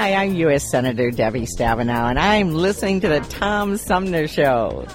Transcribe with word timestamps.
Hi, 0.00 0.14
I'm 0.14 0.34
U.S. 0.34 0.70
Senator 0.70 1.10
Debbie 1.10 1.44
Stabenow, 1.44 2.08
and 2.08 2.18
I'm 2.18 2.54
listening 2.54 3.00
to 3.00 3.08
the 3.08 3.20
Tom 3.20 3.76
Sumner 3.76 4.26
Show. 4.26 4.86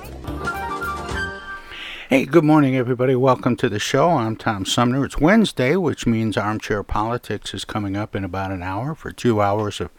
Hey, 2.10 2.26
good 2.26 2.44
morning, 2.44 2.76
everybody. 2.76 3.14
Welcome 3.14 3.56
to 3.58 3.70
the 3.70 3.78
show. 3.78 4.10
I'm 4.10 4.36
Tom 4.36 4.66
Sumner. 4.66 5.06
It's 5.06 5.20
Wednesday, 5.20 5.76
which 5.76 6.08
means 6.08 6.38
Armchair 6.38 6.82
Politics 6.82 7.54
is 7.54 7.66
coming 7.66 7.96
up 7.96 8.16
in 8.16 8.24
about 8.24 8.50
an 8.50 8.64
hour 8.64 8.96
for 8.96 9.12
two 9.12 9.44
hours 9.44 9.80
of 9.80 9.92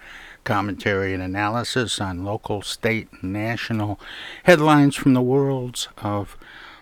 commentary 0.42 1.14
and 1.14 1.22
analysis 1.22 2.00
on 2.00 2.24
local, 2.24 2.60
state, 2.60 3.06
and 3.22 3.32
national 3.32 4.00
headlines 4.42 4.96
from 4.96 5.14
the 5.14 5.22
worlds 5.22 5.86
of 5.98 6.36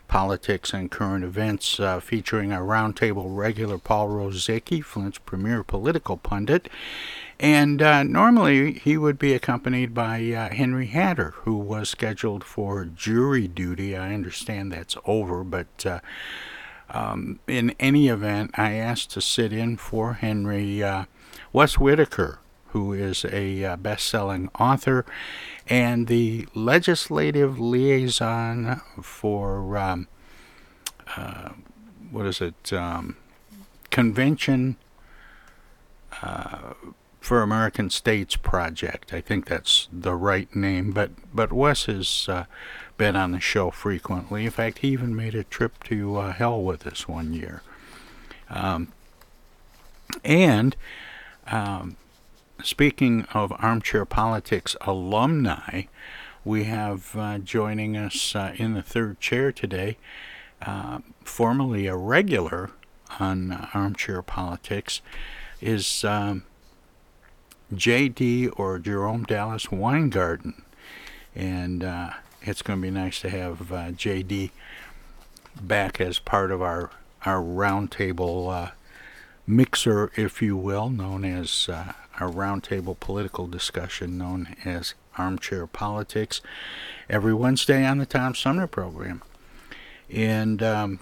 politics 0.08 0.72
and 0.72 0.90
current 0.90 1.24
events, 1.24 1.78
uh, 1.78 2.00
featuring 2.00 2.52
our 2.54 2.62
roundtable 2.62 3.36
regular 3.36 3.76
Paul 3.76 4.08
Rozycki, 4.08 4.82
Flint's 4.82 5.18
premier 5.18 5.62
political 5.62 6.16
pundit. 6.16 6.70
And 7.44 7.82
uh, 7.82 8.04
normally 8.04 8.72
he 8.72 8.96
would 8.96 9.18
be 9.18 9.34
accompanied 9.34 9.92
by 9.92 10.32
uh, 10.32 10.48
Henry 10.48 10.86
Hatter, 10.86 11.34
who 11.42 11.58
was 11.58 11.90
scheduled 11.90 12.42
for 12.42 12.86
jury 12.86 13.46
duty. 13.48 13.94
I 13.94 14.14
understand 14.14 14.72
that's 14.72 14.96
over, 15.04 15.44
but 15.44 15.84
uh, 15.84 16.00
um, 16.88 17.40
in 17.46 17.74
any 17.78 18.08
event, 18.08 18.52
I 18.54 18.72
asked 18.72 19.10
to 19.10 19.20
sit 19.20 19.52
in 19.52 19.76
for 19.76 20.14
Henry 20.14 20.82
uh, 20.82 21.04
Wes 21.52 21.74
Whitaker, 21.74 22.38
who 22.68 22.94
is 22.94 23.26
a 23.26 23.62
uh, 23.62 23.76
best 23.76 24.06
selling 24.06 24.48
author 24.58 25.04
and 25.68 26.06
the 26.06 26.48
legislative 26.54 27.60
liaison 27.60 28.80
for, 29.02 29.76
um, 29.76 30.08
uh, 31.14 31.50
what 32.10 32.24
is 32.24 32.40
it, 32.40 32.72
um, 32.72 33.18
Convention 33.90 34.78
for 37.24 37.40
American 37.40 37.88
States 37.88 38.36
Project. 38.36 39.14
I 39.14 39.22
think 39.22 39.46
that's 39.46 39.88
the 39.90 40.14
right 40.14 40.54
name, 40.54 40.90
but, 40.90 41.10
but 41.34 41.52
Wes 41.52 41.86
has 41.86 42.26
uh, 42.28 42.44
been 42.98 43.16
on 43.16 43.32
the 43.32 43.40
show 43.40 43.70
frequently. 43.70 44.44
In 44.44 44.50
fact, 44.50 44.78
he 44.80 44.88
even 44.88 45.16
made 45.16 45.34
a 45.34 45.42
trip 45.42 45.82
to 45.84 46.18
uh, 46.18 46.32
hell 46.32 46.62
with 46.62 46.86
us 46.86 47.08
one 47.08 47.32
year. 47.32 47.62
Um, 48.50 48.92
and 50.22 50.76
um, 51.46 51.96
speaking 52.62 53.22
of 53.32 53.52
armchair 53.58 54.04
politics 54.04 54.76
alumni, 54.82 55.84
we 56.44 56.64
have 56.64 57.16
uh, 57.16 57.38
joining 57.38 57.96
us 57.96 58.36
uh, 58.36 58.52
in 58.56 58.74
the 58.74 58.82
third 58.82 59.18
chair 59.18 59.50
today, 59.50 59.96
uh, 60.60 60.98
formerly 61.24 61.86
a 61.86 61.96
regular 61.96 62.70
on 63.18 63.50
uh, 63.50 63.68
armchair 63.72 64.20
politics, 64.20 65.00
is 65.62 66.04
um, 66.04 66.44
J.D. 67.72 68.48
or 68.48 68.78
Jerome 68.78 69.24
Dallas 69.24 69.70
Weingarten. 69.70 70.62
And 71.34 71.84
uh, 71.84 72.10
it's 72.42 72.62
going 72.62 72.80
to 72.80 72.82
be 72.82 72.90
nice 72.90 73.20
to 73.20 73.30
have 73.30 73.72
uh, 73.72 73.90
J.D. 73.92 74.50
back 75.60 76.00
as 76.00 76.18
part 76.18 76.50
of 76.50 76.60
our, 76.62 76.90
our 77.24 77.40
roundtable 77.40 78.72
mixer, 79.46 80.10
if 80.16 80.40
you 80.42 80.56
will, 80.56 80.88
known 80.90 81.24
as 81.24 81.68
our 82.20 82.30
roundtable 82.30 82.98
political 82.98 83.46
discussion 83.46 84.16
known 84.16 84.56
as 84.64 84.94
Armchair 85.16 85.66
Politics 85.66 86.40
every 87.08 87.34
Wednesday 87.34 87.84
on 87.84 87.98
the 87.98 88.06
Tom 88.06 88.34
Sumner 88.34 88.66
program. 88.66 89.22
And 90.10 90.62
um, 90.62 91.00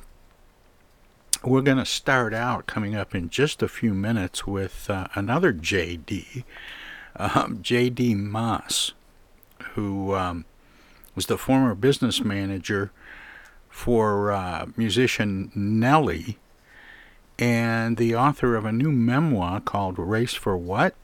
we're 1.44 1.62
going 1.62 1.78
to 1.78 1.84
start 1.84 2.32
out 2.32 2.66
coming 2.66 2.94
up 2.94 3.14
in 3.14 3.28
just 3.28 3.62
a 3.62 3.68
few 3.68 3.94
minutes 3.94 4.46
with 4.46 4.88
uh, 4.88 5.08
another 5.14 5.52
JD, 5.52 6.44
um, 7.16 7.58
JD 7.58 8.16
Moss, 8.16 8.92
who 9.74 10.14
um, 10.14 10.44
was 11.14 11.26
the 11.26 11.38
former 11.38 11.74
business 11.74 12.22
manager 12.22 12.92
for 13.68 14.30
uh, 14.30 14.66
musician 14.76 15.50
Nelly 15.54 16.38
and 17.38 17.96
the 17.96 18.14
author 18.14 18.54
of 18.54 18.64
a 18.64 18.72
new 18.72 18.92
memoir 18.92 19.60
called 19.60 19.98
Race 19.98 20.34
for 20.34 20.56
What? 20.56 20.94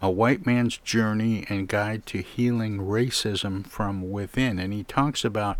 A 0.00 0.10
White 0.10 0.46
Man's 0.46 0.78
Journey 0.78 1.44
and 1.48 1.68
Guide 1.68 2.06
to 2.06 2.22
Healing 2.22 2.78
Racism 2.78 3.66
from 3.66 4.10
Within. 4.10 4.58
And 4.58 4.72
he 4.72 4.84
talks 4.84 5.24
about 5.24 5.58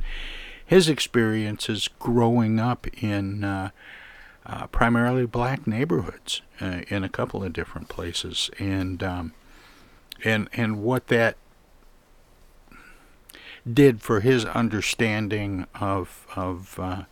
his 0.64 0.88
experiences 0.88 1.88
growing 1.99 2.59
up 2.59 2.87
in 3.03 3.44
uh, 3.44 3.70
uh, 4.45 4.67
primarily 4.69 5.27
black 5.27 5.67
neighborhoods 5.67 6.43
uh, 6.61 6.81
in 6.89 7.05
a 7.05 7.09
couple 7.09 7.45
of 7.45 7.53
different 7.53 7.89
places, 7.89 8.51
and 8.59 9.03
um, 9.03 9.33
and 10.25 10.49
and 10.53 10.83
what 10.83 11.09
that 11.09 11.37
did 13.71 14.03
for 14.03 14.21
his 14.21 14.45
understanding 14.45 15.67
of 15.81 16.27
of 16.35 16.79
uh, 16.81 17.03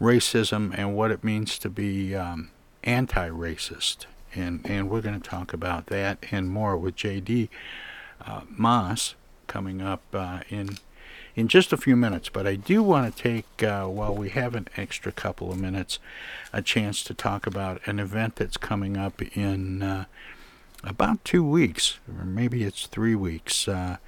racism 0.00 0.76
and 0.76 0.96
what 0.96 1.10
it 1.10 1.22
means 1.22 1.58
to 1.58 1.68
be 1.68 2.14
um, 2.14 2.50
anti-racist, 2.84 4.06
and 4.34 4.60
and 4.68 4.90
we're 4.90 5.00
going 5.00 5.20
to 5.20 5.28
talk 5.28 5.52
about 5.52 5.86
that 5.86 6.18
and 6.30 6.50
more 6.50 6.76
with 6.76 6.96
J.D. 6.96 7.48
Uh, 8.24 8.42
Moss 8.48 9.14
coming 9.46 9.80
up 9.80 10.02
uh, 10.12 10.40
in 10.48 10.78
in 11.38 11.46
just 11.46 11.72
a 11.72 11.76
few 11.76 11.94
minutes. 11.94 12.28
But 12.28 12.48
I 12.48 12.56
do 12.56 12.82
want 12.82 13.14
to 13.14 13.22
take, 13.22 13.62
uh, 13.62 13.86
while 13.86 14.12
we 14.12 14.30
have 14.30 14.56
an 14.56 14.66
extra 14.76 15.12
couple 15.12 15.52
of 15.52 15.60
minutes, 15.60 16.00
a 16.52 16.60
chance 16.60 17.04
to 17.04 17.14
talk 17.14 17.46
about 17.46 17.80
an 17.86 18.00
event 18.00 18.34
that's 18.36 18.56
coming 18.56 18.96
up 18.96 19.22
in 19.36 19.80
uh, 19.80 20.06
about 20.82 21.24
two 21.24 21.48
weeks, 21.48 22.00
or 22.08 22.24
maybe 22.24 22.64
it's 22.64 22.88
three 22.88 23.14
weeks. 23.14 23.68
Uh, 23.68 23.98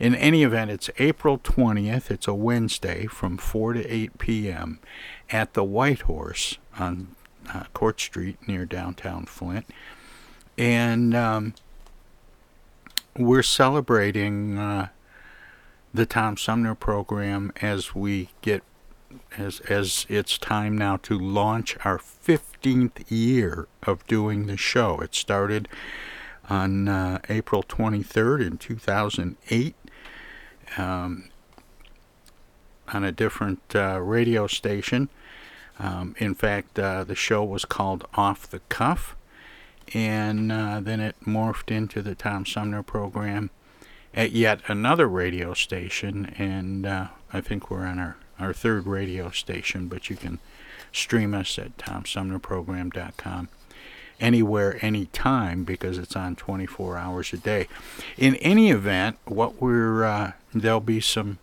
in 0.00 0.16
any 0.16 0.42
event, 0.42 0.72
it's 0.72 0.90
April 0.98 1.38
20th. 1.38 2.10
It's 2.10 2.26
a 2.26 2.34
Wednesday 2.34 3.06
from 3.06 3.38
4 3.38 3.74
to 3.74 3.86
8 3.86 4.18
p.m. 4.18 4.80
at 5.30 5.54
the 5.54 5.62
White 5.62 6.00
Horse 6.00 6.58
on 6.76 7.14
uh, 7.54 7.64
Court 7.74 8.00
Street 8.00 8.38
near 8.48 8.64
downtown 8.64 9.26
Flint. 9.26 9.66
And 10.58 11.14
um, 11.14 11.54
we're 13.16 13.44
celebrating 13.44 14.58
uh, 14.58 14.88
the 15.94 16.06
Tom 16.06 16.36
Sumner 16.36 16.74
program 16.74 17.52
as 17.60 17.94
we 17.94 18.30
get 18.40 18.62
as 19.36 19.60
as 19.60 20.06
it's 20.08 20.38
time 20.38 20.76
now 20.76 20.96
to 20.96 21.18
launch 21.18 21.76
our 21.84 21.98
15th 21.98 23.10
year 23.10 23.68
of 23.82 24.06
doing 24.06 24.46
the 24.46 24.56
show. 24.56 25.00
It 25.00 25.14
started 25.14 25.68
on 26.48 26.88
uh, 26.88 27.18
April 27.28 27.62
23rd 27.62 28.46
in 28.46 28.58
2008 28.58 29.74
um, 30.76 31.28
on 32.92 33.04
a 33.04 33.12
different 33.12 33.60
uh, 33.74 34.00
radio 34.00 34.46
station. 34.46 35.08
Um, 35.78 36.14
in 36.18 36.34
fact, 36.34 36.78
uh, 36.78 37.04
the 37.04 37.14
show 37.14 37.42
was 37.44 37.64
called 37.64 38.06
Off 38.14 38.48
the 38.48 38.60
Cuff, 38.68 39.16
and 39.94 40.52
uh, 40.52 40.80
then 40.80 41.00
it 41.00 41.16
morphed 41.26 41.70
into 41.70 42.02
the 42.02 42.14
Tom 42.14 42.46
Sumner 42.46 42.82
program 42.82 43.50
at 44.14 44.32
yet 44.32 44.60
another 44.66 45.08
radio 45.08 45.54
station, 45.54 46.34
and 46.38 46.86
uh, 46.86 47.08
I 47.32 47.40
think 47.40 47.70
we're 47.70 47.86
on 47.86 47.98
our, 47.98 48.16
our 48.38 48.52
third 48.52 48.86
radio 48.86 49.30
station, 49.30 49.88
but 49.88 50.10
you 50.10 50.16
can 50.16 50.38
stream 50.92 51.34
us 51.34 51.58
at 51.58 51.76
TomSumnerProgram.com 51.78 53.48
anywhere, 54.20 54.78
anytime, 54.80 55.64
because 55.64 55.98
it's 55.98 56.14
on 56.14 56.36
24 56.36 56.96
hours 56.96 57.32
a 57.32 57.38
day. 57.38 57.66
In 58.16 58.36
any 58.36 58.70
event, 58.70 59.18
what 59.24 59.60
we're 59.60 60.04
uh, 60.04 60.32
there'll 60.54 60.80
be 60.80 61.00
some 61.00 61.38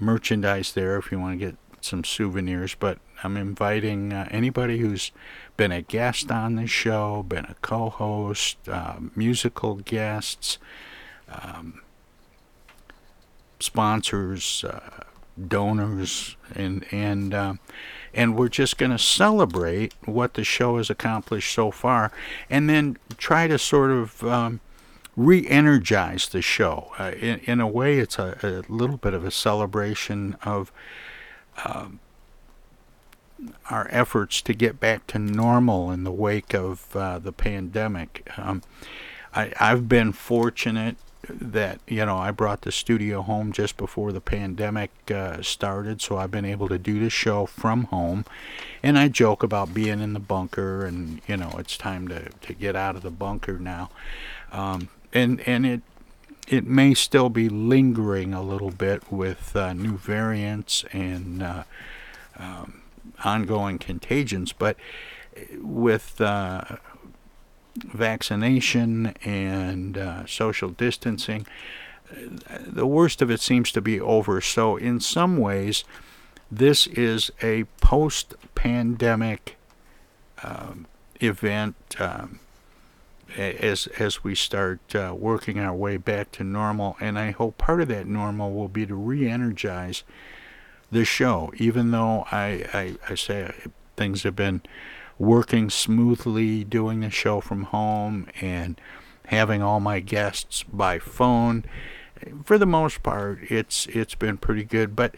merchandise 0.00 0.72
there 0.72 0.96
if 0.96 1.12
you 1.12 1.18
want 1.18 1.38
to 1.38 1.46
get 1.46 1.56
some 1.80 2.04
souvenirs. 2.04 2.74
But 2.74 2.98
I'm 3.22 3.36
inviting 3.36 4.12
uh, 4.12 4.28
anybody 4.30 4.78
who's 4.78 5.12
been 5.56 5.72
a 5.72 5.82
guest 5.82 6.30
on 6.30 6.56
the 6.56 6.66
show, 6.66 7.22
been 7.22 7.44
a 7.44 7.56
co-host, 7.62 8.56
uh, 8.68 8.96
musical 9.14 9.76
guests, 9.76 10.58
um, 11.42 11.80
sponsors, 13.60 14.64
uh, 14.64 15.04
donors, 15.48 16.36
and 16.54 16.84
and 16.92 17.34
uh, 17.34 17.54
and 18.12 18.36
we're 18.36 18.48
just 18.48 18.78
going 18.78 18.92
to 18.92 18.98
celebrate 18.98 19.94
what 20.04 20.34
the 20.34 20.44
show 20.44 20.76
has 20.76 20.90
accomplished 20.90 21.52
so 21.52 21.70
far, 21.70 22.12
and 22.48 22.68
then 22.68 22.96
try 23.16 23.46
to 23.46 23.58
sort 23.58 23.90
of 23.90 24.22
um, 24.24 24.60
re-energize 25.16 26.28
the 26.28 26.42
show. 26.42 26.92
Uh, 26.98 27.12
in, 27.20 27.40
in 27.40 27.60
a 27.60 27.68
way, 27.68 27.98
it's 27.98 28.18
a, 28.18 28.36
a, 28.42 28.72
little 28.72 28.96
bit 28.96 29.14
of 29.14 29.24
a 29.24 29.30
celebration 29.30 30.36
of 30.42 30.72
um, 31.64 32.00
our 33.70 33.88
efforts 33.90 34.40
to 34.42 34.54
get 34.54 34.80
back 34.80 35.06
to 35.08 35.18
normal 35.18 35.90
in 35.90 36.04
the 36.04 36.12
wake 36.12 36.54
of 36.54 36.94
uh, 36.96 37.18
the 37.18 37.32
pandemic. 37.32 38.28
Um, 38.36 38.62
I, 39.34 39.52
I've 39.60 39.88
been 39.88 40.12
fortunate 40.12 40.96
that 41.28 41.80
you 41.86 42.04
know 42.04 42.16
I 42.16 42.30
brought 42.30 42.62
the 42.62 42.72
studio 42.72 43.22
home 43.22 43.52
just 43.52 43.76
before 43.76 44.12
the 44.12 44.20
pandemic 44.20 44.90
uh, 45.10 45.42
started, 45.42 46.00
so 46.00 46.16
I've 46.16 46.30
been 46.30 46.44
able 46.44 46.68
to 46.68 46.78
do 46.78 47.00
the 47.00 47.10
show 47.10 47.46
from 47.46 47.84
home. 47.84 48.24
And 48.82 48.98
I 48.98 49.08
joke 49.08 49.42
about 49.42 49.72
being 49.72 50.00
in 50.00 50.12
the 50.12 50.20
bunker, 50.20 50.84
and 50.84 51.20
you 51.26 51.36
know 51.36 51.54
it's 51.58 51.76
time 51.76 52.08
to 52.08 52.28
to 52.30 52.52
get 52.52 52.76
out 52.76 52.96
of 52.96 53.02
the 53.02 53.10
bunker 53.10 53.58
now. 53.58 53.90
Um, 54.52 54.88
and 55.12 55.40
and 55.46 55.66
it 55.66 55.82
it 56.48 56.66
may 56.66 56.94
still 56.94 57.30
be 57.30 57.48
lingering 57.48 58.34
a 58.34 58.42
little 58.42 58.70
bit 58.70 59.10
with 59.10 59.56
uh, 59.56 59.72
new 59.72 59.96
variants 59.96 60.84
and 60.92 61.42
uh, 61.42 61.64
um, 62.36 62.82
ongoing 63.24 63.78
contagions, 63.78 64.52
but 64.52 64.76
with 65.60 66.20
uh, 66.20 66.62
vaccination 67.76 69.14
and 69.24 69.98
uh, 69.98 70.26
social 70.26 70.70
distancing, 70.70 71.46
the 72.66 72.86
worst 72.86 73.22
of 73.22 73.30
it 73.30 73.40
seems 73.40 73.72
to 73.72 73.80
be 73.80 74.00
over. 74.00 74.40
So, 74.40 74.76
in 74.76 75.00
some 75.00 75.38
ways, 75.38 75.84
this 76.50 76.86
is 76.86 77.30
a 77.42 77.64
post 77.80 78.34
pandemic 78.54 79.56
um, 80.42 80.86
event. 81.20 81.74
Um, 81.98 82.40
as 83.36 83.86
as 83.98 84.22
we 84.22 84.34
start 84.34 84.94
uh, 84.94 85.14
working 85.16 85.58
our 85.58 85.74
way 85.74 85.96
back 85.96 86.30
to 86.32 86.44
normal. 86.44 86.96
And 87.00 87.18
I 87.18 87.30
hope 87.32 87.58
part 87.58 87.80
of 87.80 87.88
that 87.88 88.06
normal 88.06 88.52
will 88.52 88.68
be 88.68 88.86
to 88.86 88.94
re-energize 88.94 90.02
the 90.90 91.04
show. 91.04 91.52
Even 91.56 91.90
though 91.90 92.26
I 92.30 92.64
I, 92.72 92.96
I 93.08 93.14
say 93.14 93.52
things 93.96 94.22
have 94.22 94.36
been 94.36 94.62
working 95.18 95.70
smoothly, 95.70 96.64
doing 96.64 97.00
the 97.00 97.10
show 97.10 97.40
from 97.40 97.64
home, 97.64 98.28
and 98.40 98.80
having 99.26 99.62
all 99.62 99.80
my 99.80 100.00
guests 100.00 100.62
by 100.64 100.98
phone. 100.98 101.64
For 102.44 102.58
the 102.58 102.66
most 102.66 103.02
part, 103.02 103.40
it's 103.50 103.86
it's 103.86 104.14
been 104.14 104.38
pretty 104.38 104.64
good, 104.64 104.96
but 104.96 105.14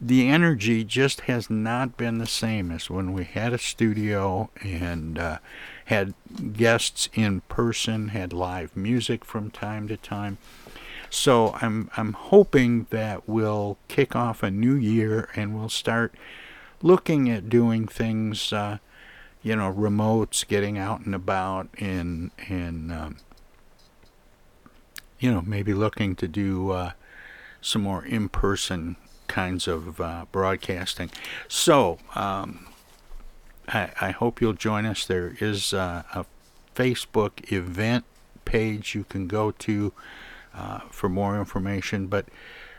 the 0.00 0.28
energy 0.28 0.82
just 0.82 1.22
has 1.22 1.50
not 1.50 1.98
been 1.98 2.18
the 2.18 2.26
same 2.26 2.70
as 2.70 2.88
when 2.88 3.12
we 3.12 3.24
had 3.24 3.52
a 3.52 3.58
studio 3.58 4.48
and 4.62 5.18
uh, 5.18 5.38
had 5.86 6.14
guests 6.54 7.10
in 7.12 7.42
person, 7.42 8.08
had 8.08 8.32
live 8.32 8.74
music 8.76 9.24
from 9.24 9.50
time 9.50 9.88
to 9.88 9.96
time. 9.96 10.38
So 11.10 11.56
I'm 11.60 11.90
I'm 11.96 12.14
hoping 12.14 12.86
that 12.90 13.28
we'll 13.28 13.76
kick 13.88 14.16
off 14.16 14.42
a 14.42 14.50
new 14.50 14.74
year 14.74 15.28
and 15.36 15.58
we'll 15.58 15.68
start 15.68 16.14
looking 16.82 17.28
at 17.28 17.50
doing 17.50 17.86
things, 17.86 18.52
uh, 18.52 18.78
you 19.42 19.56
know, 19.56 19.72
remotes, 19.72 20.46
getting 20.46 20.78
out 20.78 21.00
and 21.00 21.14
about, 21.14 21.68
and 21.78 22.30
and 22.48 22.92
um, 22.92 23.16
you 25.18 25.30
know 25.30 25.42
maybe 25.42 25.74
looking 25.74 26.14
to 26.16 26.28
do 26.28 26.70
uh, 26.70 26.92
some 27.60 27.82
more 27.82 28.04
in-person 28.04 28.96
kinds 29.28 29.68
of 29.68 30.00
uh, 30.00 30.26
broadcasting. 30.32 31.10
So 31.48 31.98
um, 32.14 32.66
I, 33.68 33.90
I 34.00 34.10
hope 34.10 34.40
you'll 34.40 34.52
join 34.52 34.84
us. 34.86 35.06
There 35.06 35.36
is 35.40 35.72
uh, 35.72 36.02
a 36.14 36.26
Facebook 36.74 37.52
event 37.52 38.04
page 38.44 38.94
you 38.94 39.04
can 39.04 39.28
go 39.28 39.52
to 39.52 39.92
uh, 40.52 40.80
for 40.90 41.08
more 41.08 41.38
information, 41.38 42.08
but 42.08 42.26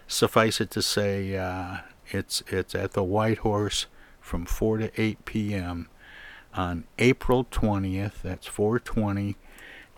suffice 0.07 0.59
it 0.59 0.69
to 0.71 0.81
say, 0.81 1.35
uh, 1.37 1.77
it's 2.09 2.43
it's 2.47 2.75
at 2.75 2.91
the 2.91 3.03
White 3.03 3.39
Horse 3.39 3.85
from 4.19 4.45
4 4.45 4.79
to 4.79 5.01
8 5.01 5.25
p.m. 5.25 5.87
on 6.55 6.85
April 6.99 7.45
20th. 7.45 8.21
That's 8.23 8.47
420 8.47 9.35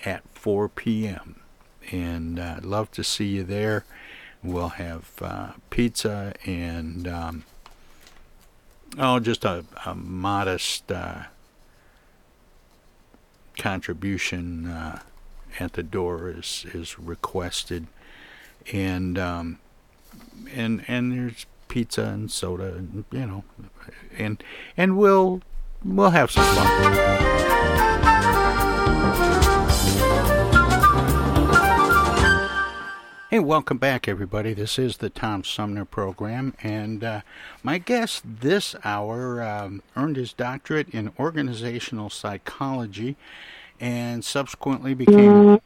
at 0.05 0.23
4 0.33 0.69
p.m. 0.69 1.41
And 1.91 2.39
uh, 2.39 2.55
I'd 2.57 2.65
love 2.65 2.91
to 2.91 3.03
see 3.03 3.27
you 3.27 3.43
there. 3.43 3.85
We'll 4.43 4.69
have 4.69 5.11
uh, 5.21 5.51
pizza 5.69 6.33
and 6.45 7.07
um, 7.07 7.43
oh, 8.97 9.19
just 9.19 9.45
a, 9.45 9.65
a 9.85 9.95
modest 9.95 10.91
uh, 10.91 11.23
contribution 13.57 14.67
uh, 14.67 15.01
at 15.59 15.73
the 15.73 15.83
door 15.83 16.29
is 16.29 16.65
is 16.73 16.97
requested, 16.99 17.87
and 18.71 19.17
um, 19.17 19.59
and 20.51 20.83
and 20.87 21.11
there's 21.11 21.45
pizza 21.67 22.03
and 22.05 22.31
soda, 22.31 22.75
and 22.75 23.05
you 23.11 23.25
know, 23.25 23.43
and 24.17 24.43
and 24.75 24.97
we'll 24.97 25.41
we'll 25.83 26.09
have 26.09 26.31
some 26.31 26.43
fun. 26.55 27.13
Hey, 33.29 33.39
welcome 33.39 33.79
back, 33.79 34.07
everybody. 34.07 34.53
This 34.53 34.77
is 34.77 34.97
the 34.97 35.09
Tom 35.09 35.43
Sumner 35.43 35.85
program, 35.85 36.53
and 36.61 37.03
uh, 37.03 37.21
my 37.63 37.79
guest 37.79 38.21
this 38.23 38.75
hour 38.83 39.41
um, 39.41 39.81
earned 39.95 40.17
his 40.17 40.33
doctorate 40.33 40.89
in 40.89 41.11
organizational 41.17 42.11
psychology, 42.11 43.17
and 43.79 44.23
subsequently 44.23 44.93
became 44.93 45.59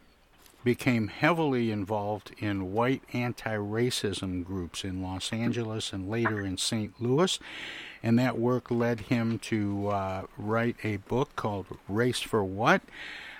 became 0.67 1.07
heavily 1.07 1.71
involved 1.71 2.35
in 2.39 2.73
white 2.73 3.01
anti-racism 3.13 4.43
groups 4.43 4.83
in 4.83 5.01
Los 5.01 5.31
Angeles 5.31 5.93
and 5.93 6.09
later 6.09 6.41
in 6.41 6.57
St. 6.57 6.93
Louis, 6.99 7.39
and 8.03 8.19
that 8.19 8.37
work 8.37 8.69
led 8.69 8.99
him 8.99 9.39
to 9.39 9.87
uh, 9.87 10.23
write 10.37 10.75
a 10.83 10.97
book 10.97 11.33
called 11.37 11.67
"Race 11.87 12.19
for 12.19 12.43
What." 12.43 12.81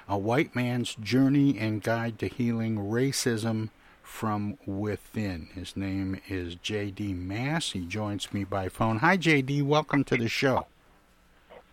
A 0.08 0.18
white 0.18 0.56
man's 0.56 0.96
journey 0.96 1.60
and 1.60 1.84
guide 1.84 2.18
to 2.20 2.30
healing 2.30 2.78
racism 2.78 3.72
from 4.01 4.58
within. 4.66 5.50
His 5.54 5.75
name 5.75 6.22
is 6.30 6.56
J.D. 6.56 7.13
Mass. 7.13 7.72
He 7.72 7.82
joins 7.82 8.32
me 8.32 8.46
by 8.46 8.70
phone. 8.70 9.00
Hi, 9.00 9.18
J.D. 9.18 9.63
Welcome 9.63 10.06
to 10.06 10.16
the 10.16 10.30
show. 10.30 10.68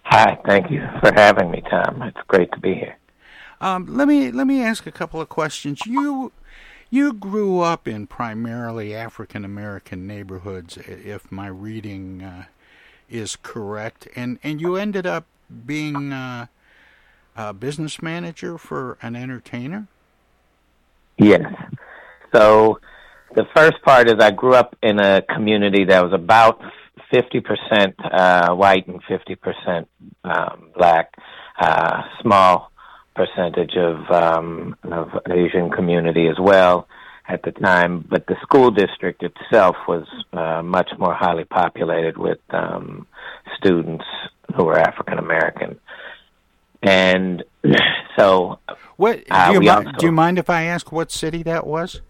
Hi, 0.02 0.36
thank 0.48 0.68
you 0.68 0.82
for 0.98 1.12
having 1.14 1.52
me, 1.52 1.62
Tom. 1.70 2.02
It's 2.02 2.26
great 2.26 2.50
to 2.50 2.58
be 2.58 2.74
here. 2.74 2.96
Um, 3.64 3.86
let 3.96 4.06
me 4.06 4.30
let 4.30 4.46
me 4.46 4.62
ask 4.62 4.86
a 4.86 4.92
couple 4.92 5.22
of 5.22 5.30
questions. 5.30 5.86
You 5.86 6.32
you 6.90 7.14
grew 7.14 7.60
up 7.60 7.88
in 7.88 8.06
primarily 8.06 8.94
African 8.94 9.42
American 9.42 10.06
neighborhoods, 10.06 10.76
if 10.76 11.32
my 11.32 11.46
reading 11.46 12.22
uh, 12.22 12.44
is 13.08 13.36
correct, 13.36 14.06
and 14.14 14.38
and 14.42 14.60
you 14.60 14.76
ended 14.76 15.06
up 15.06 15.24
being 15.64 16.12
uh, 16.12 16.48
a 17.36 17.54
business 17.54 18.02
manager 18.02 18.58
for 18.58 18.98
an 19.00 19.16
entertainer. 19.16 19.86
Yes. 21.16 21.50
So 22.34 22.80
the 23.34 23.46
first 23.56 23.80
part 23.82 24.10
is 24.10 24.16
I 24.20 24.30
grew 24.30 24.52
up 24.52 24.76
in 24.82 25.00
a 25.00 25.22
community 25.22 25.86
that 25.86 26.04
was 26.04 26.12
about 26.12 26.60
50% 27.10 27.94
uh, 28.12 28.54
white 28.54 28.86
and 28.88 29.02
50% 29.04 29.86
um, 30.24 30.70
black, 30.76 31.14
uh, 31.58 32.02
small 32.20 32.73
percentage 33.14 33.76
of, 33.76 34.10
um, 34.10 34.76
of 34.84 35.10
Asian 35.30 35.70
community 35.70 36.28
as 36.28 36.36
well 36.38 36.88
at 37.26 37.42
the 37.42 37.52
time, 37.52 38.04
but 38.08 38.26
the 38.26 38.36
school 38.42 38.70
district 38.70 39.22
itself 39.22 39.76
was 39.88 40.06
uh, 40.32 40.62
much 40.62 40.90
more 40.98 41.14
highly 41.14 41.44
populated 41.44 42.18
with 42.18 42.38
um, 42.50 43.06
students 43.56 44.04
who 44.54 44.64
were 44.64 44.78
African 44.78 45.18
American. 45.18 45.80
And 46.82 47.44
so, 48.18 48.58
what 48.96 49.22
uh, 49.30 49.52
do 49.52 49.64
you, 49.64 49.70
uh, 49.70 49.92
do 49.98 50.06
you 50.06 50.12
mind 50.12 50.38
if 50.38 50.50
I 50.50 50.64
ask 50.64 50.92
what 50.92 51.10
city 51.10 51.42
that 51.44 51.66
was? 51.66 52.02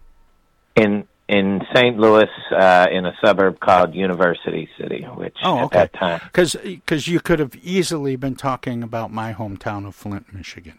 in 0.75 1.07
in 1.27 1.61
St. 1.73 1.97
Louis, 1.97 2.29
uh, 2.51 2.85
in 2.91 3.07
a 3.07 3.13
suburb 3.23 3.59
called 3.59 3.95
University 3.95 4.69
City, 4.79 5.03
which 5.15 5.35
oh, 5.43 5.65
okay. 5.65 5.79
at 5.79 5.91
that 5.93 5.99
time, 5.99 6.21
because 6.23 7.07
you 7.07 7.19
could 7.19 7.39
have 7.39 7.55
easily 7.55 8.15
been 8.15 8.35
talking 8.35 8.83
about 8.83 9.11
my 9.11 9.33
hometown 9.33 9.87
of 9.87 9.95
Flint, 9.95 10.31
Michigan. 10.33 10.77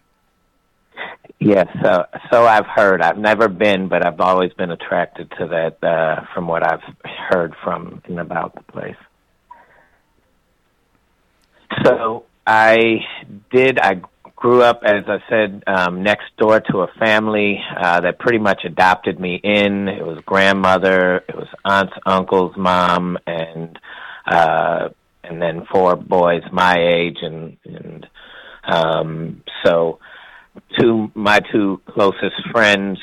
Yes, 1.46 1.68
so 1.80 2.04
so 2.32 2.44
I've 2.44 2.66
heard. 2.66 3.00
I've 3.00 3.18
never 3.18 3.46
been, 3.46 3.86
but 3.86 4.04
I've 4.04 4.20
always 4.20 4.52
been 4.54 4.72
attracted 4.72 5.30
to 5.38 5.46
that 5.46 5.88
uh, 5.88 6.24
from 6.34 6.48
what 6.48 6.66
I've 6.66 6.82
heard 7.30 7.54
from 7.62 8.02
and 8.06 8.18
about 8.18 8.56
the 8.56 8.62
place. 8.62 8.96
So 11.84 12.24
I 12.44 12.98
did. 13.52 13.78
I 13.78 14.00
grew 14.34 14.62
up, 14.62 14.80
as 14.84 15.04
I 15.06 15.18
said, 15.28 15.62
um, 15.68 16.02
next 16.02 16.24
door 16.36 16.58
to 16.58 16.78
a 16.78 16.88
family 16.98 17.60
uh, 17.80 18.00
that 18.00 18.18
pretty 18.18 18.38
much 18.38 18.62
adopted 18.64 19.20
me 19.20 19.36
in. 19.36 19.86
It 19.86 20.04
was 20.04 20.18
grandmother, 20.26 21.18
it 21.28 21.36
was 21.36 21.46
aunts, 21.64 21.94
uncles, 22.04 22.56
mom, 22.56 23.18
and 23.24 23.78
uh, 24.26 24.88
and 25.22 25.40
then 25.40 25.64
four 25.70 25.94
boys 25.94 26.42
my 26.50 26.74
age, 26.76 27.18
and 27.22 27.56
and 27.64 28.06
um, 28.64 29.44
so 29.64 30.00
two 30.78 31.10
my 31.14 31.40
two 31.52 31.80
closest 31.88 32.36
friends 32.52 32.98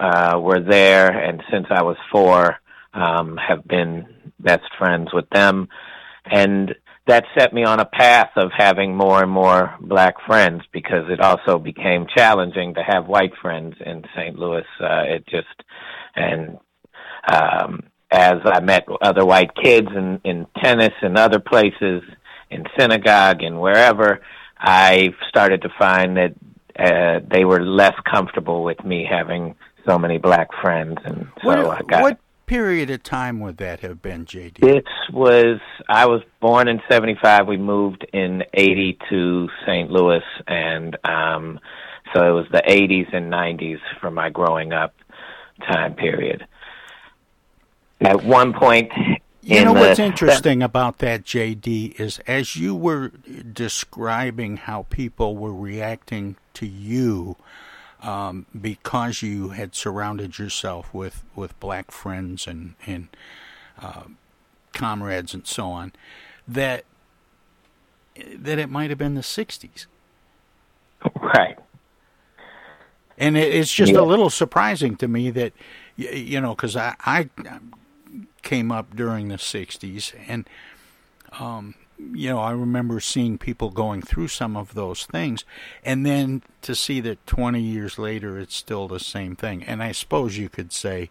uh, 0.00 0.38
were 0.40 0.60
there, 0.60 1.10
and 1.10 1.42
since 1.50 1.66
I 1.70 1.82
was 1.82 1.96
four, 2.10 2.56
um, 2.92 3.36
have 3.36 3.64
been 3.66 4.06
best 4.38 4.64
friends 4.78 5.08
with 5.12 5.28
them, 5.30 5.68
and 6.24 6.74
that 7.06 7.24
set 7.36 7.52
me 7.52 7.64
on 7.64 7.80
a 7.80 7.84
path 7.84 8.30
of 8.36 8.50
having 8.56 8.96
more 8.96 9.22
and 9.22 9.30
more 9.30 9.74
black 9.80 10.14
friends 10.26 10.62
because 10.72 11.10
it 11.10 11.20
also 11.20 11.58
became 11.58 12.06
challenging 12.16 12.74
to 12.74 12.82
have 12.82 13.06
white 13.06 13.32
friends 13.42 13.74
in 13.84 14.02
St. 14.16 14.38
Louis. 14.38 14.64
Uh, 14.80 15.02
it 15.06 15.26
just 15.26 15.62
and 16.16 16.58
um, 17.30 17.82
as 18.10 18.34
I 18.44 18.60
met 18.60 18.86
other 19.02 19.24
white 19.24 19.50
kids 19.60 19.88
in, 19.94 20.20
in 20.24 20.46
tennis 20.62 20.92
and 21.02 21.18
other 21.18 21.40
places, 21.40 22.02
in 22.50 22.64
synagogue 22.78 23.42
and 23.42 23.60
wherever, 23.60 24.20
I 24.58 25.10
started 25.28 25.62
to 25.62 25.68
find 25.78 26.16
that 26.16 26.34
uh, 26.78 27.20
they 27.30 27.44
were 27.44 27.60
less 27.64 27.94
comfortable 28.10 28.62
with 28.62 28.84
me 28.84 29.06
having 29.08 29.54
so 29.86 29.98
many 29.98 30.18
black 30.18 30.48
friends, 30.60 30.98
and 31.04 31.28
so 31.42 31.66
what, 31.66 31.78
I 31.78 31.82
got. 31.82 32.02
What 32.02 32.18
period 32.46 32.90
of 32.90 33.02
time 33.02 33.40
would 33.40 33.58
that 33.58 33.80
have 33.80 34.02
been, 34.02 34.24
JD? 34.26 34.62
It 34.62 34.86
was. 35.12 35.60
I 35.88 36.06
was 36.06 36.22
born 36.40 36.68
in 36.68 36.80
'75. 36.90 37.46
We 37.46 37.56
moved 37.56 38.06
in 38.12 38.44
'80 38.54 38.98
to 39.10 39.48
St. 39.66 39.90
Louis, 39.90 40.22
and 40.46 40.96
um, 41.04 41.60
so 42.14 42.26
it 42.26 42.32
was 42.32 42.46
the 42.50 42.62
'80s 42.66 43.14
and 43.14 43.32
'90s 43.32 43.80
for 44.00 44.10
my 44.10 44.30
growing 44.30 44.72
up 44.72 44.94
time 45.70 45.94
period. 45.94 46.46
At 48.00 48.24
one 48.24 48.52
point, 48.52 48.92
you 49.44 49.64
know 49.64 49.72
what's 49.72 49.98
interesting 49.98 50.62
about 50.62 50.98
that, 50.98 51.24
JD, 51.24 52.00
is 52.00 52.18
as 52.26 52.56
you 52.56 52.74
were 52.74 53.08
describing 53.08 54.56
how 54.56 54.86
people 54.90 55.36
were 55.36 55.52
reacting 55.52 56.36
to 56.54 56.66
you 56.66 57.36
um, 58.02 58.46
because 58.58 59.22
you 59.22 59.50
had 59.50 59.74
surrounded 59.74 60.38
yourself 60.38 60.92
with, 60.92 61.22
with 61.34 61.58
black 61.60 61.90
friends 61.90 62.46
and 62.46 62.74
and 62.86 63.08
uh, 63.80 64.04
comrades 64.72 65.34
and 65.34 65.46
so 65.46 65.66
on, 65.66 65.92
that 66.48 66.84
that 68.34 68.58
it 68.58 68.70
might 68.70 68.90
have 68.90 68.98
been 68.98 69.14
the 69.14 69.20
'60s, 69.20 69.86
right? 71.20 71.58
And 73.16 73.36
it, 73.36 73.54
it's 73.54 73.72
just 73.72 73.92
yeah. 73.92 74.00
a 74.00 74.02
little 74.02 74.30
surprising 74.30 74.96
to 74.96 75.08
me 75.08 75.30
that 75.30 75.52
you 75.96 76.40
know 76.40 76.54
because 76.54 76.76
I, 76.76 76.94
I 77.00 77.28
came 78.44 78.70
up 78.70 78.94
during 78.94 79.28
the 79.28 79.36
'60s 79.36 80.14
and. 80.28 80.48
Um, 81.40 81.74
you 82.12 82.28
know, 82.28 82.38
I 82.38 82.50
remember 82.50 82.98
seeing 82.98 83.38
people 83.38 83.70
going 83.70 84.02
through 84.02 84.28
some 84.28 84.56
of 84.56 84.74
those 84.74 85.06
things, 85.06 85.44
and 85.84 86.04
then 86.04 86.42
to 86.62 86.74
see 86.74 87.00
that 87.00 87.24
20 87.26 87.60
years 87.60 87.98
later 87.98 88.38
it's 88.38 88.56
still 88.56 88.88
the 88.88 88.98
same 88.98 89.36
thing. 89.36 89.62
And 89.62 89.80
I 89.82 89.92
suppose 89.92 90.36
you 90.36 90.48
could 90.48 90.72
say, 90.72 91.10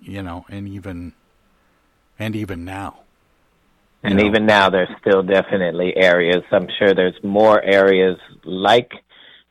you 0.00 0.22
know, 0.22 0.46
and 0.48 0.68
even 0.68 1.14
and 2.18 2.36
even 2.36 2.64
now. 2.64 3.00
And 4.04 4.20
even 4.20 4.44
now, 4.44 4.68
there's 4.68 4.90
still 5.00 5.22
definitely 5.22 5.96
areas. 5.96 6.42
I'm 6.52 6.68
sure 6.78 6.94
there's 6.94 7.18
more 7.22 7.60
areas 7.62 8.18
like 8.44 8.92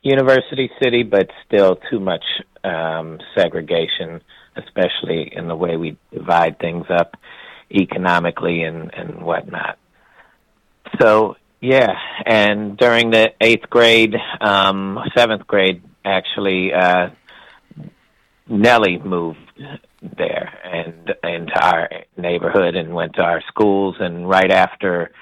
University 0.03 0.70
City, 0.82 1.01
but 1.01 1.27
still 1.48 1.77
too 1.89 2.00
much 2.00 2.24
um, 2.63 3.20
segregation, 3.36 4.22
especially 4.55 5.31
in 5.36 5.48
the 5.48 5.55
way 5.55 5.77
we 5.77 5.98
divide 6.13 6.60
things 6.60 6.86
up 6.89 7.15
economically 7.72 8.63
and, 8.63 8.93
and 8.93 9.22
whatnot. 9.22 9.77
So 11.01 11.36
yeah, 11.62 11.93
and 12.25 12.77
during 12.77 13.12
the 13.12 13.29
eighth 13.39 13.69
grade, 13.69 14.15
um, 14.41 15.00
seventh 15.15 15.48
grade, 15.48 15.81
actually, 16.03 16.74
uh, 16.74 17.12
Nelly 18.50 18.98
moved 18.98 19.39
there 20.17 20.60
and 20.65 21.13
into 21.24 21.57
our 21.63 21.89
neighborhood 22.17 22.75
and 22.75 22.93
went 22.93 23.13
to 23.15 23.22
our 23.22 23.41
schools. 23.48 23.95
And 24.01 24.27
right 24.27 24.51
after 24.51 25.13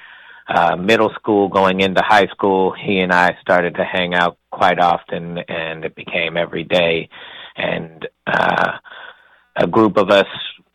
uh, 0.47 0.75
middle 0.75 1.11
school, 1.13 1.47
going 1.47 1.81
into 1.81 2.01
high 2.01 2.27
school, 2.27 2.73
he 2.73 2.99
and 2.99 3.11
I 3.11 3.37
started 3.41 3.75
to 3.75 3.85
hang 3.85 4.15
out 4.15 4.37
quite 4.49 4.79
often, 4.79 5.37
and 5.37 5.85
it 5.85 5.95
became 5.95 6.37
every 6.37 6.63
day. 6.63 7.09
And 7.55 8.07
uh, 8.25 8.79
a 9.61 9.67
group 9.67 9.97
of 9.97 10.09
us 10.09 10.27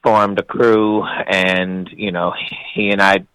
formed 0.02 0.38
a 0.38 0.42
crew, 0.42 1.02
and 1.04 1.88
you 1.92 2.12
know, 2.12 2.32
he 2.74 2.90
and 2.90 3.02
I 3.02 3.26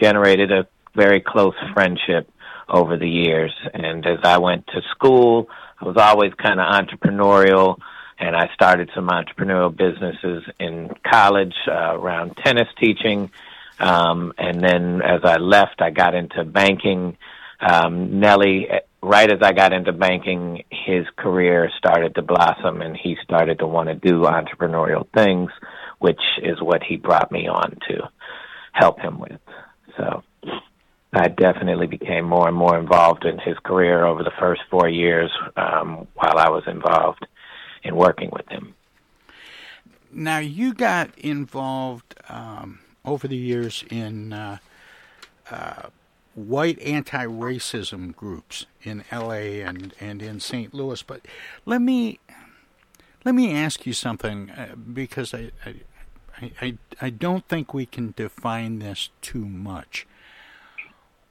generated 0.00 0.50
a 0.50 0.66
very 0.94 1.20
close 1.20 1.54
friendship 1.72 2.28
over 2.68 2.96
the 2.96 3.08
years. 3.08 3.52
And 3.72 4.04
as 4.06 4.18
I 4.24 4.38
went 4.38 4.66
to 4.68 4.82
school, 4.90 5.48
I 5.80 5.84
was 5.84 5.96
always 5.96 6.32
kind 6.34 6.60
of 6.60 6.66
entrepreneurial, 6.66 7.78
and 8.18 8.34
I 8.34 8.50
started 8.54 8.90
some 8.94 9.08
entrepreneurial 9.08 9.74
businesses 9.74 10.44
in 10.58 10.90
college 11.08 11.54
uh, 11.68 11.98
around 11.98 12.36
tennis 12.44 12.68
teaching. 12.80 13.30
Um, 13.78 14.32
and 14.38 14.62
then 14.62 15.02
as 15.02 15.20
I 15.24 15.36
left, 15.36 15.80
I 15.80 15.90
got 15.90 16.14
into 16.14 16.44
banking. 16.44 17.16
Um, 17.60 18.20
Nelly, 18.20 18.68
right 19.04 19.30
as 19.30 19.40
I 19.42 19.52
got 19.52 19.72
into 19.72 19.92
banking, 19.92 20.64
his 20.70 21.06
career 21.16 21.70
started 21.78 22.14
to 22.14 22.22
blossom, 22.22 22.82
and 22.82 22.96
he 22.96 23.16
started 23.22 23.58
to 23.58 23.66
want 23.66 23.88
to 23.88 23.94
do 23.94 24.22
entrepreneurial 24.22 25.06
things, 25.14 25.50
which 25.98 26.20
is 26.42 26.60
what 26.60 26.82
he 26.82 26.96
brought 26.96 27.30
me 27.30 27.46
on 27.46 27.76
to 27.88 28.08
help 28.72 28.98
him 28.98 29.18
with. 29.18 29.40
So 29.96 30.22
I 31.12 31.28
definitely 31.28 31.86
became 31.86 32.24
more 32.24 32.48
and 32.48 32.56
more 32.56 32.78
involved 32.78 33.24
in 33.24 33.38
his 33.38 33.56
career 33.58 34.04
over 34.04 34.22
the 34.22 34.32
first 34.38 34.62
four 34.70 34.88
years 34.88 35.30
um, 35.56 36.08
while 36.14 36.38
I 36.38 36.48
was 36.48 36.64
involved 36.66 37.26
in 37.84 37.94
working 37.94 38.30
with 38.32 38.48
him. 38.48 38.74
Now, 40.10 40.38
you 40.38 40.74
got 40.74 41.16
involved 41.18 42.14
um, 42.28 42.80
over 43.04 43.28
the 43.28 43.36
years 43.36 43.84
in 43.90 44.32
uh, 44.32 44.58
uh, 45.50 45.88
white 46.34 46.80
anti 46.80 47.24
racism 47.26 48.14
groups 48.14 48.66
in 48.82 49.04
LA 49.12 49.62
and, 49.64 49.94
and 50.00 50.22
in 50.22 50.40
St. 50.40 50.72
Louis, 50.74 51.02
but 51.02 51.26
let 51.64 51.80
me. 51.80 52.18
Let 53.24 53.34
me 53.34 53.54
ask 53.54 53.86
you 53.86 53.94
something 53.94 54.50
uh, 54.50 54.74
because 54.74 55.32
I, 55.32 55.50
I 55.64 55.76
I, 56.60 56.78
I, 57.00 57.10
don't 57.10 57.46
think 57.48 57.72
we 57.72 57.86
can 57.86 58.12
define 58.16 58.78
this 58.78 59.10
too 59.22 59.44
much. 59.44 60.06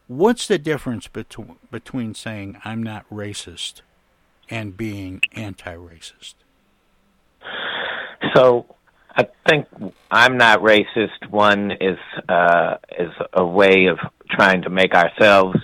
What's 0.08 0.48
the 0.48 0.58
difference 0.58 1.08
between 1.08 1.58
between 1.72 2.14
saying 2.14 2.58
I'm 2.64 2.82
not 2.84 3.10
racist 3.10 3.82
and 4.50 4.78
being 4.78 5.22
anti-racist? 5.34 6.36
So, 8.34 8.76
I 9.16 9.28
think 9.48 9.68
I'm 10.10 10.38
not 10.38 10.62
racist. 10.62 11.30
One 11.30 11.72
is 11.72 11.98
uh, 12.28 12.78
is 12.98 13.12
a 13.34 13.46
way 13.46 13.86
of 13.86 14.00
trying 14.30 14.64
to 14.64 14.70
make 14.70 14.94
ourselves 14.94 15.58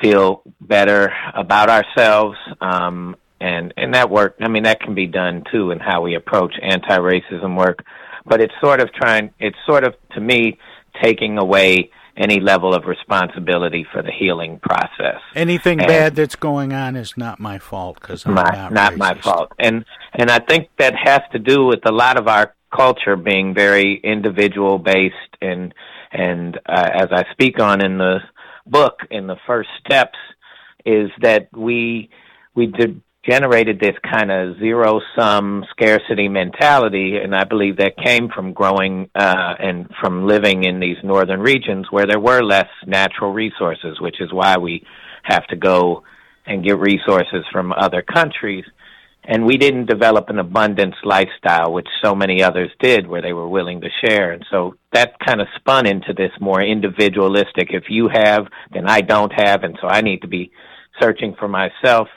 feel 0.00 0.42
better 0.60 1.12
about 1.34 1.68
ourselves, 1.68 2.36
um, 2.60 3.16
and 3.40 3.74
and 3.76 3.94
that 3.94 4.10
work. 4.10 4.36
I 4.40 4.48
mean, 4.48 4.62
that 4.62 4.80
can 4.80 4.94
be 4.94 5.06
done 5.06 5.44
too 5.52 5.70
in 5.70 5.80
how 5.80 6.02
we 6.02 6.14
approach 6.14 6.54
anti-racism 6.62 7.56
work 7.56 7.84
but 8.28 8.40
it's 8.40 8.54
sort 8.60 8.80
of 8.80 8.92
trying 8.92 9.30
it's 9.38 9.56
sort 9.66 9.84
of 9.84 9.94
to 10.12 10.20
me 10.20 10.58
taking 11.02 11.38
away 11.38 11.90
any 12.16 12.40
level 12.40 12.74
of 12.74 12.84
responsibility 12.84 13.86
for 13.92 14.02
the 14.02 14.10
healing 14.10 14.58
process. 14.58 15.20
Anything 15.36 15.78
and 15.78 15.86
bad 15.86 16.16
that's 16.16 16.34
going 16.34 16.72
on 16.72 16.96
is 16.96 17.16
not 17.16 17.38
my 17.38 17.58
fault 17.58 18.00
because 18.00 18.26
I'm 18.26 18.34
my, 18.34 18.42
not, 18.42 18.72
not 18.72 18.96
my 18.96 19.14
fault. 19.14 19.52
And 19.58 19.84
and 20.14 20.30
I 20.30 20.40
think 20.40 20.68
that 20.78 20.94
has 20.96 21.22
to 21.32 21.38
do 21.38 21.64
with 21.64 21.80
a 21.86 21.92
lot 21.92 22.18
of 22.18 22.26
our 22.26 22.54
culture 22.74 23.16
being 23.16 23.54
very 23.54 24.00
individual 24.02 24.78
based 24.78 25.14
and 25.40 25.74
and 26.12 26.58
uh, 26.66 26.88
as 26.94 27.08
I 27.12 27.24
speak 27.32 27.60
on 27.60 27.84
in 27.84 27.98
the 27.98 28.18
book 28.66 29.00
in 29.10 29.26
the 29.26 29.36
first 29.46 29.68
steps 29.84 30.18
is 30.84 31.10
that 31.22 31.48
we 31.56 32.10
we 32.54 32.66
did 32.66 33.00
generated 33.28 33.78
this 33.78 33.96
kind 34.10 34.30
of 34.30 34.58
zero 34.58 35.00
sum 35.18 35.64
scarcity 35.70 36.28
mentality 36.28 37.16
and 37.22 37.34
i 37.34 37.44
believe 37.44 37.76
that 37.76 37.94
came 38.02 38.28
from 38.30 38.54
growing 38.54 39.10
uh, 39.14 39.54
and 39.58 39.90
from 40.00 40.26
living 40.26 40.64
in 40.64 40.80
these 40.80 40.96
northern 41.02 41.40
regions 41.40 41.86
where 41.90 42.06
there 42.06 42.20
were 42.20 42.42
less 42.42 42.68
natural 42.86 43.32
resources 43.32 44.00
which 44.00 44.20
is 44.20 44.32
why 44.32 44.56
we 44.56 44.82
have 45.24 45.46
to 45.48 45.56
go 45.56 46.02
and 46.48 46.64
get 46.64 46.78
resources 46.78 47.44
from 47.52 47.72
other 47.72 48.02
countries. 48.02 48.64
And 49.30 49.44
we 49.44 49.58
didn't 49.58 49.90
develop 49.90 50.30
an 50.30 50.38
abundance 50.38 50.94
lifestyle, 51.04 51.70
which 51.70 51.86
so 52.02 52.14
many 52.14 52.42
others 52.42 52.70
did, 52.80 53.06
where 53.06 53.20
they 53.20 53.34
were 53.34 53.46
willing 53.46 53.82
to 53.82 53.88
share. 54.02 54.32
And 54.32 54.42
so 54.50 54.76
that 54.94 55.20
kind 55.20 55.42
of 55.42 55.48
spun 55.56 55.86
into 55.86 56.14
this 56.14 56.32
more 56.40 56.62
individualistic 56.62 57.68
if 57.70 57.84
you 57.90 58.08
have, 58.08 58.46
then 58.72 58.88
I 58.88 59.02
don't 59.02 59.32
have. 59.36 59.64
And 59.64 59.78
so 59.82 59.86
I 59.86 60.00
need 60.00 60.22
to 60.22 60.28
be 60.28 60.50
searching 60.98 61.36
for 61.38 61.46
myself. 61.46 62.08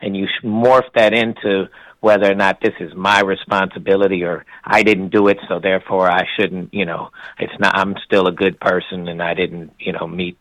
And 0.00 0.16
you 0.16 0.26
morph 0.42 0.90
that 0.94 1.12
into 1.12 1.68
whether 2.00 2.30
or 2.32 2.34
not 2.34 2.62
this 2.62 2.74
is 2.80 2.94
my 2.94 3.20
responsibility 3.20 4.24
or 4.24 4.46
I 4.64 4.82
didn't 4.82 5.10
do 5.10 5.28
it, 5.28 5.38
so 5.48 5.60
therefore 5.60 6.10
I 6.10 6.24
shouldn't, 6.38 6.72
you 6.72 6.86
know, 6.86 7.10
it's 7.38 7.58
not, 7.58 7.76
I'm 7.76 7.96
still 8.06 8.28
a 8.28 8.32
good 8.32 8.58
person 8.60 9.08
and 9.08 9.22
I 9.22 9.34
didn't, 9.34 9.72
you 9.78 9.92
know, 9.92 10.06
meet 10.06 10.38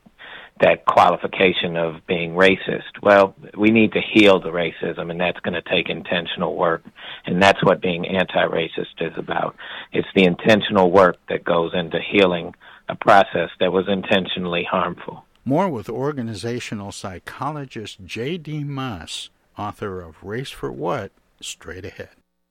that 0.61 0.85
qualification 0.85 1.75
of 1.75 1.95
being 2.07 2.31
racist. 2.31 3.01
Well, 3.01 3.35
we 3.57 3.71
need 3.71 3.91
to 3.93 4.01
heal 4.01 4.39
the 4.39 4.51
racism, 4.51 5.11
and 5.11 5.19
that's 5.19 5.39
going 5.41 5.53
to 5.53 5.69
take 5.69 5.89
intentional 5.89 6.55
work. 6.55 6.83
And 7.25 7.41
that's 7.41 7.63
what 7.63 7.81
being 7.81 8.07
anti 8.07 8.45
racist 8.45 9.01
is 9.01 9.13
about. 9.17 9.55
It's 9.91 10.07
the 10.15 10.23
intentional 10.23 10.91
work 10.91 11.17
that 11.29 11.43
goes 11.43 11.71
into 11.73 11.99
healing 11.99 12.53
a 12.87 12.95
process 12.95 13.49
that 13.59 13.73
was 13.73 13.85
intentionally 13.89 14.65
harmful. 14.69 15.25
More 15.43 15.69
with 15.69 15.89
organizational 15.89 16.91
psychologist 16.91 18.05
J.D. 18.05 18.63
Mass, 18.63 19.29
author 19.57 20.01
of 20.01 20.23
Race 20.23 20.51
for 20.51 20.71
What, 20.71 21.11
straight 21.41 21.85
ahead. 21.85 22.09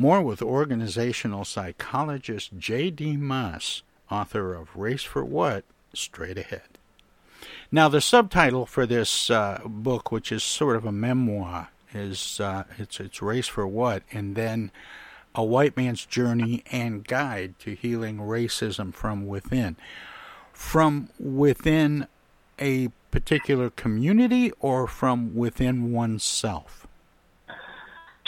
More 0.00 0.22
with 0.22 0.40
organizational 0.40 1.44
psychologist 1.44 2.52
J.D. 2.56 3.18
Mass, 3.18 3.82
author 4.10 4.54
of 4.54 4.74
Race 4.74 5.02
for 5.02 5.22
What? 5.22 5.66
Straight 5.92 6.38
Ahead. 6.38 6.78
Now, 7.70 7.90
the 7.90 8.00
subtitle 8.00 8.64
for 8.64 8.86
this 8.86 9.28
uh, 9.28 9.60
book, 9.66 10.10
which 10.10 10.32
is 10.32 10.42
sort 10.42 10.76
of 10.76 10.86
a 10.86 10.90
memoir, 10.90 11.68
is 11.92 12.40
uh, 12.40 12.64
it's 12.78 12.98
it's 12.98 13.20
Race 13.20 13.46
for 13.46 13.66
What, 13.66 14.02
and 14.10 14.36
then 14.36 14.70
a 15.34 15.44
white 15.44 15.76
man's 15.76 16.06
journey 16.06 16.64
and 16.72 17.06
guide 17.06 17.58
to 17.58 17.74
healing 17.74 18.20
racism 18.20 18.94
from 18.94 19.26
within. 19.26 19.76
From 20.54 21.10
within 21.18 22.06
a 22.58 22.88
particular 23.10 23.68
community 23.68 24.50
or 24.60 24.86
from 24.86 25.34
within 25.34 25.92
oneself? 25.92 26.79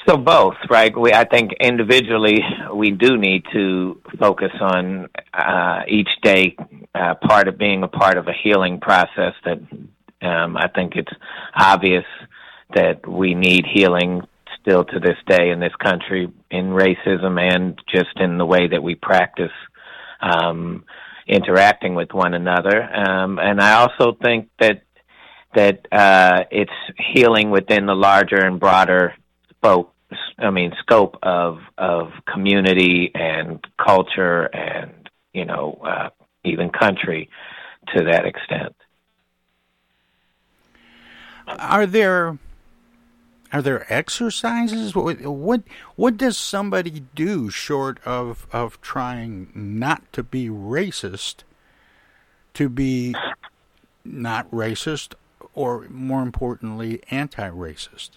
So 0.08 0.16
both, 0.16 0.56
right? 0.68 0.96
We, 0.96 1.12
I 1.12 1.24
think 1.24 1.52
individually 1.60 2.40
we 2.74 2.90
do 2.90 3.16
need 3.16 3.44
to 3.52 4.00
focus 4.18 4.50
on 4.60 5.08
uh, 5.32 5.82
each 5.86 6.08
day 6.22 6.56
uh, 6.94 7.14
part 7.14 7.46
of 7.46 7.56
being 7.56 7.84
a 7.84 7.88
part 7.88 8.16
of 8.16 8.26
a 8.26 8.32
healing 8.32 8.80
process. 8.80 9.34
That 9.44 9.58
um, 10.20 10.56
I 10.56 10.68
think 10.74 10.96
it's 10.96 11.12
obvious 11.54 12.04
that 12.74 13.06
we 13.06 13.34
need 13.34 13.64
healing 13.72 14.22
still 14.60 14.84
to 14.84 14.98
this 14.98 15.16
day 15.28 15.50
in 15.50 15.60
this 15.60 15.74
country 15.76 16.32
in 16.50 16.70
racism 16.70 17.40
and 17.40 17.80
just 17.92 18.16
in 18.16 18.38
the 18.38 18.46
way 18.46 18.68
that 18.68 18.82
we 18.82 18.94
practice 18.96 19.52
um, 20.20 20.84
interacting 21.28 21.94
with 21.94 22.12
one 22.12 22.34
another. 22.34 22.82
Um, 22.82 23.38
and 23.38 23.60
I 23.60 23.74
also 23.74 24.16
think 24.20 24.48
that 24.58 24.82
that 25.54 25.86
uh, 25.92 26.44
it's 26.50 26.72
healing 27.12 27.50
within 27.50 27.84
the 27.86 27.94
larger 27.94 28.38
and 28.38 28.58
broader 28.58 29.14
spoke 29.62 29.92
I 30.38 30.50
mean, 30.50 30.72
scope 30.80 31.16
of 31.22 31.60
of 31.78 32.10
community 32.30 33.12
and 33.14 33.64
culture 33.82 34.44
and 34.54 35.08
you 35.32 35.44
know 35.44 35.80
uh, 35.84 36.10
even 36.44 36.70
country 36.70 37.30
to 37.94 38.04
that 38.04 38.26
extent. 38.26 38.74
Are 41.46 41.86
there 41.86 42.38
are 43.52 43.62
there 43.62 43.90
exercises? 43.92 44.94
What 44.94 45.20
what, 45.22 45.62
what 45.96 46.16
does 46.16 46.36
somebody 46.36 47.04
do 47.14 47.50
short 47.50 47.98
of 48.04 48.46
of 48.52 48.80
trying 48.80 49.50
not 49.54 50.12
to 50.12 50.22
be 50.22 50.48
racist 50.48 51.44
to 52.54 52.68
be 52.68 53.14
not 54.04 54.50
racist 54.50 55.14
or 55.54 55.86
more 55.88 56.22
importantly 56.22 57.02
anti-racist? 57.10 58.10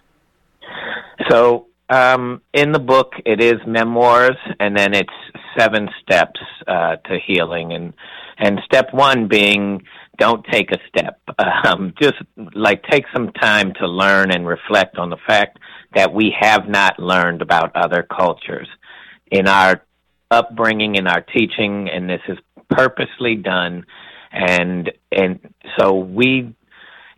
So 1.30 1.67
um, 1.89 2.41
in 2.54 2.71
the 2.71 2.80
book, 2.80 3.13
it 3.25 3.41
is 3.41 3.56
memoirs, 3.67 4.38
and 4.60 4.75
then 4.75 4.93
it's 4.93 5.13
seven 5.58 5.89
steps 6.01 6.39
uh, 6.67 6.97
to 6.97 7.19
healing, 7.25 7.73
and 7.73 7.93
and 8.38 8.60
step 8.65 8.93
one 8.93 9.28
being 9.28 9.84
don't 10.17 10.45
take 10.51 10.71
a 10.71 10.78
step. 10.88 11.19
Um, 11.65 11.93
just 11.99 12.15
like 12.54 12.84
take 12.84 13.06
some 13.13 13.32
time 13.32 13.73
to 13.80 13.88
learn 13.88 14.32
and 14.32 14.47
reflect 14.47 14.97
on 14.97 15.10
the 15.10 15.17
fact 15.28 15.58
that 15.95 16.13
we 16.13 16.34
have 16.39 16.69
not 16.69 16.99
learned 16.99 17.41
about 17.41 17.75
other 17.75 18.04
cultures 18.04 18.67
in 19.32 19.47
our 19.47 19.84
upbringing, 20.30 20.95
in 20.95 21.08
our 21.08 21.21
teaching, 21.21 21.89
and 21.89 22.10
this 22.10 22.21
is 22.28 22.38
purposely 22.69 23.36
done. 23.36 23.86
And 24.32 24.91
and 25.12 25.39
so 25.78 25.95
we 25.95 26.56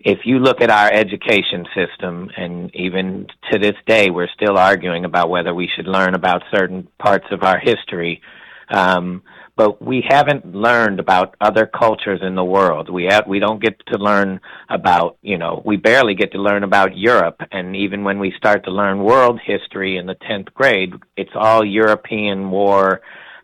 if 0.08 0.20
you 0.24 0.40
look 0.40 0.62
at 0.62 0.70
our 0.70 0.90
education 0.90 1.66
system, 1.76 2.32
and 2.38 2.74
even 2.74 3.28
to 3.52 3.60
this 3.60 3.76
day, 3.86 4.10
we're 4.10 4.30
still 4.34 4.58
arguing 4.58 5.04
about 5.04 5.30
whether 5.30 5.54
we 5.54 5.70
should 5.76 5.86
learn 5.86 6.16
about 6.16 6.44
certain 6.50 6.88
parts 6.98 7.26
of 7.30 7.44
our 7.44 7.60
history. 7.60 8.22
Um, 8.70 9.22
but 9.58 9.82
we 9.82 10.06
haven't 10.08 10.56
learned 10.56 11.02
about 11.02 11.36
other 11.42 11.66
cultures 11.66 12.22
in 12.24 12.36
the 12.36 12.44
world. 12.44 12.90
We 12.90 13.08
have, 13.10 13.28
we 13.28 13.40
don't 13.40 13.62
get 13.62 13.86
to 13.88 13.98
learn 13.98 14.40
about, 14.70 15.18
you 15.22 15.38
know, 15.38 15.62
we 15.66 15.76
barely 15.76 16.16
get 16.16 16.32
to 16.32 16.42
learn 16.42 16.64
about 16.64 16.96
Europe. 16.96 17.42
And 17.52 17.76
even 17.76 18.06
when 18.06 18.18
we 18.18 18.32
start 18.38 18.64
to 18.64 18.72
learn 18.72 19.04
world 19.04 19.42
history 19.44 19.98
in 19.98 20.06
the 20.06 20.16
10th 20.16 20.54
grade, 20.54 20.94
it's 21.18 21.36
all 21.36 21.66
European 21.66 22.50
war, 22.50 23.02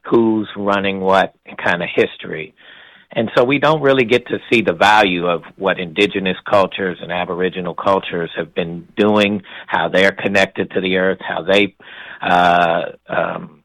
who's 0.10 0.47
running 0.56 1.02
what 1.02 1.36
kind 1.62 1.84
of 1.84 1.89
history. 1.93 2.56
And 3.15 3.30
so 3.36 3.43
we 3.43 3.60
don't 3.60 3.82
really 3.82 4.06
get 4.06 4.28
to 4.28 4.39
see 4.52 4.62
the 4.62 4.73
value 4.73 5.28
of 5.28 5.43
what 5.56 5.80
indigenous 5.80 6.38
cultures 6.49 6.97
and 7.02 7.12
aboriginal 7.12 7.76
cultures 7.76 8.32
have 8.36 8.54
been 8.56 8.88
doing, 8.97 9.43
how 9.67 9.88
they're 9.89 10.12
connected 10.12 10.71
to 10.71 10.82
the 10.82 10.97
earth, 10.97 11.19
how 11.21 11.43
they 11.43 11.76
uh, 12.21 12.86
um, 13.08 13.63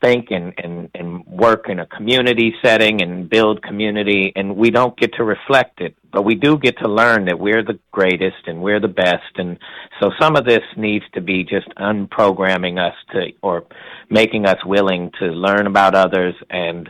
think 0.00 0.30
and, 0.30 0.54
and, 0.58 0.90
and 0.94 1.26
work 1.26 1.68
in 1.68 1.80
a 1.80 1.86
community 1.86 2.54
setting 2.64 3.02
and 3.02 3.28
build 3.28 3.62
community. 3.62 4.32
And 4.34 4.56
we 4.56 4.70
don't 4.70 4.96
get 4.96 5.12
to 5.14 5.24
reflect 5.24 5.80
it, 5.80 5.94
but 6.12 6.22
we 6.22 6.34
do 6.34 6.56
get 6.56 6.78
to 6.78 6.88
learn 6.88 7.26
that 7.26 7.38
we're 7.38 7.64
the 7.64 7.78
greatest 7.90 8.46
and 8.46 8.62
we're 8.62 8.80
the 8.80 8.88
best. 8.88 9.36
And 9.36 9.58
so 10.00 10.10
some 10.20 10.36
of 10.36 10.44
this 10.46 10.62
needs 10.76 11.04
to 11.14 11.20
be 11.20 11.44
just 11.44 11.68
unprogramming 11.76 12.78
us 12.78 12.94
to, 13.12 13.32
or 13.42 13.66
making 14.08 14.46
us 14.46 14.64
willing 14.64 15.10
to 15.18 15.26
learn 15.26 15.66
about 15.66 15.94
others 15.94 16.34
and 16.48 16.88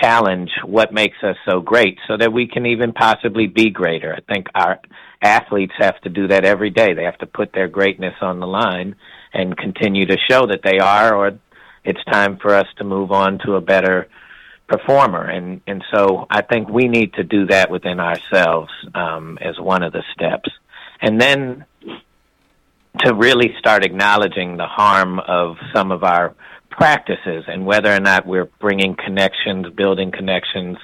challenge 0.00 0.50
what 0.64 0.92
makes 0.92 1.16
us 1.22 1.36
so 1.48 1.60
great 1.60 1.98
so 2.06 2.16
that 2.16 2.32
we 2.32 2.46
can 2.46 2.66
even 2.66 2.92
possibly 2.92 3.46
be 3.46 3.70
greater. 3.70 4.14
I 4.14 4.20
think 4.32 4.46
our 4.54 4.80
athletes 5.22 5.74
have 5.78 6.00
to 6.02 6.08
do 6.08 6.28
that 6.28 6.44
every 6.44 6.70
day. 6.70 6.94
They 6.94 7.04
have 7.04 7.18
to 7.18 7.26
put 7.26 7.52
their 7.52 7.68
greatness 7.68 8.14
on 8.20 8.40
the 8.40 8.46
line 8.46 8.96
and 9.32 9.56
continue 9.56 10.06
to 10.06 10.16
show 10.28 10.46
that 10.46 10.60
they 10.62 10.78
are 10.78 11.14
or 11.14 11.38
it's 11.84 12.04
time 12.04 12.38
for 12.38 12.54
us 12.54 12.66
to 12.78 12.84
move 12.84 13.12
on 13.12 13.38
to 13.44 13.54
a 13.54 13.60
better 13.60 14.08
performer 14.66 15.28
and 15.28 15.60
and 15.66 15.84
so 15.92 16.26
I 16.30 16.40
think 16.40 16.70
we 16.70 16.88
need 16.88 17.12
to 17.14 17.22
do 17.22 17.46
that 17.48 17.70
within 17.70 18.00
ourselves 18.00 18.70
um 18.94 19.38
as 19.40 19.60
one 19.60 19.82
of 19.82 19.92
the 19.92 20.02
steps. 20.14 20.48
And 21.02 21.20
then 21.20 21.66
to 23.00 23.14
really 23.14 23.54
start 23.58 23.84
acknowledging 23.84 24.56
the 24.56 24.66
harm 24.66 25.18
of 25.18 25.56
some 25.74 25.90
of 25.90 26.04
our 26.04 26.34
practices 26.76 27.44
and 27.46 27.64
whether 27.64 27.94
or 27.94 28.00
not 28.00 28.26
we're 28.26 28.48
bringing 28.60 28.96
connections, 28.96 29.66
building 29.74 30.10
connections, 30.10 30.76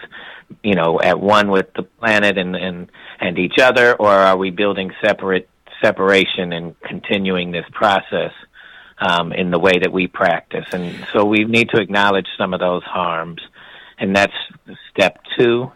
you 0.62 0.74
know, 0.74 1.00
at 1.03 1.18
one 1.18 1.50
with 1.50 1.66
the 1.74 1.83
planet 1.83 2.38
and 2.38 2.57
and 2.57 2.90
and 3.20 3.38
each 3.38 3.59
other, 3.61 3.94
or 3.96 4.11
are 4.11 4.37
we 4.37 4.50
building 4.50 4.90
separate 5.05 5.48
separation 5.83 6.53
and 6.53 6.81
continuing 6.81 7.50
this 7.50 7.66
process 7.72 8.33
um, 8.98 9.33
in 9.33 9.50
the 9.50 9.59
way 9.59 9.79
that 9.81 9.92
we 9.92 10.07
practice? 10.07 10.66
And 10.72 11.07
so 11.12 11.24
we 11.24 11.44
need 11.44 11.68
to 11.70 11.81
acknowledge 11.81 12.26
some 12.38 12.55
of 12.55 12.61
those 12.61 12.85
harms, 12.85 13.42
and 13.98 14.14
that's 14.14 14.33
step 14.90 15.18
two. 15.37 15.70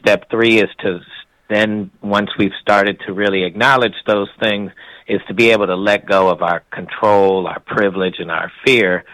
Step 0.00 0.30
three 0.30 0.58
is 0.58 0.70
to 0.80 1.00
then 1.48 1.90
once 2.02 2.30
we've 2.38 2.56
started 2.60 3.00
to 3.06 3.12
really 3.12 3.44
acknowledge 3.44 3.94
those 4.06 4.28
things 4.40 4.72
is 5.06 5.20
to 5.28 5.34
be 5.34 5.50
able 5.50 5.66
to 5.66 5.76
let 5.76 6.04
go 6.04 6.28
of 6.28 6.42
our 6.42 6.60
control, 6.72 7.46
our 7.46 7.60
privilege, 7.60 8.16
and 8.18 8.30
our 8.30 8.50
fear 8.64 9.04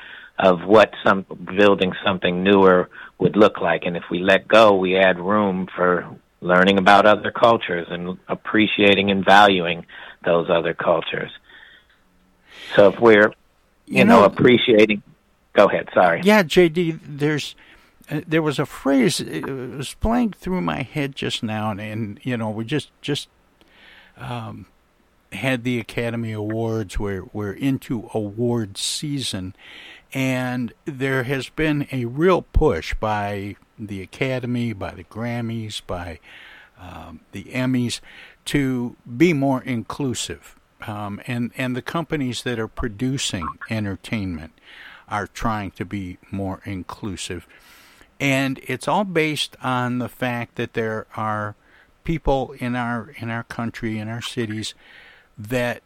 of 0.42 0.64
what 0.64 0.92
some 1.04 1.24
building 1.56 1.92
something 2.04 2.42
newer 2.42 2.90
would 3.18 3.36
look 3.36 3.60
like. 3.60 3.84
And 3.86 3.96
if 3.96 4.02
we 4.10 4.18
let 4.18 4.48
go, 4.48 4.76
we 4.76 4.96
add 4.96 5.18
room 5.20 5.68
for 5.74 6.16
learning 6.40 6.78
about 6.78 7.06
other 7.06 7.30
cultures 7.30 7.86
and 7.88 8.18
appreciating 8.28 9.10
and 9.12 9.24
valuing 9.24 9.86
those 10.24 10.50
other 10.50 10.74
cultures. 10.74 11.30
So 12.74 12.88
if 12.88 13.00
we're, 13.00 13.28
you, 13.86 13.98
you 13.98 14.04
know, 14.04 14.20
know, 14.20 14.24
appreciating, 14.24 15.02
go 15.52 15.66
ahead. 15.66 15.88
Sorry. 15.94 16.20
Yeah, 16.24 16.42
JD. 16.42 16.98
There's. 17.06 17.54
Uh, 18.10 18.20
there 18.26 18.42
was 18.42 18.58
a 18.58 18.66
phrase 18.66 19.20
it 19.20 19.46
was 19.46 19.94
playing 19.94 20.32
through 20.32 20.60
my 20.60 20.82
head 20.82 21.14
just 21.14 21.40
now, 21.44 21.70
and, 21.70 21.80
and 21.80 22.20
you 22.24 22.36
know 22.36 22.50
we 22.50 22.64
just 22.64 22.90
just 23.00 23.28
um, 24.16 24.66
had 25.30 25.62
the 25.62 25.78
Academy 25.78 26.32
Awards. 26.32 26.98
We're 26.98 27.24
we're 27.32 27.52
into 27.52 28.10
award 28.12 28.76
season, 28.76 29.54
and 30.12 30.72
there 30.84 31.22
has 31.22 31.48
been 31.48 31.86
a 31.90 32.04
real 32.04 32.42
push 32.42 32.94
by 32.94 33.56
the 33.78 34.02
Academy, 34.02 34.72
by 34.72 34.92
the 34.92 35.04
Grammys, 35.04 35.80
by 35.86 36.20
um, 36.78 37.20
the 37.32 37.44
Emmys 37.44 38.00
to 38.46 38.96
be 39.16 39.32
more 39.32 39.62
inclusive. 39.62 40.56
Um, 40.86 41.20
and 41.26 41.52
and 41.56 41.76
the 41.76 41.82
companies 41.82 42.42
that 42.42 42.58
are 42.58 42.68
producing 42.68 43.46
entertainment 43.70 44.52
are 45.08 45.28
trying 45.28 45.70
to 45.72 45.84
be 45.84 46.18
more 46.30 46.60
inclusive, 46.64 47.46
and 48.18 48.60
it's 48.64 48.88
all 48.88 49.04
based 49.04 49.56
on 49.62 49.98
the 49.98 50.08
fact 50.08 50.56
that 50.56 50.74
there 50.74 51.06
are 51.16 51.54
people 52.02 52.52
in 52.58 52.74
our 52.74 53.14
in 53.18 53.30
our 53.30 53.44
country 53.44 53.98
in 53.98 54.08
our 54.08 54.20
cities 54.20 54.74
that 55.38 55.82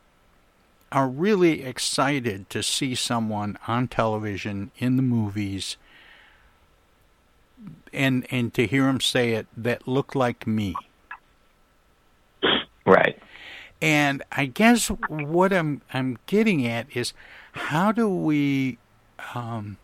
are 0.92 1.08
really 1.08 1.62
excited 1.62 2.48
to 2.50 2.62
see 2.62 2.94
someone 2.94 3.58
on 3.66 3.88
television 3.88 4.70
in 4.78 4.96
the 4.96 5.02
movies 5.02 5.76
and 7.92 8.26
and 8.30 8.52
to 8.54 8.66
hear 8.66 8.88
him 8.88 9.00
say 9.00 9.32
it 9.32 9.46
that 9.56 9.88
look 9.88 10.14
like 10.14 10.46
me. 10.46 10.74
Right. 12.84 13.18
And 13.82 14.22
i 14.32 14.46
guess 14.46 14.88
what 15.08 15.52
i'm 15.52 15.82
i'm 15.92 16.18
getting 16.26 16.66
at 16.66 16.86
is 16.96 17.12
how 17.52 17.92
do 17.92 18.08
we 18.08 18.78
um 19.34 19.76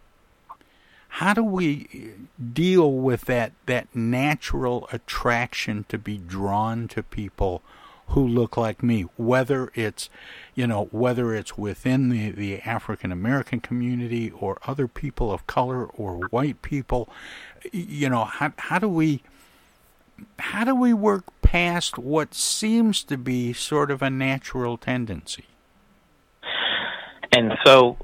how 1.08 1.34
do 1.34 1.44
we 1.44 2.14
deal 2.52 2.90
with 2.92 3.22
that 3.26 3.52
that 3.66 3.94
natural 3.94 4.88
attraction 4.92 5.84
to 5.88 5.98
be 5.98 6.16
drawn 6.16 6.88
to 6.88 7.02
people 7.02 7.60
who 8.08 8.26
look 8.26 8.56
like 8.56 8.82
me 8.82 9.06
whether 9.16 9.70
it's 9.74 10.10
you 10.54 10.66
know 10.66 10.88
whether 10.90 11.34
it's 11.34 11.56
within 11.56 12.08
the 12.08 12.30
the 12.30 12.60
African 12.60 13.10
American 13.10 13.60
community 13.60 14.30
or 14.30 14.58
other 14.66 14.86
people 14.86 15.32
of 15.32 15.46
color 15.46 15.84
or 15.84 16.26
white 16.30 16.60
people 16.62 17.08
you 17.72 18.08
know 18.08 18.24
how 18.24 18.52
how 18.58 18.78
do 18.78 18.88
we 18.88 19.22
how 20.38 20.64
do 20.64 20.74
we 20.74 20.92
work 20.92 21.24
past 21.52 21.98
what 21.98 22.34
seems 22.34 23.04
to 23.04 23.16
be 23.16 23.52
sort 23.52 23.90
of 23.90 24.02
a 24.02 24.10
natural 24.10 24.76
tendency? 24.76 25.44
And 27.32 27.52
so 27.64 27.96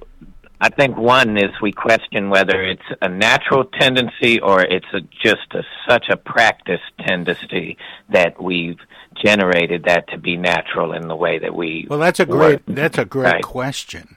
I 0.60 0.70
think 0.70 0.96
one 0.96 1.36
is 1.38 1.50
we 1.62 1.70
question 1.72 2.30
whether 2.30 2.62
it's 2.64 2.82
a 3.00 3.08
natural 3.08 3.64
tendency 3.64 4.40
or 4.40 4.60
it's 4.62 4.86
a, 4.92 5.00
just 5.22 5.46
a, 5.52 5.62
such 5.88 6.08
a 6.08 6.16
practice 6.16 6.80
tendency 7.06 7.76
that 8.08 8.42
we've 8.42 8.78
generated 9.22 9.84
that 9.84 10.08
to 10.08 10.18
be 10.18 10.36
natural 10.36 10.92
in 10.92 11.06
the 11.06 11.14
way 11.14 11.38
that 11.38 11.54
we. 11.54 11.86
Well, 11.88 12.00
that's 12.00 12.18
a 12.20 12.26
great 12.26 12.66
work. 12.66 12.76
that's 12.76 12.98
a 12.98 13.04
great 13.04 13.32
Right. 13.34 13.42
question, 13.42 14.16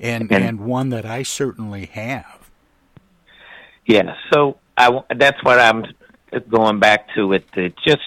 and, 0.00 0.30
And- 0.32 0.44
and 0.44 0.60
one 0.60 0.88
that 0.90 1.06
I 1.06 1.22
certainly 1.22 1.86
have. 1.86 2.50
Yeah, 3.86 4.14
so 4.32 4.58
I 4.76 4.90
that's 5.16 5.42
what 5.44 5.58
I'm 5.58 5.84
going 6.50 6.78
back 6.78 7.08
to 7.14 7.26
with 7.26 7.44
the 7.54 7.72
just 7.86 8.02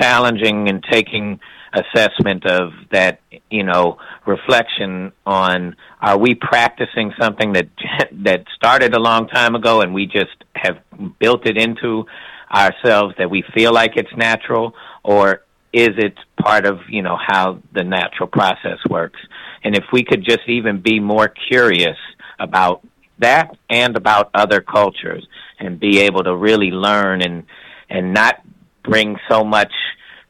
challenging 0.00 0.68
and 0.68 0.82
taking 0.90 1.38
assessment 1.72 2.46
of 2.46 2.72
that, 2.90 3.20
you 3.50 3.62
know, 3.62 3.98
reflection 4.26 5.12
on 5.26 5.76
are 6.00 6.18
we 6.18 6.34
practicing 6.34 7.12
something 7.20 7.52
that 7.52 7.68
that 8.24 8.44
started 8.54 8.94
a 8.94 8.98
long 8.98 9.28
time 9.28 9.54
ago 9.54 9.80
and 9.80 9.94
we 9.94 10.06
just 10.06 10.36
have 10.54 10.78
built 11.18 11.46
it 11.46 11.56
into 11.56 12.06
ourselves 12.52 13.14
that 13.18 13.30
we 13.30 13.44
feel 13.54 13.72
like 13.72 13.92
it's 13.96 14.14
natural 14.16 14.74
or 15.04 15.42
is 15.72 15.90
it 15.98 16.14
part 16.40 16.66
of, 16.66 16.80
you 16.88 17.02
know, 17.02 17.16
how 17.16 17.60
the 17.72 17.84
natural 17.84 18.26
process 18.26 18.78
works? 18.88 19.20
And 19.62 19.76
if 19.76 19.84
we 19.92 20.02
could 20.02 20.24
just 20.24 20.48
even 20.48 20.80
be 20.80 20.98
more 20.98 21.28
curious 21.28 21.96
about 22.40 22.82
that 23.20 23.56
and 23.68 23.96
about 23.96 24.30
other 24.34 24.60
cultures 24.60 25.26
and 25.58 25.78
be 25.78 26.00
able 26.00 26.24
to 26.24 26.34
really 26.34 26.70
learn 26.70 27.22
and 27.22 27.44
and 27.88 28.14
not 28.14 28.42
bring 28.82 29.16
so 29.28 29.44
much 29.44 29.72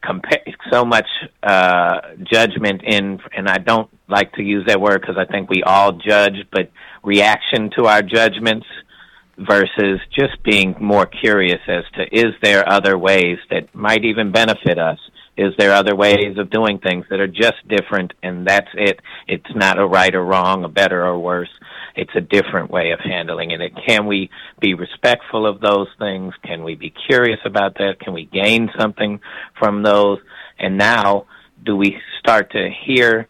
compa- 0.04 0.54
so 0.72 0.84
much 0.84 1.06
uh 1.42 2.00
judgment 2.22 2.82
in 2.84 3.20
and 3.36 3.48
I 3.48 3.58
don't 3.58 3.90
like 4.08 4.32
to 4.34 4.42
use 4.42 4.64
that 4.66 4.80
word 4.80 5.00
because 5.00 5.16
I 5.18 5.30
think 5.30 5.50
we 5.50 5.62
all 5.62 5.92
judge 5.92 6.46
but 6.50 6.70
reaction 7.02 7.70
to 7.78 7.86
our 7.86 8.02
judgments 8.02 8.66
versus 9.38 10.00
just 10.14 10.42
being 10.42 10.74
more 10.80 11.06
curious 11.06 11.60
as 11.66 11.84
to 11.94 12.02
is 12.14 12.34
there 12.42 12.68
other 12.68 12.98
ways 12.98 13.38
that 13.50 13.74
might 13.74 14.04
even 14.04 14.32
benefit 14.32 14.78
us 14.78 14.98
is 15.36 15.54
there 15.58 15.72
other 15.72 15.94
ways 15.96 16.36
of 16.38 16.50
doing 16.50 16.78
things 16.78 17.06
that 17.10 17.20
are 17.20 17.26
just 17.26 17.66
different 17.68 18.12
and 18.22 18.46
that's 18.46 18.68
it 18.74 19.00
it's 19.28 19.54
not 19.54 19.78
a 19.78 19.86
right 19.86 20.14
or 20.14 20.24
wrong 20.24 20.64
a 20.64 20.68
better 20.68 21.04
or 21.04 21.18
worse 21.18 21.48
it's 21.96 22.14
a 22.14 22.20
different 22.20 22.70
way 22.70 22.92
of 22.92 23.00
handling 23.00 23.50
it. 23.50 23.72
Can 23.86 24.06
we 24.06 24.30
be 24.60 24.74
respectful 24.74 25.46
of 25.46 25.60
those 25.60 25.88
things? 25.98 26.34
Can 26.44 26.62
we 26.62 26.74
be 26.74 26.92
curious 27.06 27.40
about 27.44 27.74
that? 27.74 28.00
Can 28.00 28.12
we 28.12 28.24
gain 28.24 28.70
something 28.78 29.20
from 29.58 29.82
those? 29.82 30.18
And 30.58 30.78
now, 30.78 31.26
do 31.64 31.76
we 31.76 31.98
start 32.18 32.52
to 32.52 32.70
hear 32.86 33.28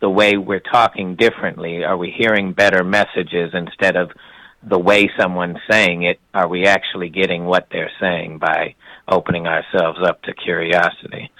the 0.00 0.10
way 0.10 0.36
we're 0.36 0.60
talking 0.60 1.16
differently? 1.16 1.84
Are 1.84 1.96
we 1.96 2.14
hearing 2.16 2.52
better 2.52 2.84
messages 2.84 3.52
instead 3.54 3.96
of 3.96 4.10
the 4.62 4.78
way 4.78 5.10
someone's 5.18 5.58
saying 5.70 6.02
it? 6.02 6.20
Are 6.34 6.48
we 6.48 6.66
actually 6.66 7.08
getting 7.08 7.44
what 7.44 7.68
they're 7.72 7.90
saying 8.00 8.38
by 8.38 8.74
opening 9.08 9.46
ourselves 9.46 9.98
up 10.06 10.22
to 10.22 10.34
curiosity? 10.34 11.30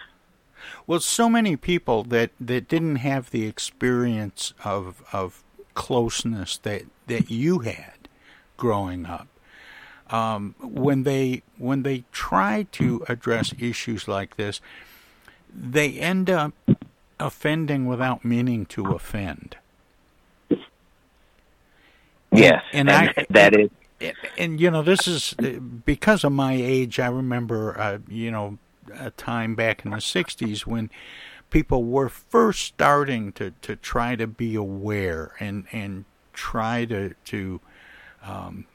Well, 0.86 1.00
so 1.00 1.28
many 1.28 1.56
people 1.56 2.02
that, 2.04 2.30
that 2.40 2.68
didn't 2.68 2.96
have 2.96 3.30
the 3.30 3.46
experience 3.46 4.52
of 4.64 5.02
of 5.12 5.42
closeness 5.74 6.58
that, 6.58 6.82
that 7.06 7.30
you 7.30 7.60
had 7.60 8.08
growing 8.56 9.06
up. 9.06 9.28
Um, 10.10 10.54
when 10.60 11.04
they 11.04 11.42
when 11.56 11.84
they 11.84 12.04
try 12.12 12.66
to 12.72 13.04
address 13.08 13.54
issues 13.58 14.06
like 14.06 14.36
this, 14.36 14.60
they 15.54 15.92
end 15.92 16.28
up 16.28 16.52
offending 17.18 17.86
without 17.86 18.24
meaning 18.24 18.66
to 18.66 18.92
offend. 18.92 19.56
Yes, 22.30 22.62
and, 22.72 22.90
and 22.90 22.90
I 22.90 23.26
that 23.30 23.58
is 23.58 23.70
and, 24.02 24.16
and 24.36 24.60
you 24.60 24.70
know 24.70 24.82
this 24.82 25.06
is 25.06 25.34
because 25.86 26.24
of 26.24 26.32
my 26.32 26.52
age. 26.54 26.98
I 26.98 27.06
remember, 27.06 27.78
uh, 27.78 27.98
you 28.08 28.30
know, 28.30 28.58
a 28.92 29.10
time 29.10 29.54
back 29.54 29.84
in 29.84 29.90
the 29.90 29.98
'60s 29.98 30.66
when 30.66 30.90
people 31.50 31.84
were 31.84 32.08
first 32.08 32.64
starting 32.64 33.32
to, 33.32 33.52
to 33.62 33.76
try 33.76 34.16
to 34.16 34.26
be 34.26 34.54
aware 34.54 35.34
and 35.38 35.66
and 35.72 36.04
try 36.32 36.84
to 36.86 37.14
to 37.26 37.60
um, 38.24 38.66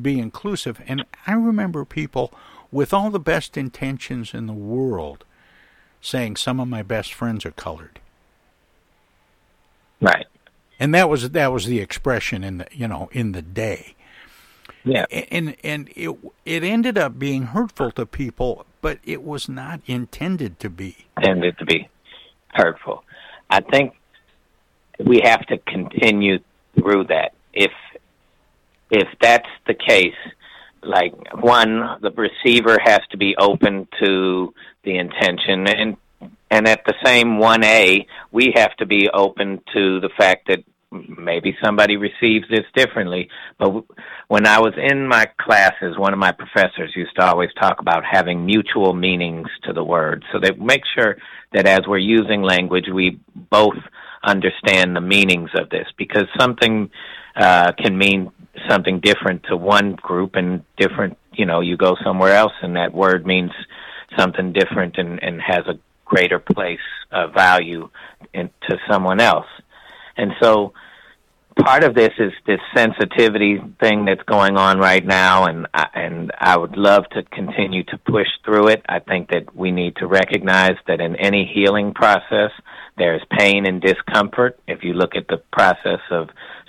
be 0.00 0.18
inclusive. 0.18 0.80
And 0.86 1.04
I 1.26 1.32
remember 1.32 1.84
people 1.84 2.32
with 2.70 2.92
all 2.92 3.10
the 3.10 3.20
best 3.20 3.56
intentions 3.56 4.34
in 4.34 4.46
the 4.46 4.52
world 4.52 5.24
saying 6.00 6.36
some 6.36 6.60
of 6.60 6.68
my 6.68 6.82
best 6.82 7.12
friends 7.12 7.44
are 7.44 7.52
colored. 7.52 8.00
Right. 10.00 10.26
And 10.78 10.94
that 10.94 11.08
was 11.08 11.30
that 11.30 11.52
was 11.52 11.66
the 11.66 11.80
expression 11.80 12.44
in 12.44 12.58
the 12.58 12.66
you 12.70 12.86
know 12.86 13.08
in 13.12 13.32
the 13.32 13.42
day. 13.42 13.94
Yeah. 14.84 15.06
And 15.10 15.56
and 15.64 15.90
it 15.96 16.16
it 16.44 16.62
ended 16.62 16.98
up 16.98 17.18
being 17.18 17.44
hurtful 17.44 17.92
to 17.92 18.06
people, 18.06 18.65
but 18.86 19.00
it 19.02 19.20
was 19.24 19.48
not 19.48 19.80
intended 19.86 20.60
to 20.60 20.70
be. 20.70 20.96
Intended 21.16 21.58
to 21.58 21.64
be 21.64 21.88
hurtful. 22.54 23.02
I 23.50 23.60
think 23.60 23.94
we 25.04 25.22
have 25.24 25.44
to 25.46 25.58
continue 25.58 26.38
through 26.78 27.06
that. 27.08 27.32
If 27.52 27.72
if 28.88 29.08
that's 29.20 29.48
the 29.66 29.74
case, 29.74 30.14
like 30.84 31.14
one, 31.34 31.98
the 32.00 32.12
receiver 32.12 32.78
has 32.80 33.00
to 33.10 33.16
be 33.16 33.34
open 33.36 33.88
to 34.04 34.54
the 34.84 34.98
intention, 34.98 35.66
and 35.66 35.96
and 36.52 36.68
at 36.68 36.82
the 36.86 36.94
same 37.04 37.40
one 37.40 37.64
A, 37.64 38.06
we 38.30 38.52
have 38.54 38.76
to 38.76 38.86
be 38.86 39.08
open 39.12 39.62
to 39.74 39.98
the 39.98 40.10
fact 40.16 40.46
that 40.46 40.62
maybe 41.18 41.56
somebody 41.64 41.96
receives 41.96 42.46
this 42.48 42.64
differently. 42.74 43.28
But 43.58 43.84
when 44.28 44.46
I 44.46 44.58
was 44.58 44.74
in 44.76 45.06
my 45.06 45.26
classes, 45.40 45.98
one 45.98 46.12
of 46.12 46.18
my 46.18 46.32
professors 46.32 46.92
used 46.94 47.14
to 47.16 47.26
always 47.26 47.50
talk 47.60 47.80
about 47.80 48.04
having 48.04 48.46
mutual 48.46 48.92
meanings 48.92 49.48
to 49.64 49.72
the 49.72 49.84
word, 49.84 50.24
so 50.32 50.38
that 50.40 50.58
make 50.58 50.82
sure 50.94 51.16
that 51.52 51.66
as 51.66 51.80
we're 51.86 51.98
using 51.98 52.42
language, 52.42 52.86
we 52.92 53.20
both 53.34 53.78
understand 54.24 54.96
the 54.96 55.00
meanings 55.00 55.50
of 55.54 55.70
this, 55.70 55.86
because 55.96 56.26
something 56.38 56.90
uh, 57.36 57.72
can 57.72 57.96
mean 57.96 58.32
something 58.68 59.00
different 59.00 59.44
to 59.44 59.56
one 59.56 59.94
group 59.94 60.34
and 60.34 60.62
different. 60.76 61.16
You 61.32 61.46
know, 61.46 61.60
you 61.60 61.76
go 61.76 61.96
somewhere 62.02 62.34
else, 62.34 62.52
and 62.62 62.76
that 62.76 62.94
word 62.94 63.26
means 63.26 63.52
something 64.18 64.52
different 64.52 64.96
and, 64.98 65.22
and 65.22 65.40
has 65.40 65.66
a 65.66 65.78
greater 66.04 66.38
place 66.38 66.78
of 67.12 67.34
value 67.34 67.90
in, 68.32 68.48
to 68.68 68.78
someone 68.90 69.20
else. 69.20 69.46
And 70.16 70.32
so 70.40 70.72
part 71.56 71.84
of 71.84 71.94
this 71.94 72.12
is 72.18 72.32
this 72.46 72.60
sensitivity 72.76 73.58
thing 73.80 74.04
that's 74.04 74.22
going 74.24 74.56
on 74.56 74.78
right 74.78 75.04
now 75.04 75.46
and 75.46 75.66
I, 75.72 75.86
and 75.94 76.32
I 76.38 76.56
would 76.56 76.76
love 76.76 77.04
to 77.10 77.22
continue 77.24 77.82
to 77.84 77.98
push 77.98 78.28
through 78.44 78.68
it. 78.68 78.84
I 78.88 79.00
think 79.00 79.30
that 79.30 79.56
we 79.56 79.70
need 79.70 79.96
to 79.96 80.06
recognize 80.06 80.76
that 80.86 81.00
in 81.00 81.16
any 81.16 81.50
healing 81.52 81.94
process 81.94 82.50
there's 82.98 83.22
pain 83.38 83.66
and 83.66 83.80
discomfort. 83.80 84.58
If 84.66 84.82
you 84.82 84.92
look 84.92 85.16
at 85.16 85.28
the 85.28 85.42
process 85.52 86.00
of 86.10 86.28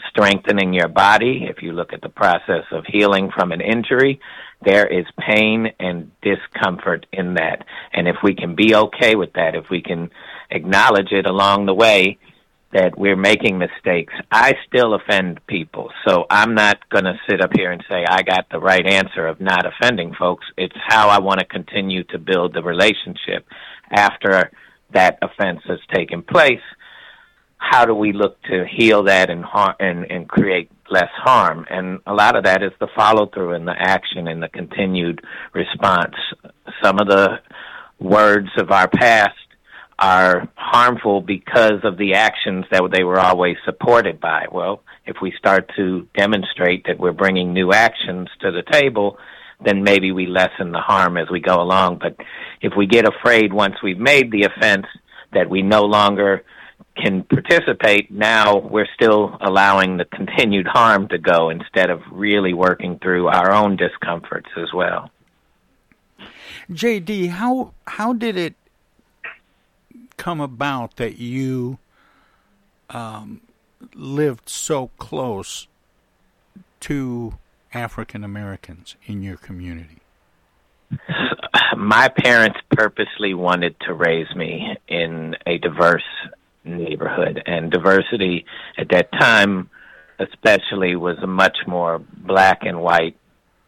strengthening 0.10 0.74
your 0.74 0.88
body, 0.88 1.46
if 1.50 1.62
you 1.62 1.74
look 1.74 1.94
at 1.94 2.02
the 2.02 2.10
process 2.10 2.64
of 2.72 2.86
healing 2.86 3.30
from 3.34 3.52
an 3.52 3.62
injury, 3.62 4.20
there 4.64 4.88
is 4.88 5.06
pain 5.20 5.68
and 5.80 6.12
discomfort 6.22 7.06
in 7.14 7.36
that. 7.36 7.64
And 7.94 8.08
if 8.08 8.18
we 8.24 8.36
can 8.36 8.56
be 8.56 8.76
okay 8.76 9.16
with 9.16 9.34
that, 9.34 9.56
if 9.56 9.70
we 9.70 9.82
can 9.82 10.10
acknowledge 10.50 11.12
it 11.12 11.26
along 11.26 11.66
the 11.66 11.74
way, 11.74 12.18
that 12.74 12.98
we're 12.98 13.16
making 13.16 13.58
mistakes. 13.58 14.14
I 14.32 14.54
still 14.68 14.94
offend 14.94 15.40
people. 15.48 15.90
So 16.06 16.26
I'm 16.30 16.54
not 16.54 16.78
going 16.90 17.06
to 17.06 17.18
sit 17.30 17.42
up 17.42 17.52
here 17.56 17.72
and 17.72 17.84
say 17.90 18.06
I 18.08 18.24
got 18.24 18.48
the 18.52 18.60
right 18.60 18.86
answer 18.86 19.26
of 19.26 19.40
not 19.40 19.66
offending 19.66 20.14
folks. 20.14 20.46
It's 20.58 20.76
how 20.88 21.10
I 21.10 21.20
want 21.20 21.40
to 21.40 21.46
continue 21.46 22.04
to 22.06 22.20
build 22.20 22.54
the 22.54 22.64
relationship 22.64 23.48
after 23.90 24.52
that 24.94 25.18
offense 25.22 25.62
has 25.68 25.80
taken 25.94 26.24
place. 26.24 26.62
How 27.58 27.86
do 27.86 27.96
we 27.96 28.14
look 28.14 28.42
to 28.44 28.66
heal 28.70 29.04
that 29.04 29.30
and 29.30 29.44
har- 29.44 29.76
and 29.80 30.10
and 30.12 30.28
create 30.30 30.70
less 30.92 31.10
harm? 31.16 31.66
And 31.70 32.00
a 32.06 32.14
lot 32.14 32.36
of 32.36 32.44
that 32.44 32.62
is 32.62 32.72
the 32.80 32.88
follow 32.96 33.26
through 33.28 33.54
and 33.54 33.68
the 33.68 33.76
action 33.76 34.28
and 34.28 34.44
the 34.44 34.48
continued 34.48 35.22
response. 35.54 36.16
Some 36.84 37.00
of 37.00 37.08
the 37.08 37.40
words 38.00 38.50
of 38.58 38.72
our 38.72 38.88
past 38.88 39.34
are 40.00 40.48
harmful 40.56 41.22
because 41.22 41.84
of 41.84 41.98
the 41.98 42.14
actions 42.14 42.66
that 42.72 42.84
they 42.92 43.04
were 43.04 43.20
always 43.20 43.58
supported 43.66 44.20
by. 44.20 44.46
Well, 44.52 44.84
if 45.06 45.18
we 45.22 45.34
start 45.38 45.72
to 45.76 46.08
demonstrate 46.16 46.86
that 46.86 47.00
we're 47.00 47.14
bringing 47.14 47.54
new 47.54 47.74
actions 47.74 48.30
to 48.42 48.52
the 48.52 48.64
table, 48.72 49.18
then 49.64 49.84
maybe 49.84 50.12
we 50.12 50.28
lessen 50.28 50.72
the 50.72 50.80
harm 50.80 51.18
as 51.18 51.30
we 51.32 51.40
go 51.40 51.62
along. 51.62 51.98
But 52.00 52.16
if 52.62 52.74
we 52.78 52.86
get 52.86 53.08
afraid 53.08 53.52
once 53.52 53.76
we've 53.82 53.98
made 53.98 54.32
the 54.32 54.44
offense 54.44 54.86
that 55.34 55.50
we 55.50 55.64
no 55.64 55.82
longer 55.82 56.44
can 56.96 57.24
participate, 57.24 58.12
now 58.12 58.58
we're 58.58 58.88
still 58.94 59.38
allowing 59.42 59.98
the 59.98 60.06
continued 60.06 60.68
harm 60.68 61.08
to 61.08 61.18
go 61.18 61.50
instead 61.50 61.90
of 61.90 62.02
really 62.12 62.54
working 62.54 63.00
through 63.00 63.28
our 63.28 63.52
own 63.52 63.78
discomforts 63.78 64.50
as 64.58 64.72
well. 64.74 65.10
JD, 66.72 67.30
how 67.30 67.74
how 67.86 68.14
did 68.14 68.38
it 68.38 68.56
come 70.18 70.42
about 70.42 70.98
that 70.98 71.20
you 71.20 71.78
um, 72.90 73.42
lived 73.94 74.50
so 74.50 74.90
close 74.98 75.68
to 76.82 77.38
African 77.74 78.24
Americans 78.24 78.96
in 79.06 79.24
your 79.24 79.38
community? 79.38 80.00
My 81.78 82.10
parents 82.10 82.60
purposely 82.72 83.34
wanted 83.34 83.76
to 83.82 83.94
raise 83.94 84.34
me 84.36 84.76
in 84.88 85.36
a 85.46 85.58
diverse 85.58 86.04
neighborhood, 86.64 87.42
and 87.46 87.72
diversity 87.72 88.46
at 88.78 88.90
that 88.90 89.12
time, 89.14 89.70
especially, 90.20 90.96
was 90.96 91.18
a 91.22 91.28
much 91.28 91.58
more 91.68 92.00
black 92.00 92.60
and 92.62 92.82
white 92.82 93.16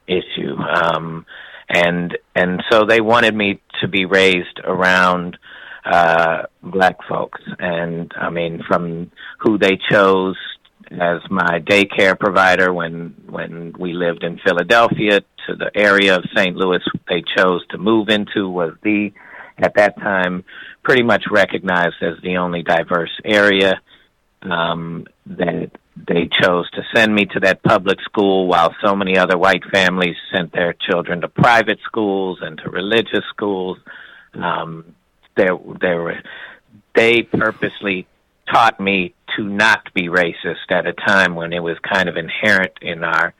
issue. 0.07 0.55
Um, 0.57 1.25
and 1.69 2.17
and 2.35 2.63
so 2.69 2.85
they 2.85 3.01
wanted 3.01 3.35
me 3.35 3.61
to 3.81 3.87
be 3.87 4.05
raised 4.05 4.59
around 4.63 5.37
uh, 5.85 6.43
black 6.61 6.97
folks, 7.07 7.41
and 7.59 8.11
I 8.15 8.29
mean 8.29 8.61
from 8.67 9.11
who 9.39 9.57
they 9.57 9.77
chose 9.89 10.35
as 10.91 11.21
my 11.29 11.59
daycare 11.59 12.17
provider 12.19 12.73
when 12.73 13.15
when 13.27 13.73
we 13.77 13.93
lived 13.93 14.23
in 14.23 14.39
Philadelphia 14.45 15.21
to 15.47 15.55
the 15.55 15.71
area 15.75 16.15
of 16.15 16.23
St. 16.35 16.55
Louis 16.55 16.81
they 17.07 17.23
chose 17.37 17.65
to 17.67 17.77
move 17.77 18.09
into 18.09 18.49
was 18.49 18.73
the 18.83 19.11
at 19.57 19.75
that 19.75 19.97
time 19.97 20.43
pretty 20.83 21.03
much 21.03 21.25
recognized 21.29 22.01
as 22.01 22.15
the 22.23 22.37
only 22.37 22.63
diverse 22.63 23.11
area 23.23 23.79
um, 24.41 25.05
that 25.27 25.71
they 25.95 26.29
chose 26.41 26.69
to 26.71 26.81
send 26.95 27.13
me 27.13 27.25
to 27.25 27.39
that 27.41 27.61
public 27.61 27.99
school 28.01 28.47
while 28.47 28.73
so 28.83 28.95
many 28.95 29.17
other 29.17 29.37
white 29.37 29.63
families 29.71 30.15
sent 30.33 30.53
their 30.53 30.73
children 30.73 31.21
to 31.21 31.27
private 31.27 31.79
schools 31.85 32.39
and 32.41 32.57
to 32.59 32.69
religious 32.69 33.25
schools. 33.29 33.77
Um, 34.33 34.95
there, 35.35 35.57
there 35.79 36.01
were, 36.01 36.19
they 36.95 37.23
purposely 37.23 38.07
taught 38.51 38.79
me 38.79 39.13
to 39.37 39.43
not 39.43 39.93
be 39.93 40.07
racist 40.07 40.69
at 40.69 40.87
a 40.87 40.93
time 40.93 41.35
when 41.35 41.53
it 41.53 41.61
was 41.61 41.77
kind 41.79 42.09
of 42.09 42.17
inherent 42.17 42.73
in 42.81 43.03
our 43.03 43.33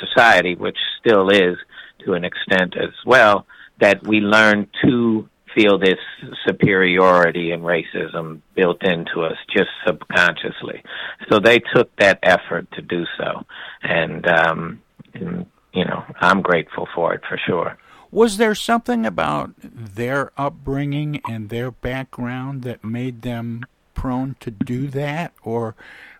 society, 0.00 0.54
which 0.54 0.78
still 1.00 1.30
is 1.30 1.56
to 2.04 2.14
an 2.14 2.24
extent 2.24 2.76
as 2.76 2.92
well, 3.06 3.46
that 3.80 4.04
we 4.06 4.20
learn 4.20 4.68
to 4.84 5.28
feel 5.54 5.78
this 5.78 5.98
superiority 6.46 7.50
and 7.52 7.62
racism 7.62 8.40
built 8.54 8.82
into 8.84 9.22
us 9.22 9.36
just 9.54 9.70
subconsciously. 9.86 10.82
So 11.30 11.38
they 11.38 11.58
took 11.58 11.94
that 11.96 12.18
effort 12.22 12.70
to 12.72 12.82
do 12.82 13.04
so. 13.16 13.44
And, 13.82 14.26
um, 14.26 14.82
and 15.14 15.46
you 15.72 15.84
know, 15.84 16.04
I'm 16.20 16.42
grateful 16.42 16.88
for 16.94 17.14
it 17.14 17.22
for 17.28 17.38
sure. 17.46 17.78
Was 18.10 18.38
there 18.38 18.54
something 18.54 19.04
about 19.04 19.50
their 19.98 20.30
upbringing 20.38 21.20
and 21.28 21.48
their 21.48 21.72
background 21.72 22.62
that 22.62 22.84
made 22.84 23.22
them 23.22 23.66
prone 23.94 24.36
to 24.38 24.50
do 24.50 24.86
that, 24.86 25.32
or, 25.42 25.74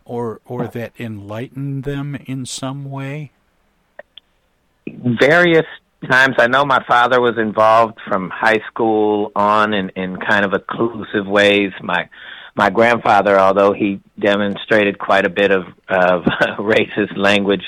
or, 0.05 0.41
or 0.45 0.67
that 0.67 0.93
enlightened 0.99 1.85
them 1.85 2.17
in 2.27 2.45
some 2.45 2.91
way? 2.91 3.31
Various 4.87 5.67
times. 6.11 6.35
I 6.39 6.49
know 6.49 6.65
my 6.65 6.85
father 6.89 7.21
was 7.21 7.39
involved 7.39 7.99
from 8.09 8.31
high 8.31 8.59
school 8.69 9.31
on 9.37 9.73
in, 9.73 9.91
in 9.91 10.17
kind 10.17 10.45
of 10.45 10.51
occlusive 10.51 11.27
ways. 11.27 11.73
My 11.81 12.09
my 12.57 12.71
grandfather, 12.71 13.39
although 13.39 13.73
he 13.73 14.01
demonstrated 14.19 14.99
quite 14.99 15.25
a 15.25 15.31
bit 15.31 15.53
of, 15.53 15.63
of 15.89 16.25
racist 16.59 17.17
language 17.17 17.63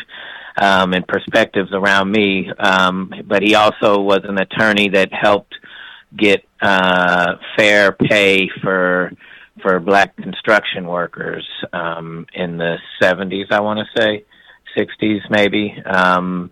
um, 0.60 0.92
and 0.92 1.06
perspectives 1.06 1.70
around 1.72 2.10
me. 2.10 2.50
Um, 2.58 3.12
but 3.24 3.44
he 3.44 3.54
also 3.54 4.00
was 4.00 4.22
an 4.24 4.38
attorney 4.40 4.88
that 4.88 5.12
helped 5.12 5.54
get 6.16 6.44
uh, 6.60 7.34
fair 7.56 7.92
pay 7.92 8.48
for 8.62 9.12
for 9.62 9.78
black 9.78 10.16
construction 10.16 10.86
workers 10.86 11.46
um, 11.72 12.26
in 12.32 12.56
the 12.56 12.76
70s, 13.02 13.50
I 13.50 13.60
want 13.60 13.80
to 13.80 14.00
say, 14.00 14.24
60s 14.76 15.20
maybe, 15.28 15.74
um, 15.84 16.50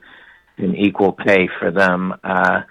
and 0.59 0.77
equal 0.77 1.13
pay 1.13 1.49
for 1.59 1.71
them. 1.71 2.15
Uh, 2.23 2.63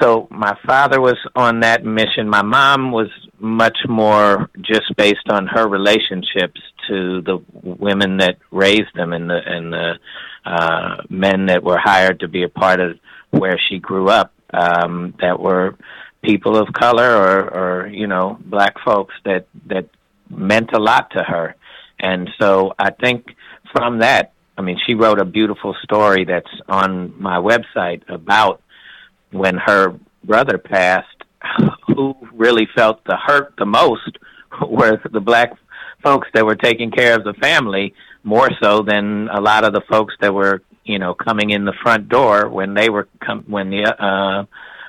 so 0.00 0.28
my 0.30 0.54
father 0.66 1.00
was 1.00 1.16
on 1.34 1.60
that 1.60 1.84
mission. 1.84 2.28
My 2.28 2.42
mom 2.42 2.92
was 2.92 3.08
much 3.38 3.78
more 3.88 4.50
just 4.60 4.94
based 4.96 5.30
on 5.30 5.46
her 5.46 5.66
relationships 5.66 6.60
to 6.88 7.22
the 7.22 7.42
women 7.62 8.18
that 8.18 8.36
raised 8.50 8.94
them 8.94 9.12
and 9.12 9.30
the 9.30 9.40
and 9.44 9.72
the 9.72 9.94
uh, 10.44 11.02
men 11.08 11.46
that 11.46 11.62
were 11.62 11.78
hired 11.78 12.20
to 12.20 12.28
be 12.28 12.42
a 12.42 12.48
part 12.48 12.80
of 12.80 12.98
where 13.30 13.58
she 13.68 13.78
grew 13.78 14.08
up 14.08 14.32
um, 14.52 15.14
that 15.20 15.40
were 15.40 15.76
people 16.26 16.56
of 16.56 16.72
color 16.72 17.10
or, 17.16 17.54
or 17.58 17.86
you 17.88 18.06
know 18.06 18.38
black 18.44 18.74
folks 18.84 19.14
that 19.24 19.46
that 19.66 19.86
meant 20.28 20.70
a 20.72 20.78
lot 20.80 21.10
to 21.12 21.22
her. 21.22 21.54
And 21.98 22.28
so 22.38 22.74
i 22.78 22.90
think 22.90 23.34
from 23.72 24.00
that 24.00 24.32
i 24.58 24.62
mean 24.62 24.78
she 24.86 24.94
wrote 24.94 25.18
a 25.18 25.24
beautiful 25.24 25.74
story 25.82 26.24
that's 26.24 26.54
on 26.68 27.14
my 27.20 27.38
website 27.38 28.02
about 28.08 28.60
when 29.32 29.56
her 29.56 29.94
brother 30.24 30.58
passed 30.58 31.20
who 31.86 32.14
really 32.32 32.66
felt 32.74 33.02
the 33.04 33.16
hurt 33.16 33.54
the 33.58 33.66
most 33.66 34.18
were 34.68 35.00
the 35.10 35.20
black 35.20 35.52
folks 36.02 36.28
that 36.34 36.44
were 36.44 36.56
taking 36.56 36.90
care 36.90 37.14
of 37.16 37.24
the 37.24 37.34
family 37.34 37.94
more 38.24 38.50
so 38.62 38.82
than 38.82 39.28
a 39.28 39.40
lot 39.40 39.64
of 39.64 39.72
the 39.72 39.82
folks 39.88 40.14
that 40.20 40.34
were 40.34 40.62
you 40.84 40.98
know 40.98 41.14
coming 41.14 41.50
in 41.50 41.64
the 41.64 41.74
front 41.82 42.08
door 42.08 42.48
when 42.48 42.74
they 42.74 42.88
were 42.90 43.08
com- 43.24 43.44
when 43.46 43.70
the 43.70 43.84
uh 43.84 44.44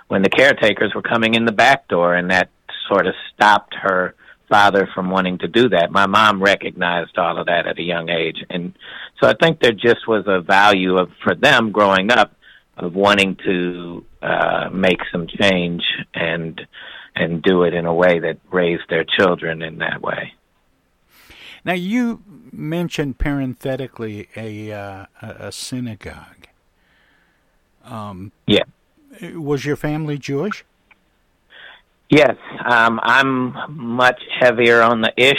when 0.08 0.22
the 0.22 0.30
caretakers 0.30 0.94
were 0.96 1.02
coming 1.02 1.36
in 1.36 1.46
the 1.46 1.52
back 1.52 1.88
door 1.88 2.16
and 2.16 2.32
that 2.32 2.50
sort 2.88 3.08
of 3.08 3.14
stopped 3.34 3.76
her 3.76 4.16
father 4.50 4.88
from 4.96 5.10
wanting 5.10 5.38
to 5.38 5.48
do 5.48 5.68
that 5.70 5.92
my 5.92 6.06
mom 6.06 6.42
recognized 6.42 7.18
all 7.18 7.38
of 7.38 7.48
that 7.48 7.68
at 7.68 7.78
a 7.78 7.84
young 7.84 8.10
age 8.10 8.38
and 8.50 8.74
so 9.22 9.28
i 9.28 9.34
think 9.34 9.60
there 9.60 9.74
just 9.74 10.08
was 10.08 10.24
a 10.28 10.40
value 10.40 10.98
of 10.98 11.10
for 11.22 11.36
them 11.36 11.72
growing 11.72 12.10
up 12.12 12.34
of 12.78 12.94
wanting 12.94 13.36
to 13.44 14.06
uh 14.22 14.70
make 14.72 15.00
some 15.12 15.28
change 15.28 15.84
and 16.14 16.62
and 17.14 17.42
do 17.42 17.64
it 17.64 17.74
in 17.74 17.86
a 17.86 17.94
way 17.94 18.20
that 18.20 18.38
raised 18.50 18.84
their 18.90 19.04
children 19.04 19.62
in 19.62 19.80
that 19.80 20.02
way 20.02 20.34
now 21.68 21.74
you 21.74 22.24
mentioned 22.54 23.18
parenthetically 23.18 24.30
a 24.38 24.72
uh, 24.72 25.06
a 25.22 25.52
synagogue. 25.52 26.48
Um, 27.84 28.32
yeah. 28.46 28.64
Was 29.22 29.66
your 29.66 29.76
family 29.76 30.18
Jewish? 30.18 30.64
Yes, 32.10 32.38
um, 32.64 33.00
I'm 33.04 33.54
much 33.70 34.22
heavier 34.40 34.82
on 34.82 35.02
the 35.02 35.12
ish, 35.18 35.36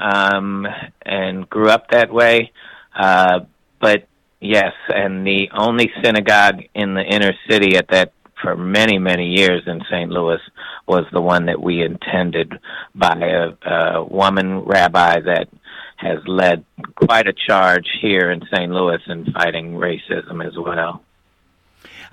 um, 0.00 0.66
and 1.04 1.48
grew 1.48 1.68
up 1.68 1.90
that 1.90 2.10
way. 2.10 2.52
Uh, 2.98 3.40
but 3.80 4.08
yes, 4.40 4.72
and 4.88 5.26
the 5.26 5.50
only 5.52 5.90
synagogue 6.02 6.62
in 6.74 6.94
the 6.94 7.02
inner 7.02 7.34
city 7.50 7.76
at 7.76 7.88
that 7.88 8.12
for 8.42 8.56
many 8.56 8.98
many 8.98 9.26
years 9.26 9.62
in 9.66 9.82
St. 9.90 10.10
Louis 10.10 10.40
was 10.86 11.04
the 11.12 11.20
one 11.20 11.46
that 11.46 11.60
we 11.60 11.82
intended 11.82 12.52
by 12.94 13.14
a, 13.14 13.70
a 13.70 14.04
woman 14.04 14.60
rabbi 14.60 15.20
that 15.20 15.48
has 15.96 16.18
led 16.26 16.64
quite 16.94 17.26
a 17.26 17.32
charge 17.32 17.88
here 18.00 18.30
in 18.30 18.42
St. 18.54 18.70
Louis 18.70 19.00
in 19.06 19.32
fighting 19.32 19.72
racism 19.72 20.46
as 20.46 20.52
well. 20.56 21.02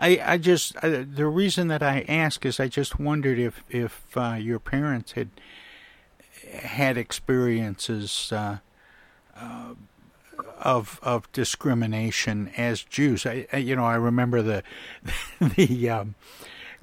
I, 0.04 0.34
I 0.34 0.38
just 0.38 0.76
uh, 0.84 1.06
the 1.10 1.28
reason 1.28 1.70
that 1.70 1.82
I 1.82 2.04
ask 2.10 2.46
is 2.46 2.60
I 2.60 2.68
just 2.68 3.00
wondered 3.00 3.40
if 3.40 3.64
if 3.70 4.06
uh, 4.18 4.36
your 4.38 4.60
parents 4.60 5.14
had 5.14 5.30
had 6.52 6.98
experiences 6.98 8.30
uh, 8.34 8.58
uh, 9.40 9.76
of 10.60 11.00
of 11.04 11.32
discrimination 11.32 12.52
as 12.58 12.84
Jews. 12.84 13.26
I, 13.26 13.48
I, 13.54 13.58
you 13.58 13.78
know 13.78 13.86
I 13.86 13.96
remember 13.96 14.42
the 14.42 14.64
the 15.40 15.90
um, 15.90 16.16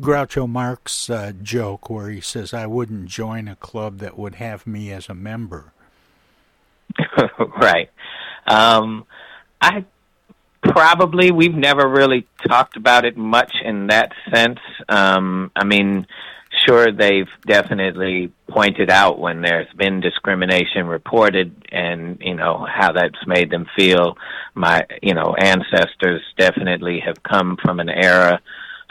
Groucho 0.00 0.48
Marx 0.48 1.10
uh, 1.10 1.32
joke 1.42 1.90
where 1.90 2.08
he 2.08 2.22
says 2.22 2.54
I 2.54 2.64
wouldn't 2.64 3.04
join 3.04 3.48
a 3.48 3.56
club 3.56 3.98
that 3.98 4.18
would 4.18 4.36
have 4.36 4.66
me 4.66 4.92
as 4.92 5.10
a 5.10 5.14
member. 5.14 5.74
right. 7.60 7.90
Um, 8.46 9.04
I 9.60 9.84
probably 10.70 11.30
we've 11.30 11.54
never 11.54 11.88
really 11.88 12.26
talked 12.46 12.76
about 12.76 13.04
it 13.04 13.16
much 13.16 13.52
in 13.64 13.88
that 13.88 14.12
sense. 14.32 14.60
Um, 14.88 15.50
I 15.56 15.64
mean, 15.64 16.06
sure 16.66 16.92
they've 16.92 17.28
definitely 17.46 18.32
pointed 18.48 18.90
out 18.90 19.18
when 19.18 19.40
there's 19.42 19.72
been 19.76 20.00
discrimination 20.00 20.86
reported 20.86 21.54
and 21.70 22.18
you 22.20 22.34
know 22.34 22.66
how 22.68 22.92
that's 22.92 23.26
made 23.26 23.50
them 23.50 23.66
feel 23.76 24.16
my 24.54 24.84
you 25.00 25.14
know 25.14 25.34
ancestors 25.38 26.22
definitely 26.36 27.00
have 27.00 27.22
come 27.22 27.56
from 27.62 27.80
an 27.80 27.88
era 27.88 28.40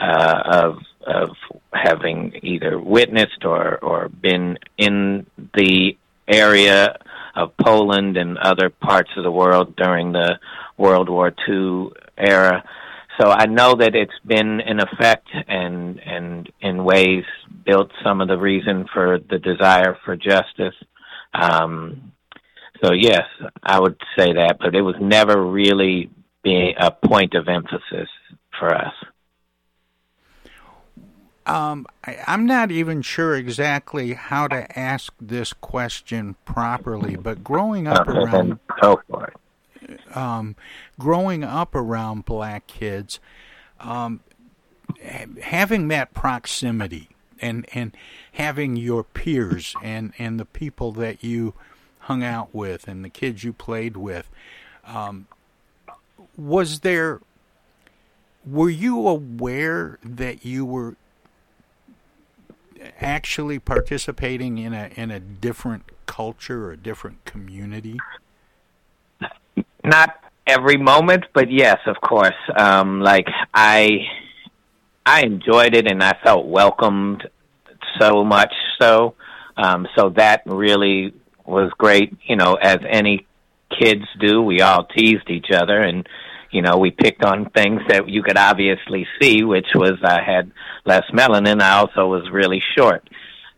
uh, 0.00 0.42
of 0.46 0.78
of 1.06 1.36
having 1.72 2.32
either 2.42 2.78
witnessed 2.78 3.44
or 3.44 3.78
or 3.78 4.08
been 4.08 4.58
in 4.78 5.26
the 5.54 5.96
area 6.26 6.96
of 7.34 7.56
Poland 7.56 8.16
and 8.16 8.38
other 8.38 8.70
parts 8.70 9.10
of 9.16 9.22
the 9.22 9.30
world 9.30 9.76
during 9.76 10.12
the 10.12 10.38
World 10.80 11.10
War 11.10 11.32
II 11.46 11.90
era. 12.16 12.64
So 13.20 13.28
I 13.28 13.44
know 13.44 13.74
that 13.74 13.94
it's 13.94 14.18
been 14.24 14.60
in 14.60 14.80
effect 14.80 15.28
and 15.46 16.00
and 16.00 16.50
in 16.60 16.84
ways 16.84 17.24
built 17.66 17.90
some 18.02 18.22
of 18.22 18.28
the 18.28 18.38
reason 18.38 18.86
for 18.92 19.18
the 19.18 19.38
desire 19.38 19.98
for 20.04 20.16
justice. 20.16 20.74
Um, 21.34 22.12
so 22.82 22.92
yes, 22.92 23.26
I 23.62 23.78
would 23.78 24.00
say 24.18 24.32
that, 24.32 24.56
but 24.58 24.74
it 24.74 24.80
was 24.80 24.96
never 25.00 25.44
really 25.44 26.10
being 26.42 26.74
a 26.78 26.90
point 26.90 27.34
of 27.34 27.46
emphasis 27.46 28.08
for 28.58 28.74
us. 28.74 28.94
Um, 31.46 31.86
I, 32.04 32.16
am 32.26 32.46
not 32.46 32.70
even 32.70 33.02
sure 33.02 33.34
exactly 33.34 34.12
how 34.12 34.46
to 34.48 34.78
ask 34.78 35.12
this 35.20 35.52
question 35.52 36.36
properly, 36.44 37.16
but 37.16 37.42
growing 37.42 37.88
up 37.88 38.06
around 38.08 38.30
go 38.30 38.34
for 38.34 38.52
it. 38.52 38.58
Um, 40.14 40.56
growing 40.98 41.44
up 41.44 41.74
around 41.74 42.24
black 42.24 42.66
kids, 42.66 43.20
um, 43.78 44.20
having 45.42 45.88
that 45.88 46.14
proximity 46.14 47.08
and 47.40 47.66
and 47.72 47.96
having 48.32 48.76
your 48.76 49.04
peers 49.04 49.74
and 49.82 50.12
and 50.18 50.38
the 50.38 50.44
people 50.44 50.92
that 50.92 51.22
you 51.24 51.54
hung 52.00 52.22
out 52.22 52.54
with 52.54 52.88
and 52.88 53.04
the 53.04 53.08
kids 53.08 53.44
you 53.44 53.52
played 53.52 53.96
with, 53.96 54.28
um, 54.84 55.26
was 56.36 56.80
there? 56.80 57.20
Were 58.46 58.70
you 58.70 59.06
aware 59.06 59.98
that 60.02 60.44
you 60.44 60.64
were 60.64 60.96
actually 63.00 63.58
participating 63.58 64.58
in 64.58 64.72
a 64.72 64.90
in 64.96 65.10
a 65.10 65.20
different 65.20 65.84
culture 66.06 66.66
or 66.66 66.72
a 66.72 66.76
different 66.76 67.24
community? 67.24 67.98
Not 69.90 70.10
every 70.46 70.76
moment, 70.76 71.24
but 71.34 71.50
yes, 71.50 71.78
of 71.86 71.96
course. 72.00 72.40
Um, 72.56 73.00
like 73.00 73.26
I, 73.52 74.06
I 75.04 75.22
enjoyed 75.22 75.74
it 75.74 75.90
and 75.90 76.00
I 76.00 76.16
felt 76.22 76.46
welcomed 76.46 77.28
so 77.98 78.24
much 78.24 78.54
so. 78.80 79.16
Um, 79.56 79.88
so 79.96 80.10
that 80.10 80.42
really 80.46 81.12
was 81.44 81.72
great. 81.76 82.16
You 82.22 82.36
know, 82.36 82.54
as 82.54 82.78
any 82.88 83.26
kids 83.80 84.04
do, 84.20 84.40
we 84.40 84.60
all 84.60 84.84
teased 84.84 85.28
each 85.28 85.50
other 85.52 85.82
and 85.82 86.08
you 86.52 86.62
know, 86.62 86.78
we 86.78 86.92
picked 86.92 87.24
on 87.24 87.50
things 87.50 87.80
that 87.88 88.08
you 88.08 88.22
could 88.22 88.36
obviously 88.36 89.08
see, 89.20 89.42
which 89.42 89.68
was 89.74 89.98
I 90.04 90.20
had 90.22 90.52
less 90.84 91.04
melanin. 91.12 91.60
I 91.60 91.78
also 91.78 92.06
was 92.06 92.30
really 92.30 92.62
short. 92.76 93.08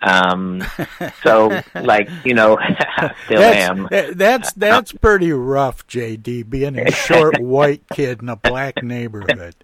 Um, 0.03 0.65
so 1.23 1.61
like, 1.75 2.09
you 2.25 2.35
know, 2.35 2.59
still 3.25 3.41
that's, 3.41 3.57
am. 3.57 3.89
That's, 4.15 4.53
that's 4.53 4.93
pretty 4.93 5.33
rough, 5.33 5.87
JD, 5.87 6.49
being 6.51 6.79
a 6.79 6.91
short 6.91 7.39
white 7.41 7.85
kid 7.93 8.23
in 8.23 8.29
a 8.29 8.37
black 8.37 8.83
neighborhood. 8.83 9.55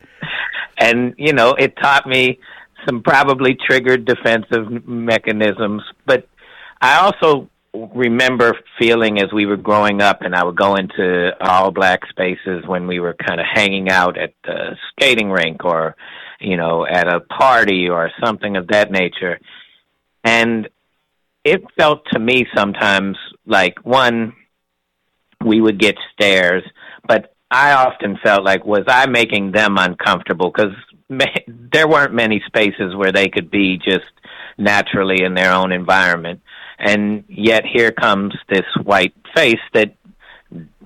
And, 0.78 1.14
you 1.18 1.32
know, 1.32 1.54
it 1.54 1.76
taught 1.76 2.06
me 2.06 2.38
some 2.86 3.02
probably 3.02 3.56
triggered 3.68 4.04
defensive 4.04 4.86
mechanisms, 4.86 5.82
but 6.06 6.28
I 6.80 6.98
also 6.98 7.50
remember 7.74 8.56
feeling 8.78 9.20
as 9.20 9.32
we 9.32 9.46
were 9.46 9.56
growing 9.56 10.00
up 10.00 10.22
and 10.22 10.34
I 10.34 10.44
would 10.44 10.56
go 10.56 10.76
into 10.76 11.30
all 11.40 11.70
black 11.70 12.00
spaces 12.08 12.64
when 12.66 12.86
we 12.86 13.00
were 13.00 13.14
kind 13.14 13.40
of 13.40 13.46
hanging 13.52 13.90
out 13.90 14.16
at 14.16 14.32
the 14.44 14.76
skating 14.90 15.30
rink 15.30 15.64
or 15.64 15.94
you 16.40 16.56
know 16.56 16.86
at 16.86 17.06
a 17.08 17.20
party 17.20 17.88
or 17.88 18.10
something 18.24 18.56
of 18.56 18.68
that 18.68 18.90
nature 18.90 19.38
and 20.24 20.68
it 21.44 21.62
felt 21.78 22.02
to 22.12 22.18
me 22.18 22.46
sometimes 22.54 23.16
like 23.46 23.78
one 23.84 24.34
we 25.44 25.60
would 25.60 25.78
get 25.78 25.96
stares 26.12 26.64
but 27.06 27.34
I 27.50 27.72
often 27.72 28.18
felt 28.22 28.44
like 28.44 28.64
was 28.64 28.84
I 28.86 29.06
making 29.06 29.52
them 29.52 29.78
uncomfortable? 29.78 30.52
Cuz 30.52 30.72
there 31.72 31.88
weren't 31.88 32.12
many 32.12 32.42
spaces 32.46 32.94
where 32.94 33.12
they 33.12 33.28
could 33.28 33.50
be 33.50 33.78
just 33.78 34.04
naturally 34.58 35.22
in 35.24 35.34
their 35.34 35.52
own 35.52 35.72
environment. 35.72 36.40
And 36.78 37.24
yet 37.28 37.64
here 37.64 37.90
comes 37.90 38.34
this 38.48 38.66
white 38.82 39.14
face 39.34 39.60
that 39.72 39.94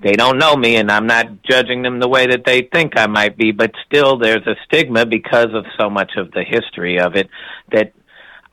they 0.01 0.13
don't 0.13 0.37
know 0.37 0.55
me 0.55 0.75
and 0.77 0.91
I'm 0.91 1.07
not 1.07 1.43
judging 1.43 1.81
them 1.81 1.99
the 1.99 2.09
way 2.09 2.27
that 2.27 2.45
they 2.45 2.63
think 2.73 2.97
I 2.97 3.07
might 3.07 3.37
be, 3.37 3.51
but 3.51 3.71
still 3.85 4.17
there's 4.17 4.45
a 4.47 4.55
stigma 4.65 5.05
because 5.05 5.53
of 5.53 5.65
so 5.79 5.89
much 5.89 6.13
of 6.17 6.31
the 6.31 6.43
history 6.43 6.99
of 6.99 7.15
it 7.15 7.29
that 7.71 7.93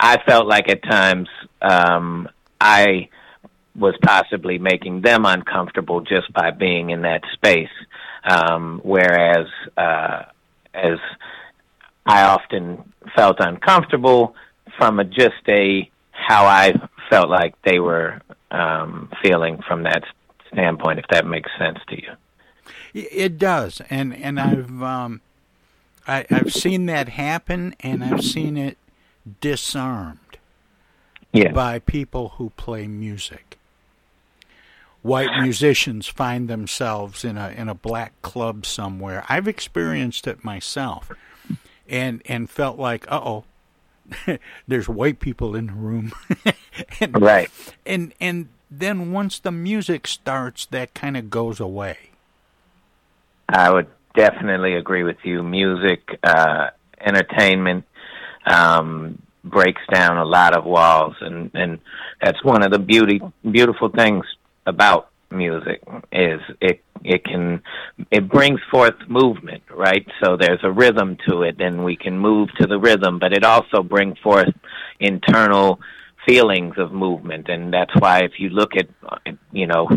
I 0.00 0.22
felt 0.26 0.46
like 0.46 0.68
at 0.68 0.82
times 0.82 1.28
um 1.62 2.28
I 2.60 3.08
was 3.76 3.94
possibly 4.02 4.58
making 4.58 5.02
them 5.02 5.24
uncomfortable 5.24 6.00
just 6.00 6.32
by 6.32 6.50
being 6.50 6.90
in 6.90 7.02
that 7.02 7.22
space. 7.32 7.68
Um 8.24 8.80
whereas 8.82 9.46
uh 9.76 10.24
as 10.74 10.98
I 12.06 12.24
often 12.24 12.92
felt 13.14 13.36
uncomfortable 13.40 14.34
from 14.76 14.98
a 14.98 15.04
just 15.04 15.46
a 15.48 15.90
how 16.10 16.46
I 16.46 16.74
felt 17.08 17.28
like 17.28 17.54
they 17.62 17.78
were 17.80 18.20
um, 18.50 19.10
feeling 19.22 19.60
from 19.66 19.82
that 19.84 20.04
standpoint. 20.52 20.98
If 20.98 21.06
that 21.10 21.26
makes 21.26 21.50
sense 21.58 21.78
to 21.88 21.96
you, 22.00 22.12
it 22.94 23.38
does, 23.38 23.80
and 23.90 24.14
and 24.14 24.40
I've 24.40 24.82
um, 24.82 25.20
I, 26.06 26.26
I've 26.30 26.52
seen 26.52 26.86
that 26.86 27.08
happen, 27.10 27.74
and 27.80 28.02
I've 28.04 28.24
seen 28.24 28.56
it 28.56 28.78
disarmed 29.40 30.38
yeah. 31.32 31.52
by 31.52 31.78
people 31.78 32.30
who 32.30 32.50
play 32.50 32.86
music. 32.86 33.58
White 35.02 35.40
musicians 35.40 36.06
find 36.08 36.48
themselves 36.48 37.24
in 37.24 37.38
a 37.38 37.48
in 37.50 37.70
a 37.70 37.74
black 37.74 38.20
club 38.20 38.66
somewhere. 38.66 39.24
I've 39.30 39.48
experienced 39.48 40.26
it 40.26 40.44
myself, 40.44 41.10
and 41.88 42.20
and 42.26 42.50
felt 42.50 42.78
like, 42.78 43.10
uh 43.10 43.20
oh, 43.24 43.44
there's 44.68 44.88
white 44.90 45.18
people 45.18 45.56
in 45.56 45.68
the 45.68 45.72
room. 45.72 46.12
and, 47.00 47.20
right. 47.20 47.50
And 47.86 48.12
and 48.20 48.48
then 48.70 49.12
once 49.12 49.38
the 49.38 49.50
music 49.50 50.06
starts, 50.06 50.66
that 50.66 50.92
kind 50.92 51.16
of 51.16 51.30
goes 51.30 51.60
away. 51.60 52.10
I 53.48 53.70
would 53.70 53.88
definitely 54.14 54.74
agree 54.74 55.02
with 55.02 55.18
you. 55.24 55.42
Music, 55.42 56.18
uh, 56.22 56.70
entertainment, 57.00 57.84
um, 58.50 59.20
breaks 59.44 59.82
down 59.90 60.18
a 60.18 60.24
lot 60.24 60.56
of 60.56 60.64
walls, 60.64 61.14
and 61.20 61.50
and 61.54 61.78
that's 62.22 62.42
one 62.44 62.62
of 62.62 62.72
the 62.72 62.78
beauty 62.78 63.20
beautiful 63.50 63.88
things 63.88 64.24
about 64.66 65.08
music 65.30 65.80
is 66.10 66.40
it 66.60 66.82
it 67.04 67.24
can 67.24 67.62
it 68.10 68.28
brings 68.28 68.60
forth 68.70 68.96
movement 69.08 69.62
right? 69.70 70.06
So 70.22 70.36
there's 70.36 70.58
a 70.64 70.72
rhythm 70.72 71.16
to 71.28 71.42
it 71.42 71.60
and 71.60 71.84
we 71.84 71.96
can 71.96 72.18
move 72.18 72.48
to 72.58 72.66
the 72.66 72.78
rhythm 72.78 73.18
but 73.18 73.32
it 73.32 73.44
also 73.44 73.82
brings 73.82 74.18
forth 74.18 74.52
internal 74.98 75.80
feelings 76.26 76.74
of 76.78 76.92
movement. 76.92 77.48
And 77.48 77.72
that's 77.72 77.94
why 77.98 78.20
if 78.20 78.32
you 78.38 78.50
look 78.50 78.72
at 78.76 78.88
you 79.52 79.66
know 79.66 79.88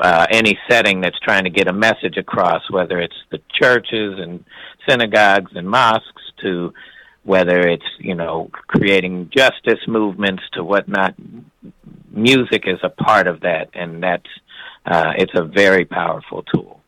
uh, 0.00 0.26
any 0.30 0.58
setting 0.68 1.00
that's 1.00 1.18
trying 1.20 1.44
to 1.44 1.50
get 1.50 1.68
a 1.68 1.72
message 1.72 2.16
across 2.16 2.62
whether 2.70 2.98
it's 3.00 3.16
the 3.30 3.40
churches 3.60 4.18
and 4.18 4.44
synagogues 4.88 5.52
and 5.54 5.68
mosques 5.68 6.22
to 6.42 6.72
whether 7.26 7.60
it's 7.68 7.84
you 7.98 8.14
know 8.14 8.50
creating 8.68 9.30
justice 9.36 9.80
movements 9.86 10.44
to 10.52 10.64
whatnot 10.64 11.14
music 12.10 12.62
is 12.66 12.78
a 12.82 12.88
part 12.88 13.26
of 13.26 13.40
that, 13.40 13.68
and 13.74 14.02
that's 14.02 14.30
uh, 14.86 15.12
it's 15.16 15.34
a 15.34 15.42
very 15.42 15.84
powerful 15.84 16.42
tool. 16.44 16.80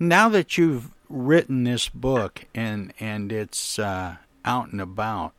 Now 0.00 0.28
that 0.30 0.58
you've 0.58 0.90
written 1.08 1.64
this 1.64 1.88
book 1.88 2.46
and 2.54 2.92
and 2.98 3.30
it's 3.30 3.78
uh, 3.78 4.16
out 4.44 4.72
and 4.72 4.80
about. 4.80 5.34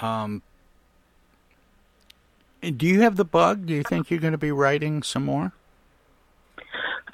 Um, 0.00 0.42
do 2.62 2.86
you 2.86 3.02
have 3.02 3.16
the 3.16 3.24
bug? 3.24 3.66
Do 3.66 3.74
you 3.74 3.82
think 3.82 4.10
you're 4.10 4.20
going 4.20 4.32
to 4.32 4.38
be 4.38 4.50
writing 4.50 5.02
some 5.02 5.24
more? 5.24 5.52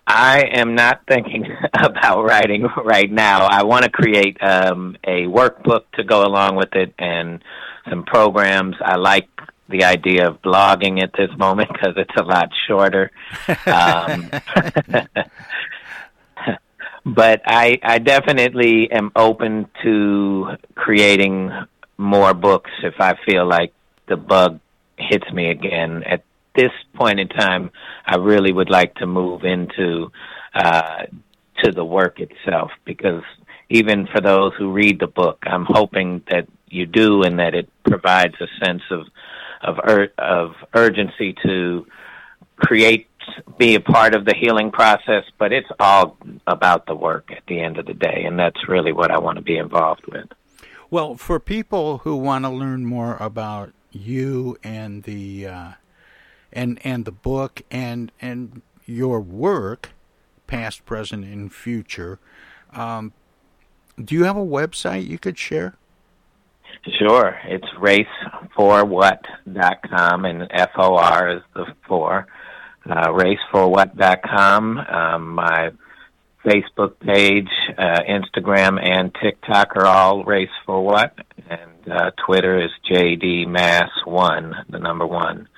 I 0.06 0.42
am 0.52 0.74
not 0.74 1.02
thinking 1.08 1.46
about 1.74 2.24
writing 2.24 2.66
right 2.84 3.10
now. 3.10 3.46
I 3.46 3.62
want 3.64 3.84
to 3.84 3.90
create 3.90 4.36
um, 4.42 4.96
a 5.04 5.22
workbook 5.22 5.84
to 5.94 6.04
go 6.04 6.24
along 6.24 6.56
with 6.56 6.74
it 6.74 6.94
and 6.98 7.42
some 7.88 8.04
programs. 8.04 8.76
I 8.80 8.96
like 8.96 9.28
the 9.68 9.84
idea 9.84 10.28
of 10.28 10.42
blogging 10.42 11.02
at 11.02 11.12
this 11.16 11.30
moment 11.38 11.70
because 11.72 11.94
it's 11.96 12.14
a 12.18 12.22
lot 12.22 12.50
shorter. 12.66 13.10
Um, 13.66 14.30
but 17.06 17.40
I, 17.46 17.78
I 17.82 17.98
definitely 17.98 18.90
am 18.92 19.10
open 19.16 19.68
to 19.82 20.56
creating 20.74 21.50
more 21.96 22.34
books 22.34 22.70
if 22.82 22.94
I 23.00 23.14
feel 23.24 23.46
like 23.46 23.72
the 24.06 24.16
bug 24.16 24.60
hits 24.98 25.30
me 25.32 25.50
again. 25.50 26.02
At 26.04 26.24
this 26.54 26.72
point 26.94 27.20
in 27.20 27.28
time, 27.28 27.70
I 28.06 28.16
really 28.16 28.52
would 28.52 28.70
like 28.70 28.94
to 28.96 29.06
move 29.06 29.44
into 29.44 30.10
uh, 30.54 31.04
to 31.62 31.72
the 31.72 31.84
work 31.84 32.20
itself 32.20 32.70
because 32.84 33.22
even 33.70 34.06
for 34.06 34.20
those 34.20 34.52
who 34.58 34.72
read 34.72 35.00
the 35.00 35.06
book, 35.06 35.38
I'm 35.46 35.64
hoping 35.68 36.22
that 36.30 36.46
you 36.68 36.86
do 36.86 37.22
and 37.22 37.38
that 37.38 37.54
it 37.54 37.68
provides 37.84 38.34
a 38.40 38.64
sense 38.64 38.82
of 38.90 39.06
of 39.62 39.78
ur- 39.88 40.12
of 40.18 40.54
urgency 40.74 41.34
to 41.42 41.86
create 42.56 43.08
be 43.58 43.74
a 43.74 43.80
part 43.80 44.14
of 44.14 44.26
the 44.26 44.34
healing 44.34 44.70
process 44.70 45.24
but 45.38 45.50
it's 45.52 45.68
all 45.80 46.18
about 46.46 46.84
the 46.86 46.94
work 46.94 47.30
at 47.30 47.42
the 47.48 47.58
end 47.58 47.78
of 47.78 47.86
the 47.86 47.94
day 47.94 48.24
and 48.26 48.38
that's 48.38 48.68
really 48.68 48.92
what 48.92 49.10
I 49.10 49.18
want 49.18 49.36
to 49.36 49.42
be 49.42 49.56
involved 49.56 50.06
with. 50.06 50.26
Well 50.90 51.14
for 51.14 51.40
people 51.40 51.98
who 51.98 52.16
want 52.16 52.44
to 52.44 52.50
learn 52.50 52.84
more 52.84 53.16
about 53.18 53.72
you 53.90 54.58
and 54.62 55.04
the 55.04 55.46
uh, 55.46 55.72
and 56.54 56.78
and 56.84 57.04
the 57.04 57.12
book 57.12 57.62
and 57.70 58.10
and 58.20 58.62
your 58.86 59.20
work 59.20 59.90
past 60.46 60.84
present 60.86 61.24
and 61.24 61.52
future 61.52 62.18
um, 62.72 63.12
do 64.02 64.14
you 64.14 64.24
have 64.24 64.36
a 64.36 64.44
website 64.44 65.06
you 65.06 65.18
could 65.18 65.38
share 65.38 65.74
Sure. 66.98 67.38
It's 67.46 67.66
raceforwhat.com 67.78 70.24
and 70.24 70.48
F 70.50 70.70
O 70.76 70.96
R 70.96 71.36
is 71.36 71.42
the 71.54 71.66
four. 71.88 72.26
Uh, 72.88 73.08
raceforwhat.com. 73.08 74.78
Um, 74.78 75.34
my 75.34 75.72
Facebook 76.44 77.00
page, 77.00 77.48
uh, 77.78 78.00
Instagram, 78.06 78.78
and 78.82 79.14
TikTok 79.22 79.76
are 79.76 79.86
all 79.86 80.24
Race 80.24 80.50
for 80.66 80.84
What, 80.84 81.18
and 81.48 81.90
uh, 81.90 82.10
Twitter 82.26 82.62
is 82.62 82.70
JD 82.90 83.48
Mass 83.48 83.88
One, 84.04 84.54
the 84.68 84.78
number 84.78 85.06
one. 85.06 85.48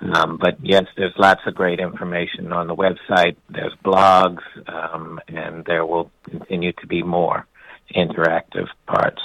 Um, 0.00 0.38
but 0.40 0.58
yes, 0.62 0.84
there's 0.96 1.14
lots 1.18 1.40
of 1.46 1.54
great 1.54 1.80
information 1.80 2.52
on 2.52 2.68
the 2.68 2.76
website. 2.76 3.36
There's 3.50 3.74
blogs, 3.84 4.42
um, 4.68 5.20
and 5.26 5.64
there 5.64 5.84
will 5.84 6.10
continue 6.24 6.72
to 6.72 6.86
be 6.86 7.02
more 7.02 7.46
interactive 7.94 8.68
parts. 8.86 9.20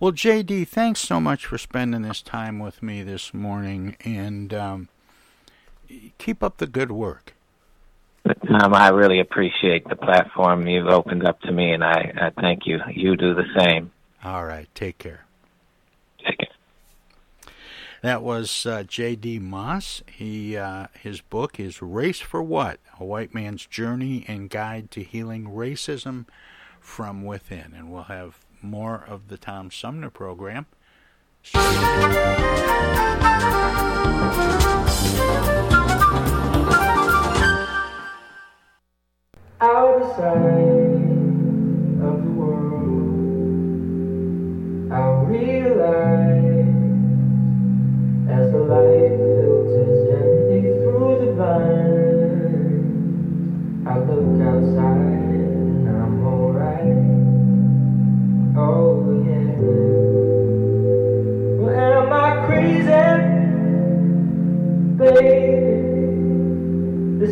Well, 0.00 0.12
JD, 0.12 0.68
thanks 0.68 1.00
so 1.00 1.20
much 1.20 1.46
for 1.46 1.58
spending 1.58 2.02
this 2.02 2.22
time 2.22 2.60
with 2.60 2.84
me 2.84 3.02
this 3.02 3.34
morning, 3.34 3.96
and 4.04 4.54
um, 4.54 4.88
keep 6.18 6.42
up 6.42 6.58
the 6.58 6.68
good 6.68 6.92
work. 6.92 7.34
Tom, 8.46 8.74
I 8.74 8.88
really 8.90 9.20
appreciate 9.20 9.88
the 9.88 9.96
platform 9.96 10.66
you've 10.66 10.86
opened 10.86 11.26
up 11.26 11.40
to 11.40 11.52
me, 11.52 11.72
and 11.72 11.82
I, 11.82 12.12
I 12.20 12.30
thank 12.40 12.66
you. 12.66 12.78
You 12.94 13.16
do 13.16 13.34
the 13.34 13.44
same. 13.58 13.90
All 14.22 14.44
right, 14.44 14.68
take 14.74 14.98
care. 14.98 15.24
That 18.00 18.22
was 18.22 18.64
uh, 18.64 18.84
J.D. 18.84 19.40
Mass. 19.40 20.02
He 20.06 20.56
uh, 20.56 20.86
his 21.00 21.20
book 21.20 21.58
is 21.58 21.82
"Race 21.82 22.20
for 22.20 22.42
What: 22.42 22.78
A 23.00 23.04
White 23.04 23.34
Man's 23.34 23.66
Journey 23.66 24.24
and 24.28 24.48
Guide 24.48 24.90
to 24.92 25.02
Healing 25.02 25.46
Racism 25.46 26.26
from 26.80 27.24
Within," 27.24 27.74
and 27.76 27.90
we'll 27.90 28.04
have 28.04 28.38
more 28.62 29.04
of 29.06 29.28
the 29.28 29.36
Tom 29.36 29.70
Sumner 29.70 30.10
program. 30.10 30.66
Outside 39.60 40.36
of 40.36 41.07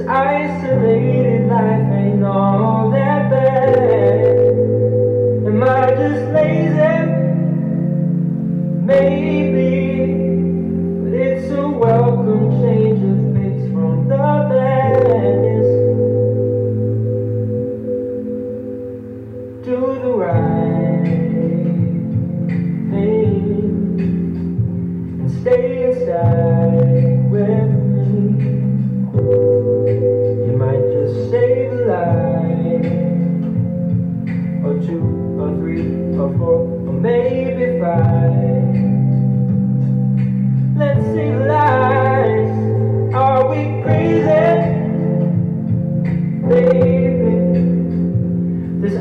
isolated 0.09 1.49
life 1.49 1.93
ain't 1.93 2.23
all 2.23 2.66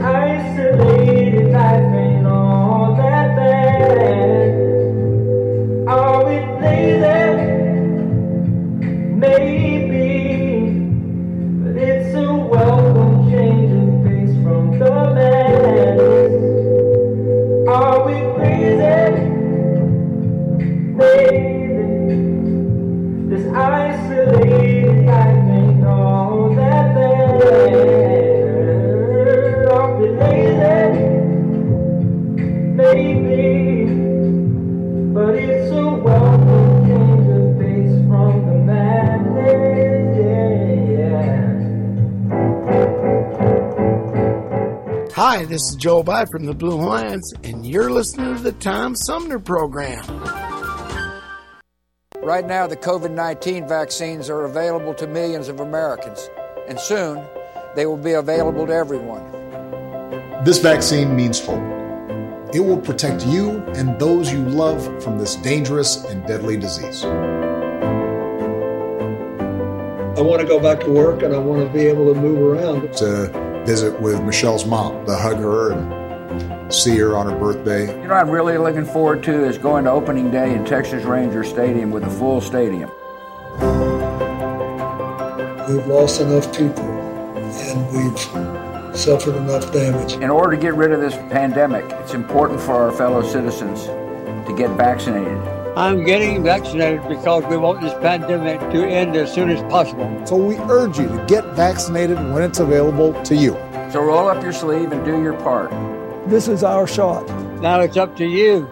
This 0.05 0.13
isolated 0.13 1.51
life 1.51 1.95
ain't 1.95 2.27
all 2.27 2.59
that 2.59 2.64
is 45.76 45.82
Joe 45.82 46.03
By 46.03 46.26
from 46.26 46.45
the 46.45 46.53
Blue 46.53 46.76
Lions, 46.76 47.34
and 47.43 47.65
you're 47.65 47.91
listening 47.91 48.36
to 48.36 48.41
the 48.41 48.51
Tom 48.53 48.95
Sumner 48.95 49.39
Program. 49.39 50.03
Right 52.21 52.45
now, 52.45 52.67
the 52.67 52.78
COVID 52.78 53.11
19 53.11 53.67
vaccines 53.67 54.30
are 54.30 54.43
available 54.45 54.93
to 54.95 55.07
millions 55.07 55.47
of 55.47 55.59
Americans, 55.59 56.30
and 56.67 56.80
soon 56.80 57.23
they 57.76 57.86
will 57.86 57.97
be 57.97 58.13
available 58.13 58.65
to 58.65 58.73
everyone. 58.73 59.23
This 60.43 60.59
vaccine 60.59 61.15
means 61.15 61.43
hope. 61.45 61.63
It 62.53 62.61
will 62.61 62.80
protect 62.80 63.26
you 63.26 63.63
and 63.76 63.99
those 63.99 64.32
you 64.32 64.39
love 64.39 65.03
from 65.03 65.17
this 65.17 65.36
dangerous 65.36 66.03
and 66.05 66.26
deadly 66.26 66.57
disease. 66.57 67.03
I 70.17 70.21
want 70.21 70.41
to 70.41 70.47
go 70.47 70.59
back 70.59 70.80
to 70.82 70.91
work 70.91 71.23
and 71.23 71.34
I 71.34 71.39
want 71.39 71.67
to 71.67 71.73
be 71.73 71.86
able 71.88 72.13
to 72.13 72.19
move 72.19 72.39
around. 72.39 72.93
To 72.97 73.54
visit 73.66 73.99
with 73.99 74.22
Michelle's 74.22 74.66
mom 74.66 75.05
to 75.05 75.16
hug 75.16 75.38
her 75.38 75.72
and 75.72 76.74
see 76.74 76.97
her 76.97 77.18
on 77.18 77.28
her 77.28 77.38
birthday. 77.38 77.88
You 77.88 77.93
know, 77.93 78.01
what 78.01 78.11
I'm 78.11 78.30
really 78.30 78.57
looking 78.57 78.86
forward 78.86 79.24
to 79.24 79.45
is 79.45 79.57
going 79.57 79.86
to 79.86 79.91
opening 79.91 80.32
day 80.32 80.53
in 80.53 80.66
Texas 80.66 81.03
Ranger 81.03 81.43
Stadium 81.43 81.91
with 81.91 82.03
a 82.03 82.09
full 82.09 82.41
stadium. 82.41 82.91
We've 85.68 85.88
lost 85.88 86.22
enough 86.22 86.55
people 86.55 86.84
and 86.84 87.88
we've 87.91 88.95
suffered 88.95 89.36
enough 89.36 89.72
damage. 89.74 90.13
In 90.13 90.30
order 90.30 90.55
to 90.55 90.61
get 90.61 90.76
rid 90.76 90.91
of 90.91 91.01
this 91.01 91.16
pandemic, 91.16 91.86
it's 92.01 92.13
important 92.13 92.59
for 92.61 92.74
our 92.74 92.91
fellow 92.91 93.24
citizens 93.24 93.86
to 93.86 94.55
get 94.55 94.70
vaccinated. 94.72 95.54
I'm 95.78 96.05
getting 96.05 96.41
vaccinated 96.41 97.05
because 97.09 97.43
we 97.47 97.57
want 97.57 97.82
this 97.82 97.93
pandemic 97.95 98.61
to 98.71 98.88
end 98.88 99.17
as 99.17 99.34
soon 99.34 99.49
as 99.49 99.61
possible. 99.63 100.26
So 100.26 100.38
we 100.38 100.55
urge 100.55 100.97
you 100.97 101.09
to 101.09 101.26
get 101.28 101.43
vaccinated 101.47 102.15
when 102.15 102.43
it's 102.43 102.59
available 102.59 103.11
to 103.23 103.36
you. 103.36 103.51
So 103.91 104.01
roll 104.01 104.30
up 104.30 104.41
your 104.41 104.53
sleeve 104.53 104.93
and 104.93 105.03
do 105.03 105.21
your 105.21 105.34
part. 105.34 105.71
This 106.30 106.47
is 106.47 106.63
our 106.63 106.88
shot. 106.88 107.28
Now 107.59 107.82
it's 107.82 107.97
up 107.97 108.15
to 108.15 108.26
you. 108.26 108.69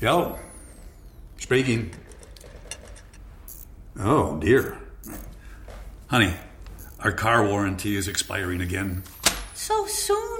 Hello. 0.00 0.38
Speaking. 1.36 1.90
Oh, 3.98 4.38
dear. 4.38 4.78
Honey, 6.06 6.32
our 7.00 7.12
car 7.12 7.46
warranty 7.46 7.96
is 7.96 8.08
expiring 8.08 8.62
again. 8.62 9.02
So 9.52 9.86
soon? 9.86 10.39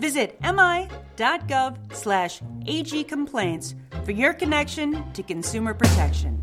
Visit 0.00 0.38
mi.gov 0.42 1.94
slash 1.94 2.40
agcomplaints 2.66 3.74
for 4.04 4.12
your 4.12 4.34
connection 4.34 5.12
to 5.12 5.22
consumer 5.22 5.74
protection. 5.74 6.42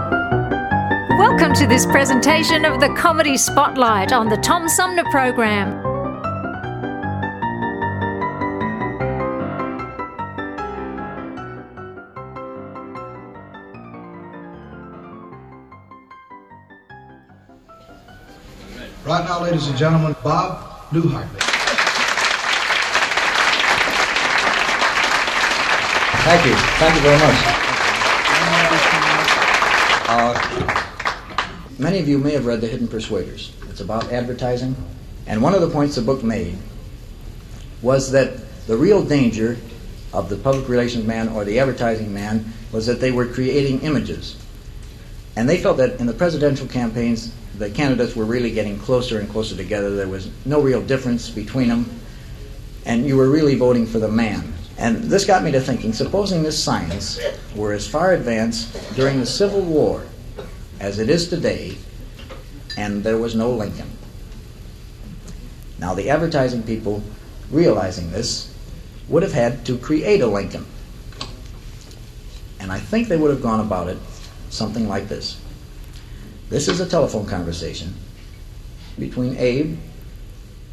Welcome 1.21 1.53
to 1.53 1.67
this 1.67 1.85
presentation 1.85 2.65
of 2.65 2.79
the 2.79 2.89
Comedy 2.95 3.37
Spotlight 3.37 4.11
on 4.11 4.27
the 4.27 4.37
Tom 4.37 4.67
Sumner 4.67 5.03
Program. 5.11 5.69
Right 19.05 19.23
now, 19.23 19.43
ladies 19.43 19.67
and 19.67 19.77
gentlemen, 19.77 20.15
Bob 20.23 20.89
Newhart. 20.89 21.27
Thank 26.23 26.45
you. 26.47 26.55
Thank 26.55 26.95
you 26.95 27.01
very 27.01 27.19
much. 27.19 27.61
Uh, 30.09 30.80
many 31.81 31.97
of 31.97 32.07
you 32.07 32.19
may 32.19 32.31
have 32.33 32.45
read 32.45 32.61
The 32.61 32.67
Hidden 32.67 32.87
Persuaders. 32.87 33.53
It's 33.67 33.81
about 33.81 34.11
advertising. 34.13 34.75
And 35.25 35.41
one 35.41 35.55
of 35.55 35.61
the 35.61 35.69
points 35.69 35.95
the 35.95 36.01
book 36.01 36.23
made 36.23 36.55
was 37.81 38.11
that 38.11 38.33
the 38.67 38.77
real 38.77 39.03
danger 39.03 39.57
of 40.13 40.29
the 40.29 40.37
public 40.37 40.69
relations 40.69 41.05
man 41.05 41.29
or 41.29 41.43
the 41.43 41.59
advertising 41.59 42.13
man 42.13 42.45
was 42.71 42.85
that 42.85 42.99
they 42.99 43.11
were 43.11 43.25
creating 43.25 43.81
images. 43.81 44.37
And 45.35 45.49
they 45.49 45.57
felt 45.57 45.77
that 45.77 45.99
in 45.99 46.05
the 46.05 46.13
presidential 46.13 46.67
campaigns, 46.67 47.33
the 47.57 47.71
candidates 47.71 48.15
were 48.15 48.25
really 48.25 48.51
getting 48.51 48.77
closer 48.77 49.19
and 49.19 49.27
closer 49.27 49.55
together. 49.55 49.95
There 49.95 50.07
was 50.07 50.29
no 50.45 50.61
real 50.61 50.81
difference 50.83 51.31
between 51.31 51.67
them. 51.67 51.89
And 52.85 53.07
you 53.07 53.17
were 53.17 53.29
really 53.29 53.55
voting 53.55 53.87
for 53.87 53.97
the 53.97 54.07
man. 54.07 54.53
And 54.77 54.97
this 54.97 55.25
got 55.25 55.43
me 55.43 55.51
to 55.51 55.59
thinking 55.59 55.93
supposing 55.93 56.43
this 56.43 56.61
science 56.61 57.19
were 57.55 57.73
as 57.73 57.87
far 57.87 58.13
advanced 58.13 58.95
during 58.95 59.19
the 59.19 59.25
Civil 59.25 59.61
War 59.61 60.03
as 60.81 60.97
it 60.97 61.09
is 61.11 61.29
today, 61.29 61.77
and 62.75 63.03
there 63.03 63.17
was 63.17 63.35
no 63.35 63.51
Lincoln. 63.51 63.89
Now, 65.77 65.93
the 65.93 66.09
advertising 66.09 66.63
people, 66.63 67.03
realizing 67.51 68.11
this, 68.11 68.51
would 69.07 69.21
have 69.21 69.31
had 69.31 69.63
to 69.67 69.77
create 69.77 70.21
a 70.21 70.27
Lincoln. 70.27 70.65
And 72.59 72.71
I 72.71 72.79
think 72.79 73.07
they 73.07 73.17
would 73.17 73.29
have 73.29 73.43
gone 73.43 73.59
about 73.59 73.89
it 73.89 73.99
something 74.49 74.87
like 74.87 75.07
this. 75.07 75.39
This 76.49 76.67
is 76.67 76.79
a 76.79 76.89
telephone 76.89 77.27
conversation 77.27 77.93
between 78.97 79.37
Abe 79.37 79.77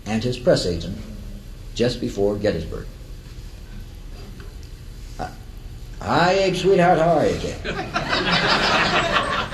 and 0.07 0.25
his 0.25 0.39
press 0.39 0.65
agent 0.65 0.97
just 1.75 2.01
before 2.01 2.37
Gettysburg. 2.37 2.87
Uh, 5.19 5.29
Hi, 6.01 6.33
Abe, 6.33 6.57
sweetheart, 6.57 6.99
how 6.99 7.19
are 7.19 7.27
you, 7.27 7.39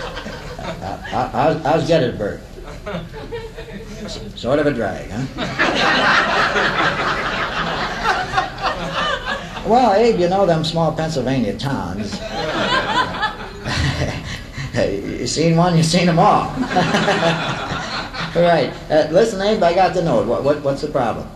uh, 0.85 1.59
how's, 1.62 1.87
Gettysburg? 1.89 2.41
Sort 4.37 4.59
of 4.59 4.66
a 4.66 4.72
drag, 4.72 5.11
huh? 5.11 6.35
Well, 9.66 9.95
Abe, 9.95 10.20
you 10.20 10.28
know 10.28 10.45
them 10.45 10.62
small 10.62 10.93
Pennsylvania 10.93 11.57
towns. 11.57 12.12
you 14.74 15.26
seen 15.26 15.57
one, 15.57 15.74
you 15.74 15.82
seen 15.82 16.05
them 16.05 16.18
all. 16.18 16.49
right. 18.37 18.70
Uh, 18.91 19.09
listen, 19.11 19.41
Abe, 19.41 19.62
I 19.62 19.74
got 19.74 19.95
the 19.95 20.03
note. 20.03 20.26
What, 20.26 20.45
what, 20.45 20.62
what's 20.62 20.82
the 20.82 20.89
problem? 20.89 21.26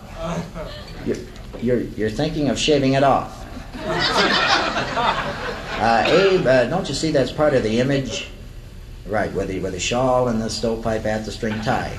You're, 1.07 1.17
you're, 1.63 1.81
you're 1.81 2.11
thinking 2.11 2.51
of 2.51 2.59
shaving 2.59 2.93
it 2.95 3.03
off. 3.03 3.47
Uh, 5.79 6.03
Abe, 6.09 6.45
uh, 6.45 6.65
don't 6.65 6.89
you 6.89 6.95
see 6.95 7.13
that's 7.13 7.31
part 7.31 7.55
of 7.55 7.63
the 7.63 7.79
image? 7.79 8.31
Right, 9.09 9.33
the, 9.33 9.59
with 9.61 9.73
the 9.73 9.81
shawl 9.81 10.29
and 10.29 10.41
the 10.41 10.51
stovepipe 10.51 11.07
at 11.07 11.25
the 11.25 11.33
string 11.33 11.59
tie. 11.63 11.97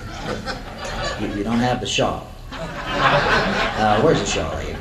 You, 1.19 1.27
you 1.33 1.43
don't 1.43 1.59
have 1.59 1.81
the 1.81 1.87
shawl. 1.87 2.27
Uh, 2.51 3.99
where's 4.01 4.19
the 4.19 4.27
shawl, 4.27 4.55
Abe? 4.59 4.77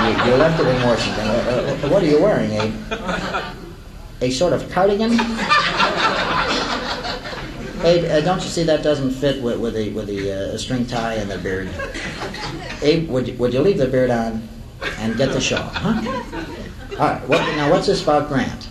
You, 0.00 0.10
you 0.24 0.36
left 0.38 0.60
it 0.60 0.66
in 0.68 0.82
Washington. 0.82 1.26
Uh, 1.26 1.78
uh, 1.82 1.88
what 1.88 2.02
are 2.02 2.06
you 2.06 2.22
wearing, 2.22 2.52
Abe? 2.52 2.74
A 4.20 4.30
sort 4.30 4.52
of 4.52 4.70
cardigan? 4.70 5.12
Abe, 7.82 8.04
uh, 8.04 8.20
don't 8.20 8.40
you 8.42 8.48
see 8.48 8.62
that 8.62 8.82
doesn't 8.84 9.10
fit 9.10 9.42
with, 9.42 9.58
with 9.58 9.74
the 9.74 9.90
with 9.92 10.06
the 10.06 10.52
uh, 10.52 10.58
string 10.58 10.86
tie 10.86 11.14
and 11.14 11.30
the 11.30 11.38
beard? 11.38 11.68
Abe, 12.82 13.08
would 13.08 13.26
you, 13.28 13.34
would 13.34 13.52
you 13.52 13.60
leave 13.60 13.78
the 13.78 13.88
beard 13.88 14.10
on 14.10 14.48
and 14.98 15.16
get 15.16 15.32
the 15.32 15.40
shawl, 15.40 15.70
huh? 15.72 16.00
All 17.00 17.06
right. 17.08 17.28
What, 17.28 17.40
now, 17.56 17.70
what's 17.70 17.86
this 17.86 18.02
about 18.02 18.28
Grant? 18.28 18.68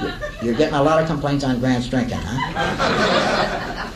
You- 0.00 0.12
You're 0.40 0.54
getting 0.54 0.74
a 0.74 0.82
lot 0.82 0.98
of 1.02 1.06
complaints 1.06 1.44
on 1.44 1.60
Grant's 1.60 1.88
drinking, 1.90 2.16
huh? 2.22 3.90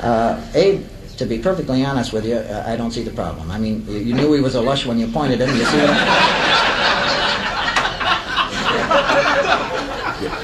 Uh, 0.00 0.40
Abe, 0.54 0.86
to 1.16 1.26
be 1.26 1.38
perfectly 1.40 1.84
honest 1.84 2.12
with 2.12 2.24
you, 2.24 2.36
uh, 2.36 2.62
I 2.64 2.76
don't 2.76 2.92
see 2.92 3.02
the 3.02 3.10
problem. 3.10 3.50
I 3.50 3.58
mean, 3.58 3.84
you, 3.88 4.14
knew 4.14 4.32
he 4.32 4.40
was 4.40 4.54
a 4.54 4.60
lush 4.60 4.86
when 4.86 4.96
you 5.00 5.08
pointed 5.08 5.40
him. 5.40 5.48
You 5.48 5.64
see 5.64 5.78
what? 5.78 5.96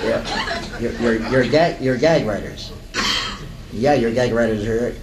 Yeah, 0.05 0.81
you're, 0.81 0.93
you're, 0.95 1.31
you're, 1.31 1.45
gag, 1.49 1.81
you're 1.81 1.97
gag 1.97 2.27
writers. 2.27 2.73
Yeah, 3.73 3.95
you're 3.95 4.13
gag 4.13 4.33
writers. 4.33 4.63
Here. 4.63 4.97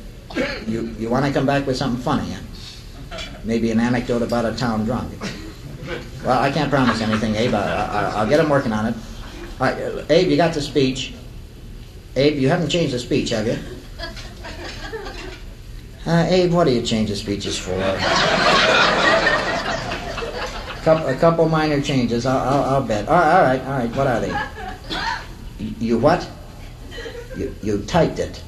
You, 0.67 0.93
you 0.99 1.09
want 1.09 1.25
to 1.25 1.31
come 1.31 1.45
back 1.45 1.65
with 1.65 1.77
something 1.77 2.01
funny, 2.01 2.33
huh? 2.33 3.19
Maybe 3.45 3.71
an 3.71 3.79
anecdote 3.79 4.21
about 4.21 4.43
a 4.43 4.53
town 4.53 4.83
drunk. 4.83 5.13
Well, 6.23 6.39
I 6.39 6.51
can't 6.51 6.69
promise 6.69 7.01
anything, 7.01 7.35
Abe. 7.35 7.53
I, 7.53 7.57
I, 7.57 8.11
I'll 8.17 8.27
get 8.29 8.39
him 8.39 8.49
working 8.49 8.71
on 8.71 8.85
it. 8.87 8.95
Right, 9.59 9.75
uh, 9.81 10.03
Abe, 10.09 10.29
you 10.29 10.37
got 10.37 10.53
the 10.53 10.61
speech. 10.61 11.13
Abe, 12.15 12.37
you 12.37 12.49
haven't 12.49 12.69
changed 12.69 12.93
the 12.93 12.99
speech, 12.99 13.29
have 13.29 13.47
you? 13.47 13.57
Uh, 16.05 16.25
Abe, 16.29 16.51
what 16.51 16.65
do 16.65 16.71
you 16.71 16.81
change 16.81 17.09
the 17.09 17.15
speeches 17.15 17.57
for? 17.57 17.71
Coup- 20.83 21.05
a 21.07 21.15
couple 21.19 21.47
minor 21.47 21.79
changes, 21.81 22.25
I'll, 22.25 22.39
I'll, 22.39 22.63
I'll 22.75 22.83
bet. 22.83 23.07
All 23.07 23.15
right, 23.15 23.33
all 23.35 23.41
right, 23.43 23.61
all 23.61 23.71
right. 23.79 23.95
What 23.95 24.07
are 24.07 24.19
they? 24.19 25.63
You, 25.63 25.75
you 25.79 25.97
what? 25.99 26.27
You, 27.37 27.55
you 27.61 27.83
typed 27.83 28.19
it. 28.19 28.41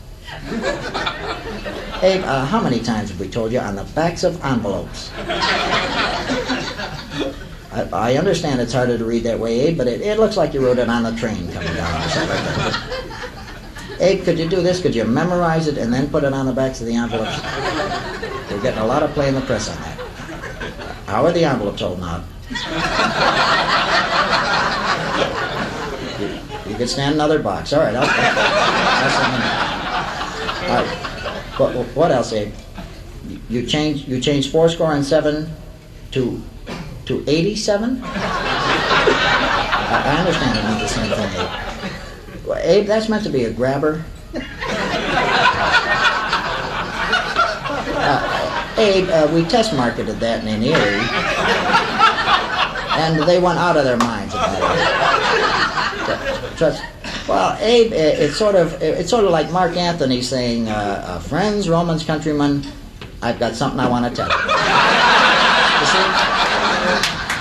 Abe, 2.01 2.23
uh, 2.23 2.45
how 2.45 2.59
many 2.61 2.79
times 2.79 3.09
have 3.09 3.19
we 3.19 3.29
told 3.29 3.51
you 3.51 3.59
on 3.59 3.75
the 3.75 3.83
backs 3.95 4.23
of 4.23 4.43
envelopes? 4.43 5.11
I, 7.73 8.11
I 8.13 8.17
understand 8.17 8.61
it's 8.61 8.73
harder 8.73 8.97
to 8.97 9.05
read 9.05 9.23
that 9.23 9.39
way, 9.39 9.59
Abe, 9.61 9.77
but 9.77 9.87
it, 9.87 10.01
it 10.01 10.19
looks 10.19 10.37
like 10.37 10.53
you 10.53 10.63
wrote 10.65 10.77
it 10.77 10.89
on 10.89 11.03
the 11.03 11.11
train 11.15 11.51
coming 11.51 11.73
down 11.73 12.01
or 12.03 12.09
something 12.09 12.29
like 12.29 12.55
that. 12.55 13.99
Abe, 13.99 14.23
could 14.23 14.37
you 14.37 14.47
do 14.47 14.61
this? 14.61 14.81
Could 14.81 14.95
you 14.95 15.05
memorize 15.05 15.67
it 15.67 15.77
and 15.77 15.91
then 15.93 16.09
put 16.09 16.23
it 16.23 16.33
on 16.33 16.45
the 16.45 16.53
backs 16.53 16.81
of 16.81 16.87
the 16.87 16.95
envelopes? 16.95 17.41
We're 18.51 18.61
getting 18.61 18.79
a 18.79 18.85
lot 18.85 19.01
of 19.01 19.11
play 19.11 19.27
in 19.29 19.35
the 19.35 19.41
press 19.41 19.69
on 19.69 19.77
that. 19.81 19.99
How 21.07 21.25
are 21.25 21.31
the 21.31 21.45
envelopes 21.45 21.81
holding 21.81 22.03
out? 22.03 22.23
You, 26.19 26.71
you 26.71 26.77
could 26.77 26.89
stand 26.89 27.15
another 27.15 27.39
box. 27.39 27.73
All 27.73 27.79
right, 27.81 27.95
I'll, 27.95 28.03
I'll, 30.69 30.69
All 30.69 30.83
right. 30.83 30.97
What, 31.59 31.87
what 31.95 32.11
else, 32.11 32.33
Abe? 32.33 32.53
You- 33.49 33.65
change 33.65 34.07
you 34.07 34.19
changed 34.19 34.51
four 34.51 34.69
score 34.69 34.93
and 34.93 35.05
seven 35.05 35.51
to 36.11 36.41
to 37.05 37.23
eighty-seven? 37.27 38.01
I, 38.03 40.03
I 40.05 40.17
understand 40.19 40.57
it 40.57 40.63
meant 40.63 40.79
the 40.79 40.87
same 40.87 41.09
thing, 41.09 41.29
Abe. 41.39 41.49
Well, 42.45 42.59
Abe, 42.61 42.85
that's 42.85 43.09
meant 43.09 43.23
to 43.23 43.29
be 43.29 43.45
a 43.45 43.51
grabber. 43.51 44.03
Uh, 48.05 48.73
Abe, 48.77 49.07
uh, 49.09 49.27
we 49.33 49.43
test 49.45 49.73
marketed 49.75 50.19
that 50.19 50.43
in 50.43 50.61
Erie, 50.63 51.07
and 52.99 53.23
they 53.27 53.39
went 53.39 53.57
out 53.59 53.77
of 53.77 53.85
their 53.85 53.97
minds 53.97 54.33
about 54.33 54.59
it. 56.59 56.81
Well, 57.27 57.55
Abe, 57.61 57.93
it's 57.93 58.35
sort 58.35 58.55
of 58.55 58.81
it's 58.81 59.09
sort 59.09 59.23
of 59.25 59.31
like 59.31 59.49
Mark 59.51 59.77
Anthony 59.77 60.21
saying, 60.21 60.67
uh, 60.67 61.03
uh, 61.07 61.19
"Friends, 61.19 61.69
Romans, 61.69 62.03
countrymen, 62.03 62.63
I've 63.21 63.39
got 63.39 63.55
something 63.55 63.79
I 63.79 63.87
want 63.87 64.05
to 64.05 64.11
tell 64.15 64.27
you." 64.27 64.35
You 65.83 65.89
see? 65.89 66.07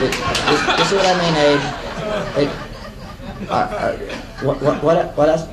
You, 0.03 0.07
you- 0.09 0.85
see 0.85 0.97
what 0.97 1.07
I 1.07 1.15
mean, 1.23 1.35
Abe? 1.37 2.49
Abe 2.49 2.51
uh, 3.49 3.55
uh, 3.55 3.97
what, 4.43 4.61
what, 4.63 4.83
what, 4.83 5.17
what 5.17 5.29
else? 5.29 5.49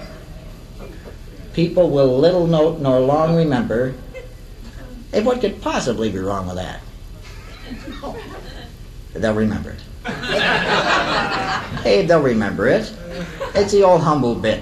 People 1.54 1.90
will 1.92 2.18
little 2.18 2.48
note 2.48 2.80
nor 2.80 3.00
long 3.00 3.36
remember. 3.36 3.94
Hey, 5.12 5.22
what 5.24 5.40
could 5.42 5.62
possibly 5.62 6.10
be 6.12 6.18
wrong 6.20 6.48
with 6.48 6.56
that? 6.58 6.82
They'll 9.14 9.34
remember 9.34 9.72
it. 9.72 9.82
Hey, 11.84 12.06
they'll 12.06 12.22
remember 12.22 12.68
it. 12.68 12.92
It's 13.56 13.72
the 13.72 13.84
old 13.84 14.02
humble 14.02 14.36
bit. 14.36 14.62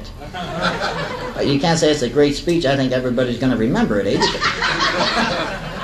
You 1.43 1.59
can't 1.59 1.77
say 1.79 1.91
it's 1.91 2.01
a 2.01 2.09
great 2.09 2.35
speech. 2.35 2.65
I 2.65 2.75
think 2.75 2.91
everybody's 2.91 3.37
going 3.39 3.51
to 3.51 3.57
remember 3.57 3.99
it, 3.99 4.07
eh? 4.07 4.17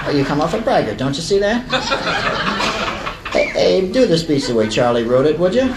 Well, 0.05 0.15
you 0.17 0.25
come 0.25 0.41
off 0.41 0.53
a 0.53 0.59
braggart, 0.59 0.97
don't 0.97 1.15
you 1.15 1.21
see 1.21 1.39
that? 1.39 1.63
Hey, 3.33 3.51
Abe, 3.55 3.91
do 3.91 4.05
this 4.05 4.21
speech 4.21 4.45
the 4.45 4.53
way 4.53 4.69
Charlie 4.69 5.03
wrote 5.05 5.25
it, 5.25 5.39
would 5.39 5.55
you? 5.55 5.61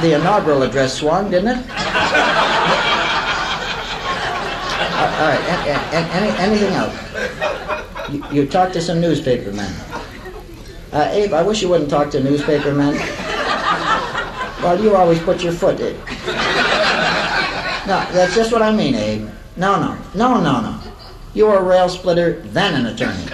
The 0.00 0.14
inaugural 0.14 0.62
address 0.62 0.94
swung, 0.98 1.30
didn't 1.30 1.58
it? 1.58 1.66
Uh, 5.00 5.02
all 5.02 5.28
right, 5.30 5.40
and, 5.40 5.60
and, 5.70 5.80
and 5.94 6.06
any, 6.12 6.30
anything 6.58 6.74
else? 6.74 6.94
You, 8.10 8.42
you 8.42 8.46
talked 8.46 8.74
to 8.74 8.82
some 8.82 9.00
newspaper 9.00 9.50
men. 9.50 9.72
Uh, 10.92 11.08
Abe, 11.10 11.32
I 11.32 11.42
wish 11.42 11.62
you 11.62 11.70
wouldn't 11.70 11.88
talk 11.88 12.10
to 12.10 12.22
newspaper 12.22 12.74
men. 12.74 12.96
Well, 14.62 14.78
you 14.82 14.94
always 14.94 15.18
put 15.20 15.42
your 15.42 15.54
foot 15.54 15.80
in. 15.80 15.96
No, 17.90 18.06
that's 18.12 18.36
just 18.36 18.52
what 18.52 18.62
I 18.62 18.70
mean, 18.70 18.94
Abe. 18.94 19.28
No, 19.56 19.74
no, 19.80 19.98
no, 20.14 20.40
no, 20.40 20.60
no. 20.60 20.80
You 21.34 21.46
were 21.46 21.58
a 21.58 21.62
rail 21.64 21.88
splitter, 21.88 22.40
then 22.42 22.74
an 22.74 22.86
attorney. 22.86 23.18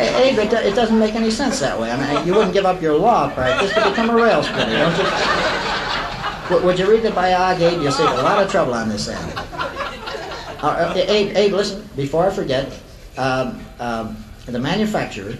Abe, 0.00 0.38
it, 0.38 0.52
it 0.54 0.74
doesn't 0.74 0.98
make 0.98 1.14
any 1.14 1.30
sense 1.30 1.60
that 1.60 1.78
way. 1.78 1.90
I 1.90 2.14
mean, 2.14 2.26
you 2.26 2.32
wouldn't 2.32 2.54
give 2.54 2.64
up 2.64 2.80
your 2.80 2.96
law 2.96 3.28
practice 3.34 3.70
to 3.74 3.86
become 3.90 4.08
a 4.08 4.14
rail 4.14 4.42
splitter, 4.42 4.78
don't 4.78 4.96
you? 4.96 6.64
Would 6.66 6.78
you 6.78 6.90
read 6.90 7.02
the 7.02 7.10
biog, 7.10 7.60
Abe? 7.60 7.82
You'll 7.82 7.92
save 7.92 8.08
a 8.08 8.22
lot 8.22 8.42
of 8.42 8.50
trouble 8.50 8.72
on 8.72 8.88
this 8.88 9.08
end. 9.08 9.32
Uh, 9.36 10.62
uh, 10.62 10.94
Abe, 10.96 11.36
Abe, 11.36 11.52
listen, 11.52 11.86
before 11.96 12.26
I 12.26 12.30
forget, 12.30 12.72
um, 13.18 13.60
um, 13.78 14.16
the 14.46 14.58
manufacturer 14.58 15.36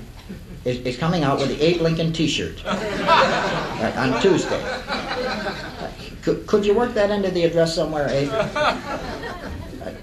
is, 0.64 0.78
is 0.80 0.96
coming 0.96 1.24
out 1.24 1.38
with 1.38 1.48
the 1.48 1.60
Abe 1.62 1.80
Lincoln 1.80 2.12
T-shirt 2.12 2.64
on 2.66 4.20
Tuesday. 4.20 4.62
Could, 6.22 6.46
could 6.46 6.66
you 6.66 6.74
work 6.74 6.92
that 6.94 7.10
into 7.10 7.30
the 7.30 7.44
address 7.44 7.74
somewhere, 7.74 8.08
Abe? 8.08 8.28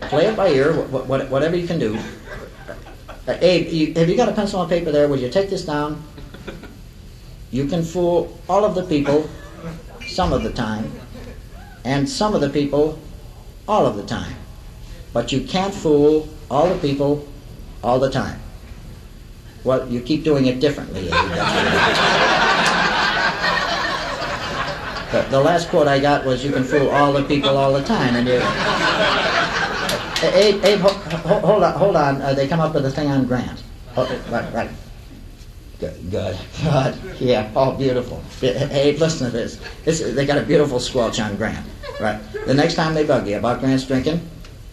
Play 0.10 0.26
it 0.28 0.36
by 0.36 0.50
ear, 0.50 0.74
wh- 0.74 1.06
wh- 1.06 1.32
whatever 1.32 1.56
you 1.56 1.68
can 1.68 1.78
do. 1.80 1.98
Uh, 3.28 3.38
Abe, 3.42 3.68
you, 3.68 3.94
have 3.94 4.10
you 4.10 4.16
got 4.18 4.30
a 4.30 4.32
pencil 4.32 4.62
and 4.62 4.70
paper 4.70 4.92
there? 4.92 5.08
Would 5.08 5.20
you 5.20 5.30
take 5.30 5.50
this 5.50 5.66
down? 5.66 6.02
You 7.52 7.66
can 7.68 7.84
fool 7.84 8.38
all 8.50 8.66
of 8.66 8.74
the 8.74 8.84
people 8.84 9.30
some 10.08 10.34
of 10.34 10.44
the 10.44 10.52
time, 10.52 10.92
and 11.86 12.10
some 12.10 12.34
of 12.34 12.42
the 12.42 12.50
people 12.50 12.98
all 13.68 13.86
of 13.86 13.96
the 13.98 14.06
time. 14.06 14.36
But 15.14 15.32
you 15.32 15.42
can't 15.42 15.74
fool 15.74 16.28
all 16.50 16.70
the 16.70 16.80
people 16.80 17.28
all 17.84 18.00
the 18.00 18.10
time. 18.10 18.40
Well, 19.68 19.86
you 19.90 20.00
keep 20.00 20.24
doing 20.24 20.46
it 20.46 20.62
differently. 20.62 21.02
Abe. 21.08 21.12
the, 25.12 25.28
the 25.30 25.42
last 25.42 25.68
quote 25.68 25.90
I 25.90 26.00
got 26.00 26.24
was, 26.24 26.46
"You 26.46 26.54
can 26.54 26.64
fool 26.64 26.90
all 26.90 27.12
the 27.12 27.26
people 27.26 27.58
all 27.58 27.74
the 27.74 27.84
time," 27.84 28.16
and 28.16 28.26
you. 28.26 28.40
Abe, 30.24 30.64
Abe 30.64 30.80
ho, 30.80 30.88
ho, 30.90 31.40
hold 31.40 31.64
on, 31.64 31.74
hold 31.74 31.96
on. 31.98 32.22
Uh, 32.22 32.34
they 32.34 32.48
come 32.48 32.62
up 32.62 32.74
with 32.74 32.86
a 32.86 32.90
thing 32.92 33.10
on 33.10 33.28
Grant. 33.28 33.62
Oh, 33.98 34.08
right, 34.32 34.54
right. 34.54 34.70
Good, 35.82 36.12
good, 36.12 36.38
good. 36.64 36.96
Yeah, 37.20 37.52
all 37.54 37.74
beautiful. 37.76 38.24
Hey, 38.40 38.96
listen 38.98 39.30
to 39.30 39.38
this. 39.38 39.60
this. 39.84 40.00
They 40.00 40.26
got 40.26 40.38
a 40.38 40.44
beautiful 40.44 40.80
squelch 40.80 41.20
on 41.20 41.36
Grant. 41.36 41.66
Right. 42.00 42.20
The 42.46 42.54
next 42.54 42.76
time 42.76 42.94
they 42.94 43.06
bug 43.06 43.28
you 43.28 43.38
about 43.38 43.60
Grant's 43.60 43.86
drinking, 43.86 44.22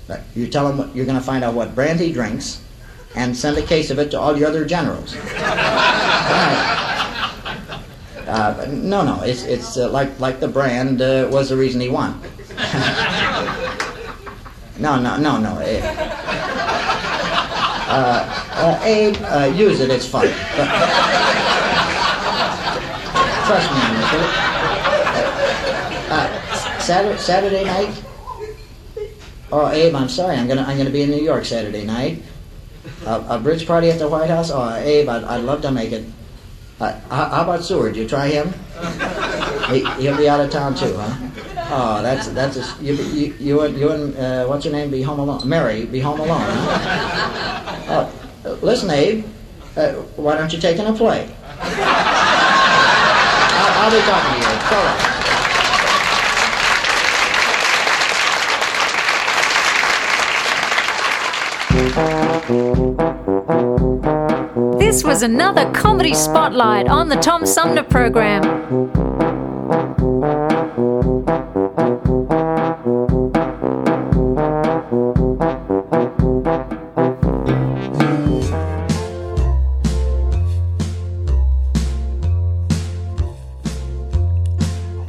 right, 0.08 0.20
you 0.36 0.46
tell 0.46 0.68
them 0.68 0.78
what, 0.78 0.94
you're 0.94 1.04
going 1.04 1.18
to 1.18 1.24
find 1.24 1.42
out 1.42 1.54
what 1.54 1.74
brand 1.74 1.98
he 1.98 2.12
drinks, 2.12 2.60
and 3.14 3.36
send 3.36 3.56
a 3.56 3.62
case 3.62 3.90
of 3.90 3.98
it 3.98 4.10
to 4.10 4.20
all 4.20 4.36
your 4.36 4.48
other 4.48 4.64
generals. 4.64 5.14
uh, 8.26 8.66
no, 8.70 9.04
no, 9.04 9.22
it's 9.22 9.44
it's 9.44 9.76
uh, 9.76 9.88
like 9.88 10.18
like 10.20 10.40
the 10.40 10.48
brand 10.48 11.00
uh, 11.00 11.28
was 11.30 11.48
the 11.50 11.56
reason 11.56 11.80
he 11.80 11.88
won. 11.88 12.20
no, 14.78 14.98
no, 15.00 15.16
no, 15.16 15.38
no. 15.38 15.58
Uh, 17.86 18.26
uh, 18.54 18.80
Abe, 18.82 19.16
uh, 19.22 19.52
use 19.54 19.80
it. 19.80 19.90
It's 19.90 20.06
fun. 20.06 20.26
But, 20.56 20.68
trust 23.46 23.70
me 23.70 23.78
on 23.78 23.94
Saturday, 26.84 27.18
Saturday 27.18 27.64
night. 27.64 28.02
Oh, 29.50 29.70
Abe, 29.70 29.94
I'm 29.94 30.08
sorry. 30.08 30.36
I'm 30.36 30.46
gonna 30.46 30.62
I'm 30.62 30.76
gonna 30.76 30.90
be 30.90 31.02
in 31.02 31.10
New 31.10 31.22
York 31.22 31.44
Saturday 31.44 31.84
night. 31.84 32.22
A 33.06 33.38
bridge 33.38 33.66
party 33.66 33.90
at 33.90 33.98
the 33.98 34.08
White 34.08 34.30
House. 34.30 34.50
Oh, 34.50 34.74
Abe, 34.74 35.08
I'd, 35.08 35.24
I'd 35.24 35.44
love 35.44 35.62
to 35.62 35.70
make 35.70 35.92
it. 35.92 36.04
Uh, 36.80 36.98
how, 37.08 37.42
about 37.42 37.64
Seward? 37.64 37.96
You 37.96 38.08
try 38.08 38.28
him? 38.28 38.52
He, 39.70 39.82
will 40.08 40.16
be 40.16 40.28
out 40.28 40.40
of 40.40 40.50
town 40.50 40.74
too, 40.74 40.94
huh? 40.96 41.30
Oh, 41.70 42.02
that's 42.02 42.28
that's 42.28 42.56
a, 42.56 42.82
you, 42.82 42.94
you, 42.94 43.34
you 43.38 43.60
and 43.62 43.78
you 43.78 43.90
and 43.90 44.16
uh, 44.16 44.44
what's 44.46 44.64
your 44.64 44.74
name? 44.74 44.90
Be 44.90 45.00
home 45.00 45.18
alone. 45.18 45.48
Mary, 45.48 45.86
be 45.86 46.00
home 46.00 46.20
alone. 46.20 46.40
Huh? 47.86 48.10
Uh, 48.44 48.50
listen, 48.60 48.90
Abe. 48.90 49.24
Uh, 49.76 49.92
why 50.16 50.36
don't 50.36 50.52
you 50.52 50.60
take 50.60 50.78
in 50.78 50.86
a 50.86 50.92
play? 50.92 51.28
I'll, 51.60 51.80
I'll 53.80 53.90
be 53.90 54.00
talking 54.04 54.42
to 54.42 54.46
you. 54.46 54.54
So 54.68 55.13
This 64.78 65.02
was 65.02 65.24
another 65.24 65.68
comedy 65.72 66.14
spotlight 66.14 66.86
on 66.86 67.08
the 67.08 67.16
Tom 67.16 67.44
Sumner 67.44 67.82
program. 67.82 68.42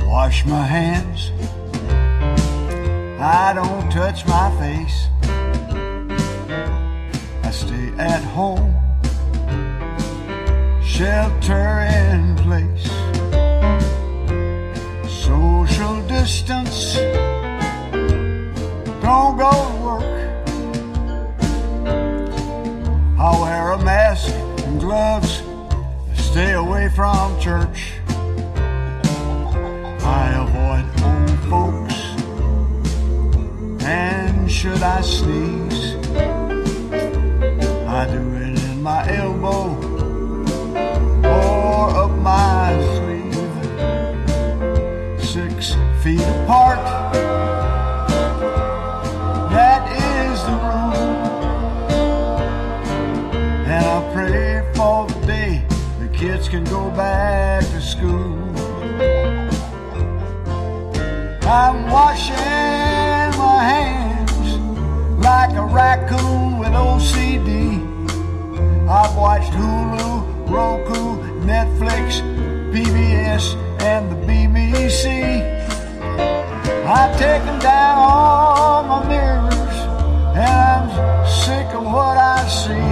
Wash 0.08 0.44
my 0.48 0.66
hands. 0.66 1.30
I 3.22 3.54
don't 3.54 3.92
touch 3.92 4.26
my 4.26 4.50
face. 4.60 5.10
I 7.46 7.52
stay 7.52 7.90
at 8.00 8.24
home. 8.24 8.74
Shelter 10.84 11.82
in 11.82 12.36
place. 12.38 12.88
Social 15.08 16.02
distance. 16.08 16.96
Don't 19.02 19.38
go 19.38 19.52
to 19.70 19.76
work. 19.86 20.12
I 23.20 23.30
wear 23.42 23.72
a 23.74 23.84
mask 23.84 24.34
and 24.66 24.80
gloves. 24.80 25.44
Stay 26.16 26.54
away 26.54 26.90
from 26.90 27.40
church. 27.40 27.94
I 30.04 30.34
avoid 30.44 30.86
old 31.06 31.40
folks. 31.52 31.98
And 33.86 34.52
should 34.52 34.82
I 34.82 35.02
sneeze, 35.02 35.95
I 37.96 38.06
do 38.08 38.34
it 38.36 38.62
in 38.62 38.84
my 38.84 39.08
elbow 39.08 39.74
or 41.24 41.96
up 42.04 42.12
my 42.20 42.76
sleeve. 42.98 43.34
Six 45.24 45.76
feet 46.04 46.20
apart. 46.20 46.84
That 49.50 49.84
is 49.96 50.44
the 50.44 50.56
rule. 50.68 51.16
And 53.66 53.86
I 53.86 54.14
pray 54.14 54.70
for 54.76 55.08
the 55.08 55.26
day 55.26 55.66
the 56.02 56.10
kids 56.10 56.50
can 56.50 56.66
go 56.66 56.90
back 56.92 57.64
to 57.64 57.80
school. 57.80 58.36
I'm 61.48 61.90
washing 61.90 62.36
my 63.40 63.64
hands 63.64 64.58
like 65.24 65.56
a 65.56 65.64
raccoon 65.64 66.60
with 66.60 66.74
OCD. 66.74 67.85
I've 68.96 69.18
watched 69.18 69.52
Hulu, 69.52 70.48
Roku, 70.48 71.20
Netflix, 71.44 72.22
PBS, 72.72 73.56
and 73.82 74.10
the 74.10 74.16
BBC. 74.26 75.44
I've 76.88 77.20
taken 77.20 77.60
down 77.60 77.98
all 77.98 78.84
my 78.84 79.06
mirrors, 79.10 79.78
and 80.34 80.48
I'm 80.48 81.28
sick 81.28 81.68
of 81.76 81.84
what 81.84 82.16
I 82.16 82.48
see. 82.48 82.88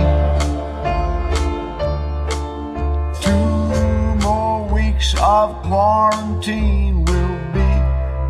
Two 3.23 4.15
more 4.27 4.67
weeks 4.73 5.15
of 5.21 5.55
quarantine 5.63 7.05
will 7.05 7.39
be 7.53 7.69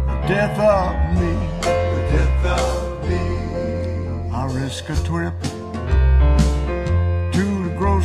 the 0.09 0.17
death 0.27 0.59
of 0.59 0.93
me. 1.19 1.33
The 1.63 2.03
death 2.13 2.45
of 2.45 3.09
me. 3.09 4.29
I 4.31 4.45
risk 4.61 4.89
a 4.89 4.95
trip 5.03 5.33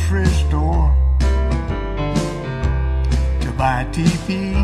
grocery 0.09 0.25
store 0.47 0.91
to 3.41 3.51
buy 3.57 3.81
a 3.81 3.85
TV 3.91 4.55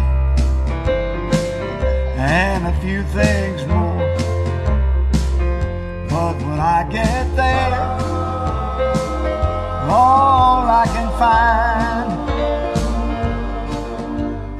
and 2.17 2.65
a 2.65 2.73
few 2.81 3.03
things 3.03 3.65
more. 3.67 4.15
But 6.09 6.35
when 6.41 6.59
I 6.59 6.87
get 6.91 7.35
there, 7.35 7.81
all 9.91 10.67
I 10.67 10.85
can 10.87 11.09
find 11.19 12.11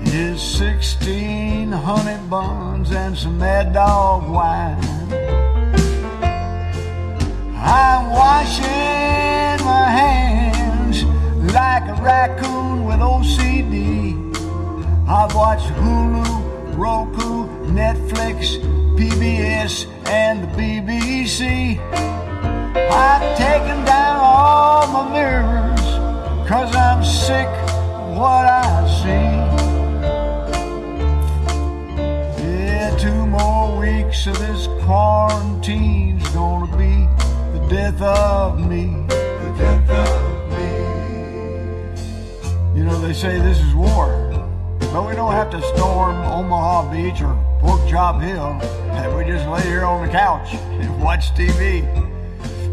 is 0.07 0.39
16 0.41 1.71
honey 1.71 2.19
buns 2.29 2.91
and 2.91 3.17
some 3.17 3.39
mad 3.39 3.73
dog 3.73 4.29
wine. 4.29 4.83
I'm 7.57 8.11
washing 8.11 8.94
raccoon 12.06 12.86
with 12.86 12.99
OCD. 12.99 14.14
I've 15.10 15.34
watched 15.34 15.72
Hulu, 15.82 16.78
Roku, 16.78 17.47
Netflix, 17.82 18.60
PBS, 18.95 19.88
and 20.08 20.43
the 20.43 20.47
BBC. 20.56 21.80
I've 22.91 23.38
taken 23.38 23.84
down 23.86 24.18
all 24.22 24.88
my 24.95 25.03
mirrors, 25.14 25.88
cause 26.47 26.76
I'm 26.76 27.03
sick 27.03 27.49
of 27.99 28.16
what 28.16 28.45
I 28.45 28.88
see. 29.01 29.26
Yeah, 32.43 32.95
two 32.99 33.26
more 33.26 33.80
weeks 33.80 34.28
of 34.28 34.38
this 34.38 34.68
quarantine's 34.84 36.30
gonna 36.30 36.78
be 36.78 37.08
the 37.58 37.66
death 37.68 37.99
of 37.99 38.60
me. 38.60 39.14
They 43.06 43.14
say 43.14 43.39
this 43.39 43.60
is 43.60 43.76
war. 43.76 44.32
But 44.80 45.08
we 45.08 45.14
don't 45.14 45.34
have 45.34 45.51
to 45.51 45.62
storm 45.76 46.16
Omaha 46.26 46.91
Beach 46.91 47.22
or 47.22 47.38
Pork 47.60 47.88
Chop 47.88 48.20
Hill. 48.20 48.60
And 48.97 49.16
we 49.16 49.26
just 49.26 49.47
lay 49.47 49.62
here 49.62 49.86
on 49.86 50.03
the 50.03 50.12
couch 50.12 50.56
and 50.56 51.01
watch 51.03 51.32
TV. 51.36 51.84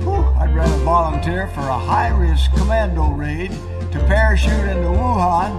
Whew, 0.02 0.24
I'd 0.40 0.54
rather 0.54 0.74
volunteer 0.84 1.48
for 1.48 1.60
a 1.60 1.78
high-risk 1.78 2.50
commando 2.54 3.10
raid 3.10 3.50
to 3.50 3.98
parachute 4.08 4.52
into 4.52 4.88
Wuhan 4.88 5.52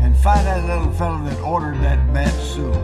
and 0.00 0.16
find 0.16 0.46
that 0.46 0.64
little 0.64 0.92
fella 0.92 1.28
that 1.28 1.40
ordered 1.40 1.80
that 1.80 1.98
bat 2.14 2.32
soup. 2.32 2.76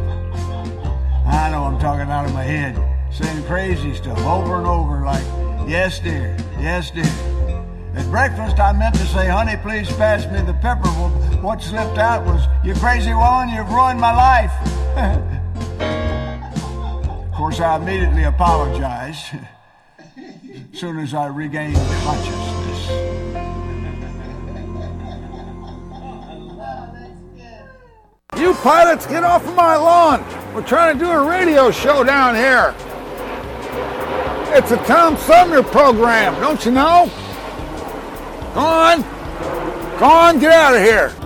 I 1.26 1.50
know 1.50 1.62
I'm 1.62 1.78
talking 1.78 2.10
out 2.10 2.26
of 2.26 2.34
my 2.34 2.42
head. 2.42 2.74
saying 3.12 3.44
crazy 3.44 3.94
stuff 3.94 4.18
over 4.26 4.56
and 4.56 4.66
over 4.66 5.04
like, 5.04 5.24
yes, 5.68 6.00
dear, 6.00 6.36
yes, 6.58 6.90
dear. 6.90 7.25
At 7.96 8.10
breakfast, 8.10 8.60
I 8.60 8.72
meant 8.72 8.94
to 8.96 9.06
say, 9.06 9.26
honey, 9.26 9.56
please 9.56 9.88
pass 9.96 10.30
me 10.30 10.42
the 10.42 10.52
pepper. 10.60 10.82
Well, 10.84 11.08
what 11.40 11.62
slipped 11.62 11.96
out 11.96 12.26
was, 12.26 12.46
you 12.62 12.74
crazy 12.74 13.14
woman, 13.14 13.48
you've 13.48 13.70
ruined 13.70 13.98
my 13.98 14.14
life. 14.14 14.52
of 17.08 17.32
course, 17.32 17.58
I 17.58 17.76
immediately 17.76 18.24
apologized 18.24 19.36
as 20.18 20.78
soon 20.78 20.98
as 20.98 21.14
I 21.14 21.28
regained 21.28 21.76
consciousness. 22.04 22.90
You 28.38 28.52
pilots, 28.56 29.06
get 29.06 29.24
off 29.24 29.46
of 29.46 29.54
my 29.54 29.76
lawn. 29.76 30.22
We're 30.54 30.66
trying 30.66 30.98
to 30.98 31.02
do 31.02 31.10
a 31.10 31.26
radio 31.26 31.70
show 31.70 32.04
down 32.04 32.34
here. 32.34 32.74
It's 34.54 34.70
a 34.70 34.76
Tom 34.84 35.16
Sumner 35.16 35.62
program, 35.62 36.38
don't 36.42 36.62
you 36.66 36.72
know? 36.72 37.10
Go 38.56 38.62
on. 38.62 39.02
Go 39.98 40.06
on, 40.06 40.38
get 40.38 40.50
out 40.50 40.74
of 40.74 40.80
here. 40.80 41.25